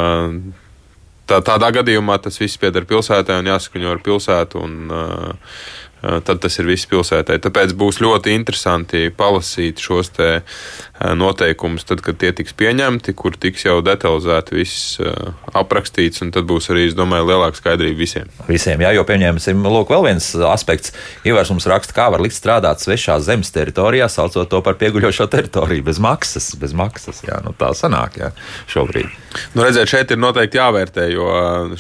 tā, 1.31 1.39
tādā 1.47 1.71
gadījumā 1.79 2.19
tas 2.23 2.41
viss 2.41 2.61
pieder 2.61 2.87
pilsētai 2.89 3.39
un 3.41 3.51
jāsaskaņo 3.53 3.95
ar 3.95 4.03
pilsētu. 4.05 4.65
Un, 4.67 4.75
uh, 4.91 5.55
tad 6.03 6.43
tas 6.43 6.59
ir 6.59 6.67
viss 6.67 6.89
pilsētai. 6.91 7.39
Tāpēc 7.43 7.75
būs 7.79 8.01
ļoti 8.03 8.35
interesanti 8.35 9.07
palasīt 9.15 9.83
šos 9.83 10.11
te 10.17 10.31
uh, 10.41 11.13
noteikumus, 11.15 11.87
tad, 11.87 12.03
kad 12.05 12.19
tie 12.19 12.33
tiks 12.37 12.55
pieņemti, 12.59 13.15
kur 13.19 13.37
tiks 13.39 13.67
jau 13.67 13.79
detalizēti 13.85 14.57
viss 14.59 14.99
uh, 15.03 15.33
aprakstīts, 15.59 16.23
un 16.25 16.33
tad 16.35 16.47
būs 16.51 16.71
arī, 16.73 16.89
es 16.91 16.97
domāju, 16.99 17.29
lielāka 17.31 17.61
skaidrība 17.61 17.99
visiem. 17.99 18.33
Visiem, 18.49 18.83
jā, 18.83 18.93
jo 18.97 19.05
pieņemsim, 19.09 19.63
lūk, 19.63 19.93
vēl 19.93 20.09
viens 20.11 20.33
aspekts. 20.51 20.95
Ivars 21.29 21.53
mums 21.55 21.69
raksta, 21.71 21.97
kā 21.97 22.09
var 22.15 22.23
likt 22.25 22.37
strādāt 22.37 22.83
svešā 22.83 23.19
zemes 23.25 23.53
teritorijā, 23.55 24.09
saucot 24.13 24.51
to 24.51 24.63
par 24.65 24.79
pieguļošo 24.81 25.29
teritoriju 25.33 25.87
bez 25.87 26.03
maksas. 26.03 26.53
Bez 26.59 26.75
maksas 26.77 27.23
jā, 27.27 27.39
nu, 27.47 27.55
tā 27.59 27.73
sanāk, 27.79 28.19
jā, 28.21 28.33
šobrīd. 28.71 29.11
Nu, 29.55 29.65
redzēt, 29.65 29.91
šeit 29.91 30.13
ir 30.13 30.21
noteikti 30.21 30.61
jāvērtē, 30.61 31.07
jo 31.13 31.29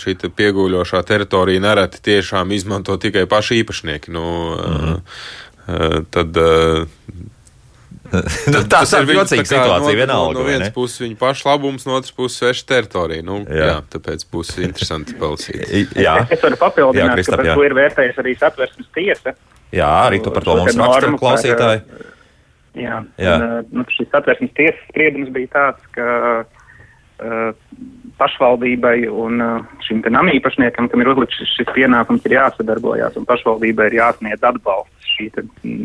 šī 0.01 0.16
te 0.20 0.31
piegūļošā 0.33 1.03
teritorija 1.09 1.62
nereti 1.62 2.01
tiešām 2.05 2.53
izmanto 2.57 2.97
tikai 3.01 3.27
paši 3.31 3.61
īpašnieki. 3.62 4.12
Nu, 4.13 4.27
mm 4.57 4.81
-hmm. 4.83 6.05
Tad, 6.11 6.39
Tad 8.53 8.67
tā 8.69 8.83
ir 8.85 9.07
ļoti 9.09 9.17
jocīga 9.17 9.47
situācija. 9.49 9.81
No, 9.81 9.93
vienalga, 9.97 10.37
no 10.37 10.45
vienas 10.45 10.73
puses 10.75 11.01
viņa 11.01 11.17
paša 11.21 11.49
labums, 11.49 11.87
no 11.89 11.97
otras 11.97 12.13
puses 12.17 12.41
sveša 12.41 12.67
teritorija. 12.69 13.25
Nu, 13.25 13.39
jā. 13.49 13.69
jā, 13.71 13.77
tāpēc 13.95 14.25
būs 14.33 14.53
interesanti 14.61 15.17
palasīt. 15.21 15.95
jā. 15.97 16.17
Es 16.29 16.45
varu 16.45 16.59
papildināt, 16.61 17.13
jā, 17.13 17.17
Kristap, 17.17 17.39
ka 17.39 17.41
par 17.41 17.49
jā. 17.49 17.57
to 17.57 17.67
ir 17.69 17.77
vērtējusi 17.79 18.23
arī 18.25 18.35
satversmes 18.41 18.91
tiesa. 18.97 19.37
Jā, 19.73 19.91
arī 20.07 20.21
tu 20.25 20.33
par 20.35 20.45
to 20.45 20.59
mums 20.61 20.77
raksta 20.77 21.13
klausītāji. 21.23 21.85
Par, 21.89 22.11
jā, 22.83 22.99
jā. 23.25 23.37
Un, 23.39 23.71
nu, 23.79 23.87
šis 23.97 24.11
satversmes 24.13 24.53
tiesas 24.59 24.85
spriedums 24.91 25.33
bija 25.33 25.53
tāds, 25.57 25.89
ka 25.97 26.11
uh, 26.19 26.62
pašvaldībai 28.19 28.97
un 29.09 29.43
uh, 29.43 29.67
šim 29.87 30.03
namī 30.13 30.37
īpašniekam, 30.39 30.89
kam 30.91 31.03
ir 31.03 31.13
uzlikts 31.13 31.39
šis, 31.41 31.57
šis 31.59 31.75
pienākums, 31.77 32.25
ir 32.27 32.37
jāsadarbojās, 32.39 33.19
un 33.19 33.29
pašvaldībai 33.29 33.91
ir 33.91 33.99
jāsniedz 34.01 34.47
atbalsts 34.47 35.13
šī 35.17 35.29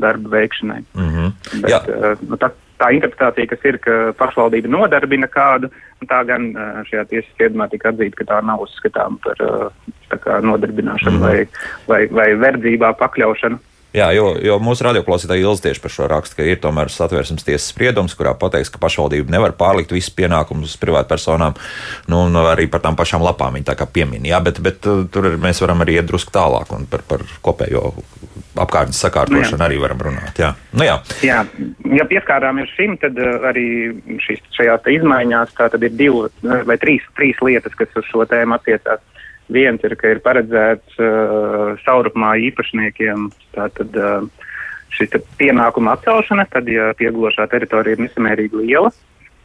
darba 0.01 0.31
veikšanai. 0.37 0.81
Mm 0.95 1.11
-hmm. 1.13 1.35
Bet, 1.61 1.71
Jā. 1.71 1.81
uh, 1.87 2.23
nu, 2.29 2.39
tā, 2.41 2.51
tā 2.79 2.91
interpretācija, 2.95 3.49
kas 3.53 3.65
ir, 3.65 3.77
ka 3.77 4.13
pašvaldība 4.17 4.69
nodarbina 4.69 5.27
kādu, 5.27 5.69
tā 6.05 6.23
gan 6.25 6.51
šajā 6.89 7.05
tiesas 7.09 7.31
spriedumā 7.33 7.69
tika 7.69 7.89
atzīta, 7.89 8.15
ka 8.15 8.23
tā 8.33 8.41
nav 8.45 8.61
uzskatāma 8.61 9.17
par 9.23 10.41
nodarbināšanu 10.41 11.17
mm 11.17 11.23
-hmm. 11.23 11.47
vai, 11.87 12.07
vai, 12.07 12.07
vai 12.07 12.35
verdzībā 12.35 12.93
pakļaušanu. 12.93 13.57
Jā, 13.95 14.09
jo, 14.11 14.33
jo 14.43 14.57
mūsu 14.59 14.83
radioklausītāji 14.83 15.45
ilgi 15.45 15.63
tieši 15.67 15.81
par 15.81 15.93
šo 15.93 16.07
rakstu, 16.11 16.37
ka 16.37 16.45
ir 16.45 16.59
tomēr 16.61 16.91
satversmes 16.91 17.45
tiesas 17.47 17.69
spriedums, 17.71 18.17
kurā 18.19 18.33
pateiks, 18.37 18.69
ka 18.73 18.81
pašvaldība 18.83 19.31
nevar 19.31 19.55
pārlikt 19.57 19.93
visus 19.95 20.11
pienākumus 20.17 20.73
uz 20.73 20.81
privātpersonām, 20.81 21.55
nu, 22.11 22.19
un 22.27 22.35
arī 22.43 22.67
par 22.71 22.83
tām 22.83 22.97
pašām 22.99 23.23
lapām 23.23 23.55
viņi 23.55 23.69
tā 23.69 23.77
kā 23.79 23.87
piemin. 23.87 24.27
Jā, 24.27 24.41
bet, 24.43 24.59
bet 24.63 24.85
uh, 24.91 25.05
tur 25.11 25.29
mēs 25.41 25.63
varam 25.63 25.85
arī 25.85 25.97
iet 25.97 26.09
drusku 26.11 26.35
tālāk 26.35 26.73
un 26.75 26.85
par, 26.91 27.05
par 27.07 27.23
kopējo 27.45 27.93
apkārtnes 28.59 28.99
sakārtošanu 29.05 29.61
nu, 29.61 29.65
arī 29.69 29.79
varam 29.81 30.03
runāt. 30.09 30.41
Jā, 30.41 30.51
nu, 30.75 30.83
jā. 30.85 30.99
jā. 31.25 31.41
ja 31.97 32.07
pieskārāmies 32.11 32.73
šim, 32.75 32.99
tad 33.01 33.17
uh, 33.23 33.49
arī 33.49 33.67
šīs, 34.27 34.43
šajās 34.59 34.91
izmaiņās 34.97 35.55
tā 35.57 35.71
tad 35.73 35.87
ir 35.87 35.95
divi 35.95 36.27
vai 36.43 36.77
trīs, 36.81 37.07
trīs 37.17 37.39
lietas, 37.45 37.77
kas 37.79 37.95
uz 37.97 38.11
šo 38.11 38.27
tēmu 38.29 38.59
attiecās. 38.59 39.01
Viens 39.53 39.83
ir, 39.87 39.95
ka 39.95 40.09
ir 40.11 40.19
paredzēts 40.25 40.97
uh, 40.99 41.77
saurupmā 41.85 42.33
īpašniekiem 42.49 43.29
tātad, 43.55 43.95
uh, 43.95 44.47
šī 44.91 45.07
pienākuma 45.39 45.95
atcelšana, 45.95 46.47
tad, 46.51 46.67
ja 46.71 46.89
pieglošā 46.99 47.47
teritorija 47.51 47.95
ir 47.95 48.03
nesamērīgi 48.07 48.65
liela. 48.65 48.91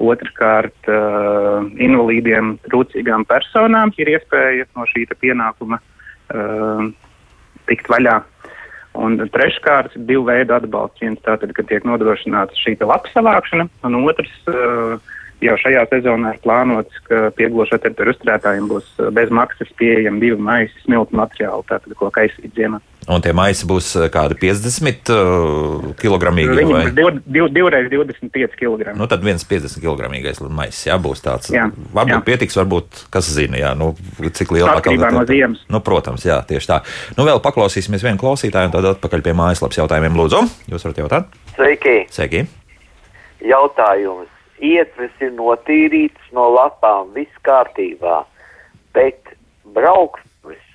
Otrkārt, 0.03 0.91
uh, 0.91 1.63
invalīdiem, 1.79 2.57
trūcīgām 2.67 3.29
personām 3.31 3.95
ir 4.03 4.11
iespēja 4.17 4.67
no 4.75 4.89
šī 4.91 5.07
pienākuma 5.23 5.79
uh, 5.79 6.85
tikt 7.71 7.91
vaļā. 7.93 8.19
Un 8.99 9.17
treškārt, 9.33 9.95
divu 10.09 10.27
veidu 10.27 10.59
atbalsts. 10.59 11.01
Viens 11.01 11.23
tātad, 11.25 11.55
ka 11.57 11.63
tiek 11.65 11.87
nodrošināta 11.89 12.59
šī 12.59 12.75
lapas 12.83 13.15
savākšana, 13.15 13.71
un 13.87 14.03
otrs, 14.03 14.35
uh, 14.51 14.99
jau 15.43 15.57
šajā 15.61 15.83
sezonā 15.91 16.37
ir 16.37 16.41
plānots, 16.45 17.03
ka 17.09 17.31
pieglošā 17.39 17.81
teritoriju 17.83 18.15
uzturētājiem 18.17 18.71
būs 18.71 18.89
uh, 19.01 19.11
bez 19.15 19.33
maksas 19.35 19.71
pieejami 19.81 20.23
divi 20.23 20.39
maisi 20.39 20.75
smilšu 20.85 21.19
materiāli, 21.19 21.67
tātad 21.69 21.95
ko 21.99 22.11
kaisīt 22.15 22.53
ziemā. 22.57 22.81
Un 23.11 23.23
tie 23.25 23.33
maisi 23.35 23.67
būs 23.67 23.89
uh, 23.99 24.07
kādi 24.15 24.37
50 24.39 25.11
uh, 25.11 25.89
kg. 25.99 26.31
Viņi 26.39 26.69
būs 26.71 26.93
div, 26.95 27.11
div, 27.27 27.49
divreiz 27.55 27.89
25 27.91 28.55
kg. 28.59 28.95
Nu, 28.99 29.09
tad 29.11 29.25
viens 29.27 29.43
50 29.49 29.83
kg 29.83 30.11
maisis, 30.53 30.87
jā, 30.87 30.99
būs 31.03 31.25
tāds. 31.25 31.51
Jā, 31.55 31.67
varbūt 31.95 32.21
jā. 32.21 32.23
pietiks, 32.31 32.59
varbūt, 32.63 33.07
kas 33.13 33.31
zina, 33.35 33.59
jā, 33.59 33.75
nu, 33.79 33.93
cik 34.23 34.55
liela 34.55 34.79
atkarība 34.79 35.11
no 35.15 35.27
ziemas. 35.29 35.65
Nu, 35.73 35.83
protams, 35.85 36.27
jā, 36.29 36.39
tieši 36.47 36.71
tā. 36.71 36.83
Nu, 37.19 37.27
vēl 37.29 37.43
paklausīsimies 37.43 38.07
vienu 38.07 38.23
klausītāju 38.23 38.71
un 38.71 38.77
tad 38.77 38.93
atpakaļ 38.95 39.27
pie 39.27 39.35
mājaslapas 39.39 39.83
jautājumiem. 39.83 40.19
Lūdzu, 40.23 40.45
jūs 40.71 40.87
varat 40.87 41.03
jautāt? 41.03 41.41
Sveiki! 41.57 41.97
Sveiki! 42.15 42.47
Jautājums 43.43 44.32
ietves 44.63 45.15
ir 45.21 45.33
notīrītas 45.37 46.31
no 46.37 46.49
lapām, 46.55 47.11
viss 47.17 47.43
kārtībā, 47.47 48.23
bet 48.97 49.35
brauksturis 49.75 50.69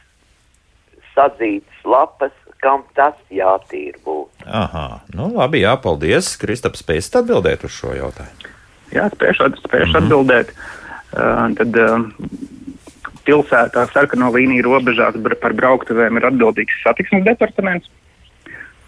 sadzītas 1.15 1.87
lapas, 1.87 2.33
kam 2.61 2.83
tas 2.97 3.15
jātīra 3.33 3.99
būtu. 4.05 4.47
Aha, 4.47 5.01
nu 5.15 5.29
labi, 5.35 5.61
jā, 5.63 5.75
paldies. 5.81 6.33
Kristaps, 6.41 6.83
spēsit 6.83 7.21
atbildēt 7.21 7.65
uz 7.67 7.75
šo 7.75 7.93
jautājumu? 7.97 8.53
Jā, 8.95 9.09
spēšu, 9.13 9.51
spēšu 9.63 9.91
mm 9.91 9.93
-hmm. 9.93 10.03
atbildēt. 10.03 10.53
Uh, 11.07 11.53
tad 11.55 11.77
uh, 11.79 12.03
pilsētā 13.27 13.85
sarkano 13.91 14.31
līniju 14.31 14.65
robežās 14.65 15.15
par 15.41 15.53
brauktuvēm 15.53 16.17
ir 16.17 16.27
atbildīgs 16.31 16.83
satiksmes 16.83 17.25
departaments. 17.27 17.89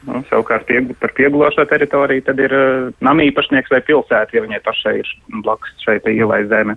Nu, 0.09 0.23
savukārt 0.29 0.65
pie, 0.65 0.81
par 1.01 1.13
pieglošo 1.17 1.65
teritoriju 1.69 2.23
tad 2.25 2.39
ir 2.41 2.53
uh, 2.55 2.87
namīpašnieks 3.05 3.71
vai 3.73 3.81
pilsēta, 3.85 4.33
ja 4.33 4.43
viņai 4.45 4.61
pašai 4.65 4.95
ir 5.01 5.11
blakus 5.45 5.75
šai 5.85 5.99
ielai 6.09 6.41
zeme. 6.49 6.75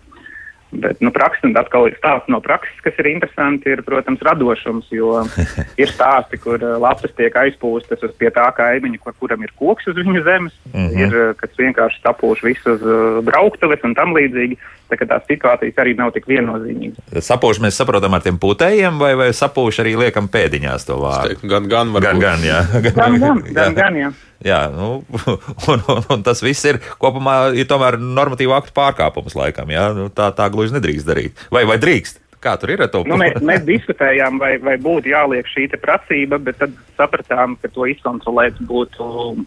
Bet, 0.72 1.00
nu, 1.04 1.10
praksa, 1.12 1.44
un 1.44 1.56
atkal 1.60 1.90
ir 1.90 1.96
stāsts 1.98 2.30
no 2.32 2.38
prakses, 2.40 2.78
kas 2.80 2.96
ir 3.02 3.10
interesanti, 3.10 3.68
ir, 3.74 3.82
protams, 3.84 4.22
radošums, 4.24 4.86
jo 4.96 5.18
ir 5.82 5.92
stāsti, 5.92 6.40
kur 6.40 6.56
uh, 6.64 6.78
lapas 6.80 7.12
tiek 7.18 7.36
aizpūstas 7.36 8.00
uz 8.06 8.14
pie 8.16 8.30
tā 8.32 8.46
kaimiņa, 8.56 9.02
kur, 9.02 9.16
kuram 9.20 9.44
ir 9.44 9.52
koks 9.60 9.90
uz 9.92 10.00
viņu 10.00 10.24
zemes, 10.24 10.56
mm 10.72 10.86
-hmm. 10.86 11.02
ir, 11.04 11.18
uh, 11.18 11.34
kas 11.36 11.52
vienkārši 11.60 12.00
sapūš 12.00 12.44
visu 12.48 12.72
uz 12.78 12.86
uh, 12.88 13.20
brauktuves 13.26 13.84
un 13.84 13.94
tam 13.98 14.16
līdzīgi. 14.16 14.56
Tā 14.92 14.96
kā 15.00 15.06
tās 15.08 15.24
situācijas 15.28 15.78
arī 15.80 15.94
nav 15.96 16.10
tik 16.12 16.26
viennozīmīgas. 16.28 17.20
Sapūš 17.24 17.62
mēs 17.64 17.76
saprotam 17.80 18.12
ar 18.12 18.20
tiem 18.20 18.36
putējiem, 18.40 18.98
vai, 19.00 19.14
vai 19.16 19.30
sapūš 19.32 19.80
arī 19.84 19.96
liekam 19.96 20.28
pēdiņās 20.28 20.84
to 20.88 20.98
vārdu? 21.00 21.48
Gan, 21.48 21.68
gan, 21.68 21.92
gan, 21.96 22.20
gan, 22.20 22.44
jā. 22.44 22.60
gan, 22.72 22.92
gan, 22.92 23.20
gan, 23.20 23.42
gan, 23.56 23.74
gan, 23.74 23.96
jā. 23.96 24.12
Jā, 24.46 24.64
nu, 24.74 25.02
un, 25.70 25.84
un, 25.94 26.02
un 26.16 26.24
tas 26.26 26.42
viss 26.44 26.66
ir 26.68 26.80
kopumā 27.02 27.52
ir 27.58 27.68
tomēr 27.70 27.98
normatīva 28.00 28.58
aktu 28.58 28.74
pārkāpums 28.76 29.36
laikam. 29.38 29.70
Jā? 29.72 29.90
Nu, 29.96 30.08
tā, 30.12 30.32
tā 30.36 30.48
gluži 30.52 30.76
nedrīkst 30.78 31.08
darīt. 31.08 31.46
Vai, 31.54 31.64
vai 31.68 31.78
drīkst? 31.82 32.20
Kā 32.42 32.56
tur 32.58 32.72
ir 32.74 32.82
ar 32.82 32.90
to? 32.90 33.04
Nu, 33.06 33.14
mēs, 33.20 33.36
mēs 33.46 33.62
diskutējām, 33.62 34.40
vai, 34.42 34.56
vai 34.58 34.74
būtu 34.82 35.12
jāliek 35.12 35.46
šī 35.46 35.68
prasība, 35.78 36.40
bet 36.42 36.58
tad 36.58 36.74
sapratām, 36.98 37.54
ka 37.62 37.70
to 37.70 37.86
izkontrolēt 37.86 38.58
būtu 38.66 39.44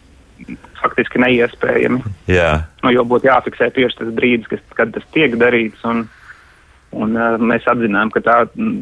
faktiski 0.80 1.20
neiespējami. 1.24 2.00
Jā. 2.32 2.52
Nu, 2.84 2.94
jo 2.96 3.04
būtu 3.08 3.28
jāfiksē 3.28 3.68
tieši 3.76 4.00
tas 4.00 4.14
brīdis, 4.16 4.48
kas, 4.52 4.64
kad 4.80 4.94
tas 4.96 5.04
tiek 5.16 5.36
darīts. 5.40 5.84
Un, 5.88 6.06
Un, 6.96 7.12
uh, 7.18 7.36
mēs 7.44 7.66
atzinām, 7.68 8.10
ka 8.14 8.22
tā 8.24 8.36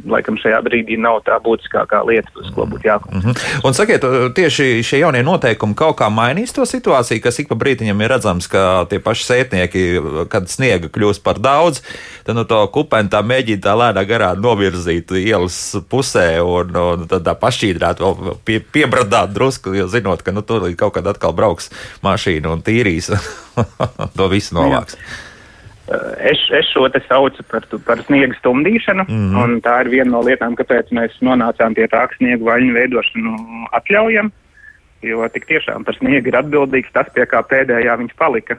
laikam 0.10 0.38
šajā 0.38 0.60
brīdī 0.66 1.00
nav 1.02 1.24
tā 1.26 1.40
būtiskākā 1.42 2.04
lieta, 2.06 2.30
uz 2.38 2.52
ko 2.54 2.68
būtu 2.70 2.86
jākoncentrējas. 2.86 3.24
Mm 3.26 3.34
-hmm. 3.34 3.66
Un 3.68 3.74
sakiet, 3.74 4.06
tieši 4.38 4.84
šie 4.86 5.00
jaunie 5.00 5.24
noteikumi 5.24 5.76
kaut 5.76 5.98
kā 5.98 6.10
mainīs 6.14 6.54
to 6.54 6.62
situāciju, 6.62 7.22
kas 7.24 7.40
ik 7.40 7.50
pa 7.50 7.56
brītiņam 7.56 8.02
ir 8.02 8.14
redzams, 8.14 8.48
ka 8.48 8.86
tie 8.90 9.00
paši 9.00 9.26
sētnieki, 9.30 9.84
kad 10.30 10.50
sniega 10.50 10.88
kļūst 10.88 11.24
par 11.24 11.40
daudz, 11.40 11.82
tad 12.24 12.36
nu, 12.36 12.44
to 12.44 12.68
kupeni 12.68 13.10
tā 13.10 13.24
mēģina 13.26 13.62
tā 13.62 13.74
lēnā 13.74 14.06
garā 14.06 14.34
novirzīt 14.38 15.12
ielas 15.12 15.76
pusē 15.90 16.42
un, 16.42 16.76
un 16.76 17.08
tad 17.08 17.26
tā 17.26 17.34
pašķīdrāt, 17.34 18.00
vēl 18.00 18.38
pie, 18.46 18.60
piebradāt 18.60 19.34
drusku, 19.34 19.74
jo 19.74 19.88
zinot, 19.88 20.22
ka 20.22 20.32
nu, 20.32 20.42
tur 20.42 20.70
kaut 20.76 20.94
kad 20.94 21.08
atkal 21.08 21.34
brauks 21.34 21.72
mašīna 22.04 22.54
un 22.54 22.62
tīrīs 22.62 23.10
to 24.18 24.28
visu 24.28 24.56
novāks. 24.56 24.94
Jā. 24.94 25.33
Eh, 25.94 26.32
es, 26.32 26.40
es 26.58 26.70
šo 26.74 26.88
te 26.90 27.02
saucu 27.06 27.44
par, 27.52 27.66
par 27.86 28.02
sniega 28.08 28.36
stumdīšanu, 28.40 29.06
mm 29.08 29.18
-hmm. 29.18 29.42
un 29.44 29.62
tā 29.62 29.82
ir 29.84 29.90
viena 29.94 30.12
no 30.12 30.22
lietām, 30.26 30.56
kāpēc 30.58 30.92
mēs 30.92 31.18
nonācām 31.22 31.76
pie 31.76 31.88
tā, 31.88 32.08
ka 32.08 32.16
sniega 32.18 32.44
vaļņu 32.50 32.74
veidošanu 32.74 33.34
atļaujam, 33.80 34.32
jo 35.02 35.28
tik 35.34 35.46
tiešām 35.52 35.84
par 35.84 35.96
sniegu 35.96 36.28
ir 36.28 36.40
atbildīgs 36.40 36.94
tas, 36.94 37.10
pie 37.14 37.26
kā 37.26 37.44
pēdējā 37.44 37.98
viņš 38.00 38.14
palika. 38.18 38.58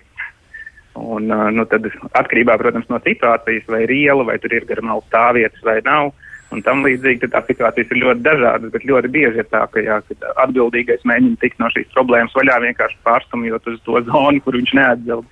Un, 0.94 1.30
eh, 1.30 1.50
nu, 1.50 1.64
tad 1.64 1.90
atkarībā, 2.12 2.58
protams, 2.58 2.88
no 2.88 2.98
situācijas, 2.98 3.66
vai 3.68 3.82
ir 3.82 3.90
iela, 3.90 4.24
vai 4.24 4.38
tur 4.38 4.52
ir 4.54 4.68
garumā 4.68 5.00
stāvvietas, 5.08 5.64
vai 5.64 5.80
nav, 5.84 6.12
un 6.52 6.62
tam 6.62 6.84
līdzīgi, 6.84 7.30
tās 7.30 7.46
situācijas 7.46 7.90
ir 7.90 8.02
ļoti 8.04 8.22
dažādas, 8.22 8.70
bet 8.70 8.86
ļoti 8.86 9.08
bieži 9.08 9.42
ir 9.42 9.48
tā, 9.50 9.66
ka, 9.72 9.80
jā, 9.80 9.98
atbildīgais 10.44 11.02
mēģina 11.02 11.40
tikt 11.40 11.58
no 11.58 11.66
šīs 11.66 11.90
problēmas 11.96 12.36
vaļā 12.36 12.60
vienkārši 12.68 13.02
pārstumjot 13.02 13.66
uz 13.66 13.80
to 13.80 14.00
zonu, 14.00 14.40
kur 14.40 14.54
viņš 14.54 14.72
neatbild. 14.74 15.26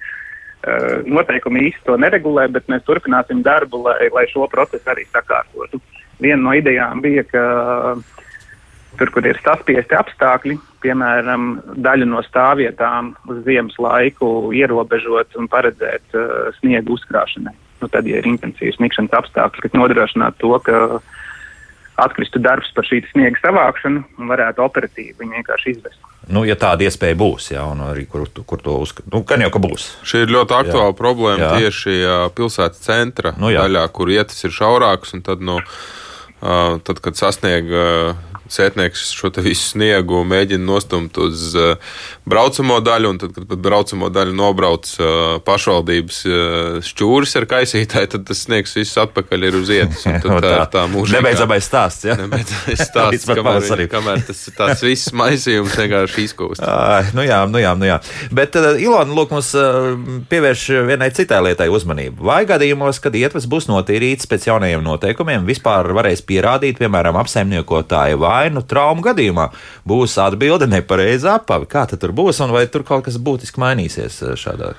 Eh, 0.62 1.00
noteikumi 1.10 1.64
īsti 1.66 1.88
to 1.88 1.96
neregulē, 1.98 2.44
bet 2.54 2.68
mēs 2.70 2.84
turpināsim 2.86 3.40
darbu, 3.42 3.80
lai, 3.82 4.06
lai 4.14 4.28
šo 4.30 4.46
procesu 4.50 4.92
arī 4.92 5.08
sakārtotu. 5.10 5.80
Viena 6.22 6.38
no 6.38 6.52
idejām 6.54 7.00
bija, 7.02 7.24
ka 7.26 7.42
tur, 9.00 9.10
kur 9.10 9.26
ir 9.26 9.40
saspiesti 9.42 9.98
apstākļi, 9.98 10.54
piemēram, 10.84 11.48
daļu 11.82 12.06
no 12.12 12.22
stāvvietām 12.22 13.10
uz 13.26 13.42
ziemas 13.48 13.74
laiku 13.82 14.52
ierobežot 14.54 15.34
un 15.40 15.50
paredzēt 15.50 16.14
uh, 16.14 16.52
sniegu 16.60 16.94
uzkrāšanai. 16.94 17.56
Nu, 17.82 17.90
tad, 17.90 18.06
ja 18.06 18.20
ir 18.20 18.30
intensīvs 18.30 18.78
nikšanas 18.84 19.18
apstākļi, 19.18 19.64
kas 19.66 19.74
nodrošinātu 19.74 20.44
to, 20.44 20.54
ka 20.68 22.04
atkristu 22.06 22.38
darbs 22.38 22.70
par 22.76 22.86
šī 22.86 23.02
sniega 23.10 23.42
savākšanu 23.42 24.04
un 24.20 24.30
varētu 24.30 24.62
operatīvi 24.62 25.18
viņu 25.18 25.40
vienkārši 25.40 25.74
izvest. 25.74 26.11
Nu, 26.30 26.44
ja 26.46 26.54
tāda 26.54 26.86
iespēja 26.86 27.16
būs, 27.18 27.48
jā, 27.54 27.64
un 27.66 27.80
arī 27.82 28.04
kur, 28.06 28.28
kur 28.46 28.60
to 28.62 28.76
uzskatīt, 28.84 29.10
nu, 29.12 29.22
gan 29.26 29.42
jau 29.42 29.50
ka 29.50 29.58
būs. 29.62 29.88
Šī 30.06 30.22
ir 30.22 30.30
ļoti 30.36 30.54
aktuāla 30.54 30.92
Jā. 30.92 30.98
problēma 30.98 31.42
Jā. 31.48 31.50
tieši 31.58 31.96
pilsētas 32.38 32.84
centra 32.84 33.34
Nu, 33.40 33.50
jā. 33.50 33.64
daļā, 33.66 33.82
kur 33.90 34.12
ietas 34.14 34.38
ir 34.46 34.54
šaurākas. 34.54 35.14
un 35.18 35.22
Tad, 35.26 35.42
nu, 35.42 35.58
tad, 36.40 37.00
kad 37.02 37.18
sasniedz 37.18 37.66
sētnieks 38.52 39.06
šo 39.16 39.30
visu 39.42 39.72
sniegu, 39.72 40.22
mēģina 40.28 40.64
nostumt 40.68 41.16
uz 41.22 41.52
ā, 41.58 41.72
braucamo 42.28 42.78
daļu, 42.84 43.10
un 43.14 43.20
tad, 43.22 43.32
kad 43.36 43.46
pat 43.50 43.62
braucamo 43.64 44.10
daļu 44.12 44.34
nobrauc 44.38 44.90
ā, 45.00 45.10
pašvaldības 45.46 46.18
ā, 46.28 46.40
šķūris 46.86 47.36
ar 47.40 47.46
kaisītāju, 47.50 48.10
tad 48.16 48.26
tas 48.28 48.44
sniegs 48.46 48.76
viss 48.78 48.98
atpakaļ 49.02 49.48
ir 49.48 49.58
uz 49.60 49.72
ietas. 49.72 50.04
un 50.06 50.18
Tad, 50.22 50.44
tā 50.44 50.52
ir 50.58 50.66
tā 50.76 50.84
mūžīgā- 50.92 51.18
Nebeidzamais 51.22 51.66
stāsts. 51.68 52.06
Jā. 52.08 52.16
Nebeidzamais 52.20 52.84
stāsts, 52.88 53.26
kamēr, 53.30 53.42
pavasarim. 53.48 53.90
kamēr 53.92 54.22
tas, 54.28 54.44
tas 54.56 54.82
viss 54.88 55.12
maisījums 55.16 55.76
vienkārši 55.80 56.26
izkūst. 56.28 56.64
Nu 57.16 57.24
jā, 57.26 57.42
nu 57.50 57.60
jā, 57.62 57.72
nu 57.78 57.88
jā. 57.88 57.98
Bet 58.34 58.56
uh, 58.60 58.72
Ilona, 58.82 59.14
lūk, 59.16 59.32
mums 59.34 59.52
uh, 59.58 59.92
pievērš 60.30 60.66
vienai 60.88 61.10
citai 61.14 61.40
lietai 61.48 61.68
uzmanību. 61.72 62.22
Vai 62.28 62.42
gadījumos, 62.48 63.00
kad 63.02 63.14
ietvers 63.18 63.48
būs 63.50 63.68
notīrīts 63.70 64.28
pēc 64.30 64.46
jaunajiem 64.50 64.82
noteikumiem, 64.84 65.46
vispār 65.48 65.88
varēs 65.96 66.22
pierādīt, 66.28 66.78
piemēram, 66.82 67.18
apsaimniekotāja 67.22 68.18
vainu 68.42 68.66
traumu 68.66 69.06
gadījumā, 69.06 69.48
būs 69.88 70.18
atbilde 70.20 70.68
nepareiza 70.70 71.38
apavi. 71.38 71.70
Kā 71.70 71.86
tur 71.88 72.12
būs 72.12 72.42
un 72.44 72.52
vai 72.54 72.66
tur 72.68 72.84
kaut 72.86 73.06
kas 73.08 73.16
būtiski 73.22 73.62
mainīsies 73.62 74.22
uh, 74.26 74.34
šādā 74.38 74.74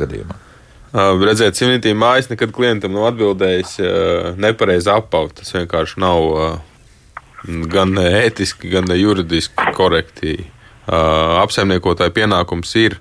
gadījumā? 0.00 0.44
Uh, 0.88 1.18
redziet, 1.20 1.52
simtī 1.52 1.92
mājas 1.92 2.30
nekad 2.30 2.48
klientam 2.56 2.94
nav 2.96 3.10
atbildējis 3.10 3.74
uh, 3.82 4.30
nepareizi 4.40 4.88
apaut. 4.88 5.34
Tas 5.36 5.52
vienkārši 5.52 6.00
nav 6.00 6.28
uh, 6.32 6.54
gan 7.44 7.92
ētiski, 8.00 8.70
gan 8.72 8.88
juridiski 8.96 9.74
korekti. 9.76 10.38
Apsaimniekotāja 10.88 12.08
pienākums 12.16 12.70
ir 12.80 12.94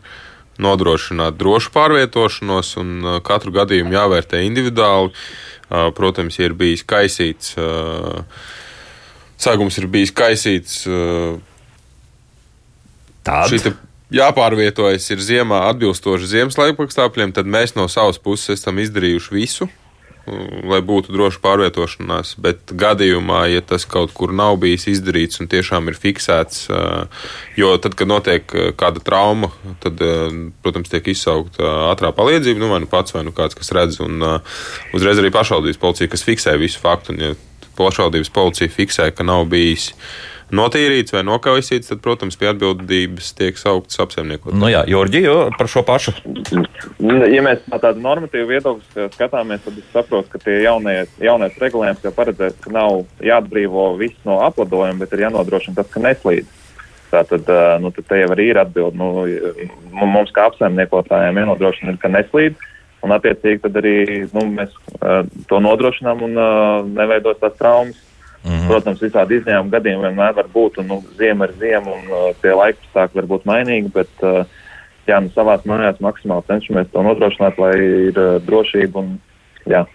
nodrošināt 0.60 1.38
drošu 1.40 1.72
pārvietošanos, 1.72 2.74
un 2.82 2.90
katru 3.24 3.54
gadījumu 3.56 3.96
jāvērtē 3.96 4.42
individuāli. 4.44 5.14
Protams, 5.96 6.36
ja 6.36 6.50
ir 6.50 6.56
bijis 6.60 6.84
kaisīts, 6.88 7.56
uh, 7.60 8.20
sākums 9.42 9.78
ir 9.82 9.90
bijis 9.92 10.14
kaisīts. 10.16 10.82
Uh, 10.90 11.38
te 13.64 13.74
jāpārvietojas 14.14 15.10
ir 15.12 15.24
ziemā 15.24 15.66
atbilstoši 15.72 16.32
ziemas 16.32 16.60
laikapstākļiem, 16.60 17.36
tad 17.36 17.50
mēs 17.50 17.76
no 17.76 17.90
savas 17.92 18.22
puses 18.24 18.56
esam 18.56 18.80
izdarījuši 18.80 19.36
visu. 19.36 19.68
mm, 20.28 20.64
Lai 20.72 20.80
būtu 20.84 21.12
droša 21.16 21.42
pārvietošanās, 21.44 22.36
bet 22.44 22.72
gadījumā, 22.72 23.46
ja 23.52 23.62
tas 23.62 23.86
kaut 23.88 24.14
kur 24.16 24.32
nav 24.36 24.58
bijis 24.64 24.88
izdarīts 24.92 25.42
un 25.44 25.52
tiešām 25.52 25.92
ir 25.92 26.00
fiksēts, 26.00 26.70
ā, 26.72 27.08
jo 27.60 27.74
tad, 27.84 27.96
kad 28.00 28.12
notiek 28.12 28.56
kāda 28.80 29.04
trauma, 29.04 29.52
tad, 29.84 30.00
protams, 30.64 30.92
tiek 30.92 31.12
izsaukta 31.12 31.92
ātrā 31.92 32.14
palīdzība, 32.16 32.64
nu 32.64 32.72
vai 32.72 32.82
nu 32.84 32.92
pats, 32.92 33.16
vai 33.16 33.26
nu 33.28 33.36
kāds, 33.36 33.60
kas 33.60 33.76
redz, 33.76 34.00
un 34.04 34.24
uzreiz 34.96 35.20
arī 35.20 35.32
pašvaldības 35.36 35.84
policija, 35.84 36.12
kas 36.16 36.28
fiksē 36.28 36.56
visu 36.60 36.80
faktu. 36.84 37.16
Un, 37.16 37.24
ja 37.24 37.36
pašvaldības 37.78 38.34
policija 38.34 38.74
fiksē, 38.74 39.12
ka 39.16 39.26
nav 39.28 39.46
bijis 39.52 39.92
notīrīts 40.54 41.12
vai 41.12 41.24
nokaisīts, 41.28 41.90
tad, 41.92 42.00
protams, 42.04 42.38
pie 42.40 42.50
atbildības 42.54 43.34
tiek 43.36 43.58
saukts 43.60 44.00
apsaimniekotājs. 44.00 44.60
Nu 44.60 44.70
jā, 44.72 44.84
Jorģi, 44.88 45.24
jo 45.26 45.36
par 45.58 45.70
šo 45.72 45.84
pašu. 45.88 46.14
Ja 47.04 47.44
mēs 47.44 47.66
no 47.68 47.80
tādu 47.84 48.04
normatīvu 48.04 48.48
viedokļu 48.54 49.10
skatāmies, 49.16 49.66
tad 49.66 49.82
es 49.82 49.90
saprotu, 49.92 50.32
ka 50.32 50.42
tie 50.46 50.62
jaunie, 50.64 51.02
jaunais 51.24 51.58
regulējums 51.60 52.06
jau 52.08 52.14
paredzēts, 52.16 52.62
ka 52.64 52.72
nav 52.76 53.04
jāatbrīvo 53.24 53.90
viss 54.00 54.24
no 54.28 54.40
apladojuma, 54.48 55.02
bet 55.04 55.18
ir 55.18 55.28
jānodrošina 55.28 55.82
tas, 55.82 55.92
ka 55.92 56.04
neslīd. 56.04 56.48
Tātad, 57.08 57.48
nu, 57.80 57.92
tad 57.96 58.08
te 58.10 58.18
jau 58.20 58.32
arī 58.36 58.50
ir 58.52 58.58
atbilde. 58.60 59.00
Nu, 59.00 60.08
mums, 60.08 60.32
kā 60.36 60.50
apsaimniekotājiem, 60.50 61.40
jānodrošina, 61.44 61.96
ka 62.02 62.12
neslīd. 62.12 62.58
Un, 63.06 63.14
attiecīgi, 63.14 63.62
tad 63.62 63.78
arī 63.78 63.96
nu, 64.34 64.44
mēs 64.58 64.74
uh, 64.98 65.22
to 65.50 65.60
nodrošinām 65.62 66.24
un 66.26 66.38
uh, 66.42 66.86
neveidos 66.98 67.38
tās 67.42 67.54
traumas. 67.60 68.00
Mm 68.44 68.54
-hmm. 68.54 68.68
Protams, 68.70 69.02
visādi 69.02 69.38
izņēmumi 69.38 69.74
gadījumi 69.74 70.06
vienmēr 70.08 70.34
var 70.36 70.48
būt, 70.54 70.80
un 70.80 70.88
nu, 70.88 70.98
ziema 71.18 71.46
ir 71.46 71.54
ziema, 71.60 71.92
un 71.92 72.04
uh, 72.08 72.36
tie 72.42 72.54
laikapstākļi 72.54 73.20
var 73.22 73.28
būt 73.34 73.46
mainīgi, 73.46 73.92
bet 73.94 74.24
uh, 74.24 74.46
jā, 75.08 75.20
nu, 75.22 75.30
savās 75.36 75.66
mājās 75.66 76.00
maksimāli 76.00 76.48
cenšamies 76.48 76.92
to 76.92 77.04
nodrošināt, 77.04 77.58
lai 77.58 77.76
ir 78.10 78.20
uh, 78.20 78.38
drošība 78.46 79.00
un 79.00 79.20
jā. 79.66 79.86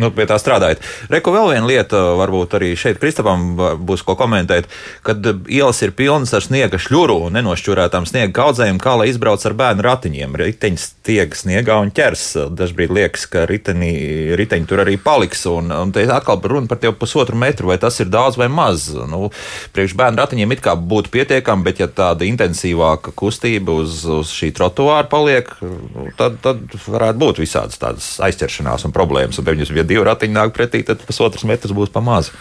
Nu, 0.00 0.08
pie 0.08 0.24
tā 0.24 0.38
strādājot. 0.40 0.80
Reku 1.12 1.34
vēl 1.34 1.50
viena 1.52 1.68
lieta, 1.68 1.98
varbūt 2.16 2.54
arī 2.56 2.70
šeit 2.80 2.96
Kristapam 3.00 3.50
būs 3.84 4.00
ko 4.06 4.14
komentēt, 4.16 4.64
kad 5.04 5.26
ielas 5.52 5.82
ir 5.84 5.92
pilnas 5.96 6.32
ar 6.32 6.44
sniega 6.44 6.80
šļuru 6.80 7.18
un 7.26 7.36
nenošķurētām 7.36 8.06
sniega 8.08 8.32
kaudzēm, 8.38 8.80
kā 8.80 8.94
lai 8.96 9.10
izbrauc 9.10 9.44
ar 9.44 9.56
bērnu 9.58 9.84
ratiņiem. 9.84 10.38
Riteņš 10.40 10.86
stieg 10.86 11.36
sniegā 11.36 11.76
un 11.84 11.92
ķers. 11.92 12.24
Dažbrīd 12.56 12.94
liekas, 12.96 13.26
ka 13.28 13.44
riteni, 13.50 13.92
riteņi 14.38 14.70
tur 14.70 14.80
arī 14.86 14.96
paliks. 14.96 15.44
Un, 15.50 15.68
un 15.68 15.92
te 15.92 16.06
atkal 16.08 16.40
runa 16.40 16.72
par 16.72 16.80
tevi 16.80 16.96
pusotru 16.96 17.36
metru, 17.36 17.68
vai 17.68 17.76
tas 17.82 18.00
ir 18.00 18.08
daudz 18.08 18.40
vai 18.40 18.48
maz. 18.48 18.88
Nu, 19.12 19.28
priekš 19.76 19.96
bērnu 20.00 20.22
ratiņiem 20.24 20.56
it 20.56 20.64
kā 20.64 20.72
būtu 20.72 21.12
pietiekami, 21.12 21.68
bet 21.68 21.84
ja 21.84 21.90
tāda 21.92 22.24
intensīvāka 22.24 23.12
kustība 23.12 23.76
uz, 23.84 24.00
uz 24.08 24.32
šī 24.32 24.54
trotuāra 24.56 25.04
paliek, 25.12 25.52
nu, 25.60 26.08
tad, 26.16 26.40
tad 26.40 26.64
varētu 26.80 27.24
būt 27.26 27.44
visādas 27.44 27.76
tādas 27.82 28.08
aizķeršanās 28.24 28.88
un 28.88 28.96
problēmas. 28.96 29.36
Un, 29.36 29.50
ja 29.82 29.88
divi 29.90 30.06
ratiņi 30.08 30.38
nāk 30.38 30.54
pretī, 30.56 30.82
tad 30.86 31.04
pusotrs 31.06 31.46
metrs 31.48 31.74
būs 31.76 31.92
pamazs. 31.92 32.32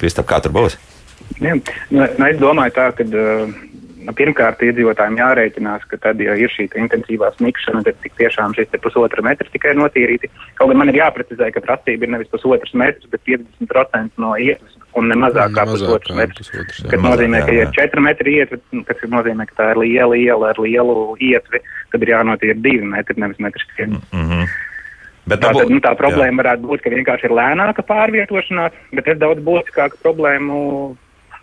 Kristap, 0.00 0.28
kā 0.30 0.40
tur 0.44 0.54
būs? 0.54 0.78
Jā, 1.40 1.56
nu, 1.56 2.02
nu, 2.04 2.26
es 2.28 2.40
domāju, 2.40 2.74
tā, 2.76 2.88
ka 2.96 3.06
nu, 3.08 4.12
pirmkārt 4.18 4.62
iedzīvotājiem 4.66 5.18
jārēķinās, 5.20 5.86
ka 5.90 5.98
tad, 6.02 6.20
ja 6.22 6.34
ir 6.38 6.50
šī 6.52 6.68
te 6.72 6.80
intensīvā 6.82 7.30
snikšana, 7.36 7.84
tad 7.86 7.98
tik 8.02 8.16
tiešām 8.18 8.54
šis 8.58 8.72
pusotra 8.82 9.24
metrs 9.24 9.52
tikai 9.54 9.76
notīrīti. 9.78 10.30
Kaut 10.58 10.72
gan 10.72 10.80
man 10.82 10.92
ir 10.92 11.00
jāprecizē, 11.00 11.52
ka 11.54 11.62
prasība 11.64 12.08
ir 12.08 12.14
nevis 12.16 12.30
pusotrs 12.32 12.74
metrs, 12.78 13.08
bet 13.12 13.22
50% 13.28 14.22
no 14.22 14.34
ietves 14.36 14.78
un 14.98 15.08
ne 15.08 15.16
mazāk 15.16 15.54
kā 15.56 15.64
Mazāk 15.64 15.76
pusotrs 15.76 16.16
metrs. 16.16 16.50
Mazāk, 16.52 16.98
nozīmē, 17.06 17.44
ka 17.46 17.54
ja 17.54 17.68
ir 17.68 17.72
4 17.78 18.04
metri 18.04 18.36
ietve, 18.40 18.58
kas 18.88 19.06
nozīmē, 19.14 19.46
ka 19.48 19.58
tā 19.60 19.70
ir 19.72 19.80
liela 19.84 20.18
iela 20.18 20.50
ar 20.52 20.60
lielu 20.60 20.96
ietvi, 21.30 21.62
tad 21.94 22.04
ir 22.04 22.12
jānotīra 22.12 22.58
2 22.66 22.90
metri, 22.92 23.18
nevis 23.22 23.40
metrs. 23.42 23.66
Mm. 23.78 24.02
Mm 24.12 24.28
-hmm. 24.28 24.52
Bet 25.30 25.38
Tā, 25.38 25.52
tad, 25.54 25.70
nu, 25.70 25.78
tā 25.82 25.92
problēma 25.94 26.42
varētu 26.42 26.66
būt, 26.66 26.82
ka 26.82 26.90
vienkārši 26.90 27.28
ir 27.28 27.34
lēnāka 27.38 27.84
pārvietošanās, 27.86 28.74
bet 28.98 29.10
es 29.12 29.20
daudz 29.20 29.44
būtiskāku 29.46 30.00
problēmu 30.02 30.56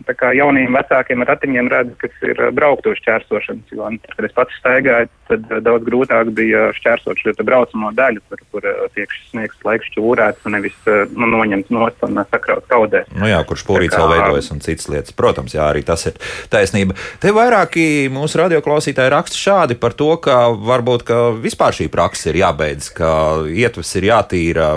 tā 0.08 0.16
kā 0.18 0.32
jauniem 0.38 0.76
vecākiem 0.78 1.24
ar 1.24 1.32
ratiņiem 1.34 1.70
redzu, 1.72 1.96
kas 2.02 2.26
ir 2.26 2.40
ā, 2.40 2.50
braukto 2.56 2.94
šķērsošanas. 2.98 3.74
Jo, 3.74 3.90
nu, 3.94 4.02
kad 4.16 4.28
es 4.28 4.36
pats 4.36 4.58
staigāju, 4.62 5.10
tad 5.30 5.48
ā, 5.52 5.60
daudz 5.66 5.88
grūtāk 5.88 6.32
bija 6.38 6.70
šķērsot 6.78 7.22
šo 7.22 7.36
braucamo 7.44 7.92
daļu, 7.98 8.24
kur, 8.30 8.44
kur 8.54 8.68
ā, 8.70 8.76
tiek 8.96 9.12
šis 9.16 9.32
sniegs 9.34 9.66
laiks 9.68 9.92
čūrēts 9.96 10.48
un 10.48 10.58
nevis 10.58 10.78
nu, 10.88 11.30
noņemts 11.36 11.74
nost 11.74 12.08
un 12.08 12.22
ā, 12.22 12.26
sakrauts 12.32 12.70
kaudē. 12.72 13.04
Nu 13.18 13.30
jā, 13.30 13.40
kurš 13.48 13.66
pūrīts 13.68 13.98
vēl 13.98 14.14
veidojas 14.16 14.52
un 14.56 14.64
citas 14.66 14.90
lietas. 14.92 15.16
Protams, 15.18 15.56
jā, 15.58 15.68
arī 15.68 15.84
tas 15.88 16.06
ir 16.10 16.20
taisnība. 16.52 16.98
Te 17.22 17.34
vairāki 17.36 18.08
mūsu 18.14 18.42
radioklausītāji 18.44 19.14
raksta 19.14 19.40
šādi 19.40 19.80
par 19.80 19.96
to, 19.98 20.12
ka 20.24 20.42
varbūt 20.54 21.06
ka 21.08 21.20
vispār 21.40 21.76
šī 21.76 21.90
praksa 21.92 22.32
ir 22.32 22.42
jābeidz, 22.44 22.92
ka 22.96 23.12
ietves 23.50 23.92
ir 24.00 24.10
jātīra 24.10 24.70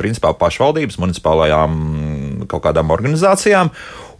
principā 0.00 0.32
pašvaldības, 0.38 1.00
municipālajām 1.02 2.46
kaut 2.50 2.64
kādām 2.66 2.92
organizācijām. 2.94 3.72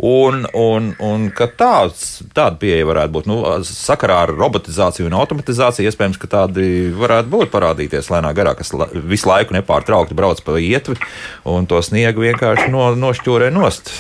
Un, 0.03 0.41
un, 0.59 0.89
un 0.99 1.29
ka 1.31 1.47
tāds, 1.47 2.25
tāda 2.35 2.57
pieeja 2.59 2.89
varētu 2.89 3.15
būt. 3.15 3.27
Nu, 3.31 3.37
sakarā 3.63 4.17
ar 4.25 4.33
robotizāciju 4.35 5.07
un 5.07 5.15
automatizāciju 5.15 5.87
iespējams, 5.87 6.19
ka 6.19 6.31
tādi 6.33 6.65
varētu 6.99 7.31
būt 7.31 7.53
parādīties 7.53 8.11
lēnā 8.11 8.33
garā, 8.35 8.57
kas 8.59 8.75
la, 8.75 8.89
visu 8.91 9.31
laiku 9.31 9.55
nepārtraukti 9.55 10.17
brauc 10.19 10.43
pa 10.43 10.57
ietvi 10.59 10.99
un 11.47 11.71
to 11.71 11.79
sniegu 11.87 12.27
vienkārši 12.27 12.67
no, 12.75 12.89
nošķūrē 12.99 13.53
nost. 13.55 13.95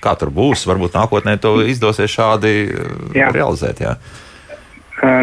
Kā 0.00 0.16
tur 0.16 0.32
būs? 0.32 0.64
Varbūt 0.70 0.96
nākotnē 0.96 1.36
to 1.42 1.58
izdosies 1.68 2.16
šādi 2.16 2.54
uh, 2.72 2.96
Jā. 3.14 3.28
realizēt. 3.36 3.84
Jā. 3.84 3.98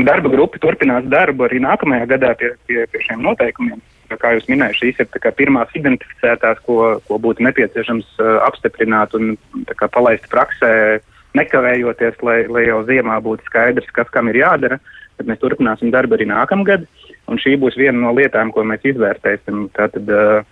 Darba 0.06 0.30
grupa 0.30 0.62
turpinās 0.62 1.10
darbu 1.10 1.48
arī 1.48 1.58
nākamajā 1.66 2.06
gadā 2.14 2.36
pie, 2.38 2.54
pie, 2.70 2.84
pie 2.94 3.02
šiem 3.08 3.26
noteikumiem. 3.26 3.82
Kā 4.22 4.34
jūs 4.36 4.50
minējāt, 4.52 4.80
šīs 4.80 5.02
ir 5.04 5.34
pirmās 5.38 5.74
identificētās, 5.78 6.62
ko, 6.68 6.98
ko 7.08 7.20
būtu 7.22 7.46
nepieciešams 7.48 8.10
uh, 8.20 8.40
apstiprināt 8.48 9.16
un 9.18 9.36
palaist 9.84 10.28
praksē, 10.32 11.02
nekavējoties, 11.38 12.20
lai, 12.26 12.40
lai 12.48 12.68
jau 12.68 12.82
ziemā 12.90 13.20
būtu 13.26 13.48
skaidrs, 13.50 13.90
kas 13.96 14.12
kam 14.14 14.30
ir 14.30 14.44
jādara. 14.44 14.80
Tad 15.18 15.30
mēs 15.30 15.42
turpināsim 15.42 15.92
darbu 15.94 16.18
arī 16.18 16.26
nākamgad, 16.30 16.88
un 17.30 17.40
šī 17.42 17.56
būs 17.62 17.78
viena 17.78 18.00
no 18.02 18.16
lietām, 18.18 18.52
ko 18.54 18.66
mēs 18.66 18.86
izvērtēsim. 18.94 19.68
Tātad, 19.78 20.10
uh, 20.10 20.44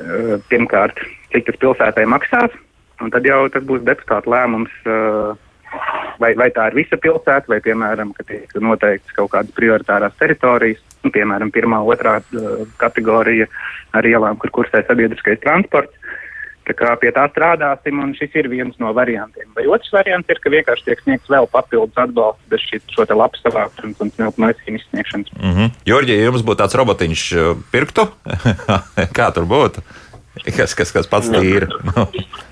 uh, 0.00 0.34
pirmkārt, 0.52 1.00
cik 1.32 1.48
tas 1.48 1.60
pilsētai 1.60 2.08
maksās, 2.08 2.56
Un 3.00 3.08
tad 3.12 3.24
jau 3.24 3.46
tas 3.52 3.64
būs 3.64 3.84
deputāta 3.86 4.28
lēmums, 4.28 4.72
uh, 4.84 5.32
vai, 6.20 6.34
vai 6.38 6.50
tā 6.54 6.68
ir 6.70 6.78
visa 6.82 6.98
pilsēta, 7.00 7.48
vai, 7.50 7.60
piemēram, 7.64 8.12
ka 8.16 8.26
tiek 8.28 8.52
noteikts 8.62 9.16
kaut 9.16 9.32
kādas 9.34 9.54
prioritārās 9.56 10.16
teritorijas, 10.20 10.82
nu, 11.04 11.12
piemēram, 11.14 11.52
pirmā, 11.54 11.80
otrā 11.94 12.18
uh, 12.20 12.66
kategorija 12.80 13.48
ar 13.96 14.06
ielām, 14.06 14.38
kur 14.40 14.52
kursē 14.60 14.84
sabiedriskais 14.86 15.40
transports. 15.44 15.96
Tā 16.68 16.74
kā 16.76 16.90
pie 17.00 17.10
tā 17.10 17.24
strādāsim, 17.32 17.98
un 17.98 18.12
šis 18.14 18.34
ir 18.36 18.46
viens 18.52 18.76
no 18.78 18.92
variantiem. 18.94 19.48
Vai 19.56 19.64
otrs 19.66 19.90
variants 19.90 20.28
ir, 20.30 20.38
ka 20.38 20.52
vienkārši 20.52 20.84
tiek 20.86 21.00
sniegts 21.02 21.32
vēl 21.32 21.48
papildus 21.50 21.98
atbalsts 21.98 22.44
bez 22.52 22.62
šī, 22.68 22.78
šo 22.94 23.06
te 23.08 23.16
lapu 23.16 23.40
savākšanas 23.40 24.04
un 24.04 24.12
smilšu 24.12 24.44
maisījumu 24.44 24.78
izsniegšanas. 24.78 25.32
Mm 25.40 25.56
-hmm. 25.56 25.72
Jurģi, 25.88 26.18
ja 26.20 26.28
jums 26.28 26.44
būtu 26.46 26.62
tāds 26.62 26.76
robotiņš, 26.78 27.24
uh, 27.32 27.64
pirktu, 27.72 28.06
kā 29.18 29.32
tur 29.34 29.48
būtu? 29.50 29.82
Kas, 30.56 30.76
kas, 30.78 30.92
kas 30.92 31.10
pats 31.10 31.32
tīra? 31.32 31.66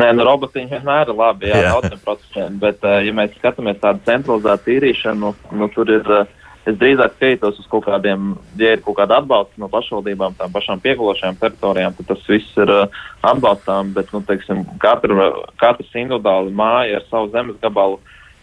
Nē, 0.00 0.10
nu, 0.16 0.24
robotiņi 0.24 0.70
vienmēr 0.70 1.10
ir 1.10 1.16
labi, 1.16 1.48
jā, 1.50 1.62
Jā. 1.64 1.72
daudziem 1.74 2.02
procesiem, 2.04 2.58
bet, 2.62 2.84
uh, 2.86 3.00
ja 3.04 3.14
mēs 3.16 3.34
skatāmies 3.36 3.80
tādu 3.82 4.00
centralizētu 4.06 4.68
tīrīšanu, 4.68 5.32
nu, 5.60 5.68
tur 5.74 5.90
ir, 5.92 6.06
uh, 6.08 6.52
es 6.68 6.76
drīzāk 6.80 7.16
skaitos 7.16 7.58
uz 7.60 7.66
kaut 7.68 7.84
kādiem, 7.88 8.30
ja 8.60 8.76
ir 8.76 8.84
kaut 8.84 8.96
kāda 9.00 9.18
atbalsta 9.20 9.60
no 9.60 9.68
pašvaldībām, 9.72 10.38
tām 10.38 10.54
pašām 10.54 10.80
piegalošajām 10.84 11.40
teritorijām, 11.40 11.96
tad 11.98 12.10
tas 12.12 12.28
viss 12.30 12.60
ir 12.60 12.72
uh, 12.72 13.02
atbalstām, 13.32 13.92
bet, 13.96 14.12
nu, 14.14 14.22
teiksim, 14.28 14.62
katra, 14.80 15.32
katrs 15.60 15.92
individuāli 15.92 16.54
māja 16.56 17.00
ar 17.00 17.08
savu 17.10 17.32
zemes 17.34 17.58
gabalu, 17.60 18.00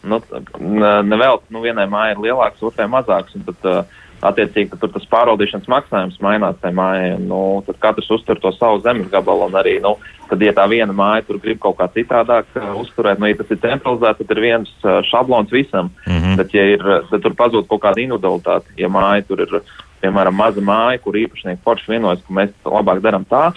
nu, 0.08 0.22
nevēl, 0.62 1.41
nu, 1.49 1.64
vienai 1.64 1.88
mājai 1.89 2.18
ir 2.18 2.26
lielāks, 2.28 2.62
otrai 2.70 2.89
mazāks, 2.91 3.34
un 3.39 3.47
tad, 3.49 3.66
uh, 3.66 4.03
attiecīgi, 4.26 4.78
tur 4.82 4.89
tas 4.93 5.05
pārvaldīšanas 5.11 5.70
maksājums 5.70 6.20
mainās 6.24 6.57
tajā 6.61 6.86
un, 7.18 7.26
nu, 7.30 7.41
tad 7.68 7.78
katrs 7.84 8.09
uztur 8.15 8.39
to 8.41 8.51
savu 8.55 8.80
zemes 8.82 9.09
gabalu, 9.13 9.45
un 9.51 9.57
arī, 9.59 9.78
nu, 9.84 9.93
tad, 10.30 10.41
ja 10.41 10.53
tā 10.57 10.65
viena 10.70 10.93
māja 10.95 11.26
tur 11.28 11.39
grib 11.43 11.59
kaut 11.61 11.78
kā 11.78 11.88
citādāk 11.93 12.49
uh, 12.57 12.72
uzturēt, 12.82 13.22
nu, 13.22 13.30
ja 13.30 13.38
tas 13.38 13.53
ir 13.53 13.61
centralizēts, 13.61 14.22
tad 14.24 14.34
ir 14.34 14.43
viens 14.43 14.74
uh, 14.84 14.99
šablons 15.09 15.53
visam, 15.53 15.91
Mm 16.07 16.20
-hmm. 16.22 16.36
bet, 16.38 16.53
ja 16.53 16.63
ir, 16.63 16.82
uh, 16.82 17.09
tad 17.09 17.22
tur 17.22 17.34
pazūd 17.34 17.68
kaut 17.68 17.82
kāda 17.82 18.01
individualitāte, 18.01 18.65
ja 18.78 18.88
māja 18.88 19.28
tur 19.28 19.41
ir, 19.41 19.61
piemēram, 20.01 20.36
maza 20.36 20.61
māja, 20.61 20.99
kur 20.99 21.13
īpašnieki 21.13 21.63
forši 21.63 21.91
vienojas, 21.91 22.22
ka 22.28 22.34
mēs 22.34 22.49
labāk 22.65 23.01
darām 23.01 23.26
tā, 23.26 23.53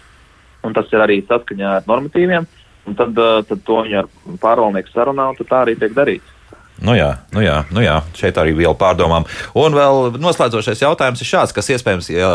un 0.62 0.72
tas 0.72 0.92
ir 0.92 0.98
arī 0.98 1.22
saskaņā 1.22 1.76
ar 1.76 1.82
normatīviem, 1.86 2.46
un 2.86 2.94
tad, 2.94 3.14
tad 3.48 3.58
to 3.64 3.82
viņi 3.82 3.96
ar 3.98 4.06
pārvaldnieku 4.40 4.88
sarunā, 4.92 5.28
un 5.28 5.36
tā 5.36 5.62
arī 5.64 5.78
tiek 5.78 5.94
darīts. 5.94 6.39
Nu 6.80 6.94
jā, 6.96 7.10
nu 7.34 7.42
jā, 7.44 7.58
nu 7.76 7.82
jā, 7.84 7.98
šeit 8.16 8.38
arī 8.40 8.54
viela 8.56 8.72
pārdomām. 8.78 9.26
Un 9.60 9.74
vēl 9.76 10.16
noslēdzošais 10.16 10.80
jautājums 10.80 11.20
ir 11.20 11.28
šāds, 11.28 11.52
kas 11.56 11.68
iespējams, 11.74 12.08
ja 12.14 12.30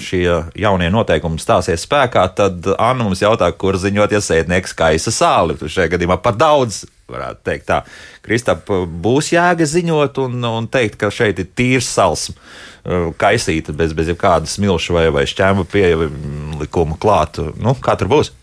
šie 0.00 0.24
jaunie 0.60 0.90
noteikumi 0.92 1.40
stāsies 1.40 1.86
spēkā, 1.86 2.26
tad 2.36 2.68
Anna 2.76 3.06
mums 3.06 3.24
jautā, 3.24 3.48
kur 3.56 3.78
ziņot, 3.80 4.12
ja 4.12 4.20
sēdnieks 4.20 4.76
kaisa 4.76 5.14
sāli. 5.14 5.56
Šajā 5.56 5.94
gadījumā 5.94 6.20
par 6.20 6.36
daudz, 6.36 6.84
varētu 7.08 7.44
teikt 7.48 7.68
tā. 7.70 7.80
Kristap, 8.26 8.68
būs 8.68 9.32
jēga 9.32 9.64
ziņot 9.70 10.20
un, 10.26 10.44
un 10.44 10.68
teikt, 10.68 11.00
ka 11.00 11.08
šeit 11.14 11.40
ir 11.40 11.48
tīrs 11.56 11.88
sals 11.88 12.28
uh, 12.32 13.12
kaisīta 13.16 13.72
bez, 13.76 13.96
bez 13.96 14.12
jebkāda 14.12 14.50
smilšu 14.50 14.96
vai, 14.98 15.06
vai 15.14 15.24
šķēmu 15.30 15.64
pielikumu 15.72 17.00
klāt. 17.00 17.40
Nu, 17.56 17.78
kā 17.80 17.96
tur 17.96 18.12
būs? 18.12 18.36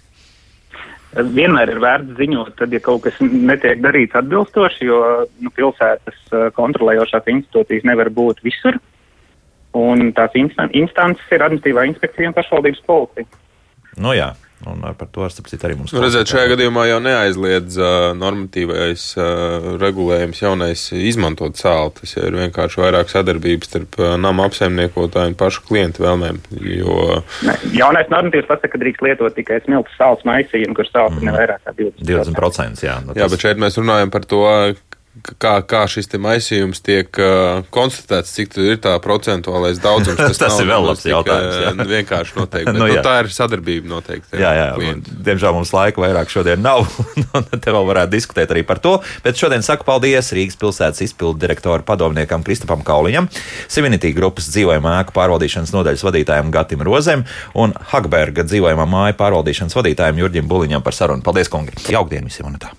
Vienmēr 1.13 1.69
ir 1.69 1.81
vērts 1.83 2.15
ziņot, 2.17 2.55
tad, 2.57 2.73
ja 2.73 2.81
kaut 2.81 3.03
kas 3.05 3.19
netiek 3.21 3.81
darīts 3.83 4.17
atbilstoši, 4.17 4.87
jo 4.87 4.99
nu, 5.45 5.51
pilsētas 5.53 6.17
kontrolējošās 6.57 7.29
institūcijas 7.35 7.85
nevar 7.85 8.09
būt 8.13 8.41
visur. 8.45 8.79
Un 9.77 10.11
tās 10.17 10.33
instan 10.37 10.73
instances 10.77 11.29
ir 11.33 11.45
administratīvā 11.45 11.85
inspekcija 11.89 12.29
un 12.29 12.35
pašvaldības 12.37 12.81
policija. 12.89 13.29
Nu 14.01 14.13
jā, 14.17 14.31
un 14.69 14.83
par 14.97 15.09
to 15.13 15.27
starp 15.31 15.49
citu 15.51 15.67
arī 15.67 15.77
mums 15.79 15.93
Nu, 15.93 16.01
redziet, 16.03 16.29
šajā 16.31 16.53
gadījumā 16.53 16.85
jau 16.89 16.99
neaizliedz 17.03 17.77
uh, 17.79 18.11
normatīvais 18.17 19.05
uh, 19.17 19.67
regulējums 19.81 20.41
jaunais 20.43 20.85
izmantot 20.97 21.59
sāli. 21.59 21.93
Tas 21.99 22.15
jau 22.15 22.25
ir 22.29 22.39
vienkārši 22.39 22.81
vairāk 22.83 23.11
sadarbības 23.11 23.71
starp 23.71 23.99
uh, 24.01 24.13
nama 24.21 24.47
apsaimniekotāju 24.49 25.33
un 25.33 25.37
pašu 25.39 25.65
klientu 25.67 26.05
vēlmēm. 26.07 26.41
Jo, 26.79 27.21
Ne, 27.43 27.55
jaunais 27.75 28.09
normatīvs 28.11 28.47
pasaka, 28.49 28.73
ka 28.75 28.81
drīkst 28.81 29.03
lietot 29.05 29.35
tikai 29.35 29.59
smilšu 29.65 29.97
sāls 29.97 30.23
maisījumu, 30.27 30.75
kur 30.77 30.87
sāls 30.89 31.17
ir 31.19 31.27
nevairāk 31.27 31.63
kā 31.65 31.75
20. 31.75 32.03
20%. 32.07 32.83
Jā, 32.85 32.97
nu, 33.05 33.15
jā, 33.17 33.27
bet 33.31 33.45
šeit 33.45 33.61
mēs 33.61 33.79
runājam 33.79 34.13
par 34.13 34.27
to. 34.29 34.43
Kā, 35.13 35.59
kā 35.69 35.83
šis 35.85 36.07
maisījums 36.17 36.79
tiek 36.81 37.13
uh, 37.21 37.61
konstatēts, 37.73 38.31
cik 38.33 38.55
ir 38.57 38.79
tā 38.81 38.95
procentuālais 39.01 39.77
daudzums? 39.81 40.17
Tas 40.41 40.55
nav 40.55 40.63
ir 40.63 40.69
vēl 40.71 40.87
labs 40.89 41.03
jautājums, 41.05 41.57
jā. 41.61 41.73
uh, 41.73 41.89
Vienkārši 41.91 42.37
noteikti. 42.39 42.65
Bet, 42.71 42.79
Nu, 42.79 42.87
nu, 42.87 42.95
jā. 42.95 43.03
tā 43.05 43.13
ir 43.21 43.29
sadarbība 43.33 43.91
noteikti. 43.91 44.39
Jā, 44.41 44.53
jā. 44.57 44.67
klientu. 44.73 45.13
Diemžēl 45.27 45.53
mums 45.53 45.73
laika 45.75 46.01
vairāk 46.01 46.33
šodien 46.33 46.63
nav. 46.65 46.87
Te 47.63 47.75
vēl 47.75 47.85
varētu 47.91 48.13
diskutēt 48.15 48.53
arī 48.55 48.65
par 48.65 48.81
to. 48.81 48.95
Bet 49.25 49.37
šodien 49.37 49.61
saku 49.65 49.85
paldies 49.85 50.33
Rīgas 50.33 50.57
pilsētas 50.59 51.05
izpildu 51.05 51.37
direktora 51.45 51.85
padomniekam 51.85 52.45
Kristapam 52.45 52.81
Kauliņam, 52.85 53.29
Sivinitī 53.69 54.15
grupas 54.17 54.49
dzīvojamā 54.49 54.97
ēku 55.03 55.13
pārvaldīšanas 55.15 55.75
nodaļas 55.77 56.05
vadītājam 56.09 56.49
Gatim 56.53 56.81
Rozem 56.85 57.27
un 57.53 57.77
Hagberga 57.93 58.47
dzīvojamā 58.49 58.89
māju 58.89 59.19
pārvaldīšanas 59.21 59.77
vadītājam 59.77 60.25
Jurģim 60.25 60.49
Buliņam 60.49 60.85
par 60.85 60.97
sarunu. 60.97 61.25
Paldies, 61.25 61.53
kungi! 61.53 61.77
Jaukdien 61.93 62.25
visiem! 62.29 62.49
un 62.49 62.59
tā. 62.59 62.73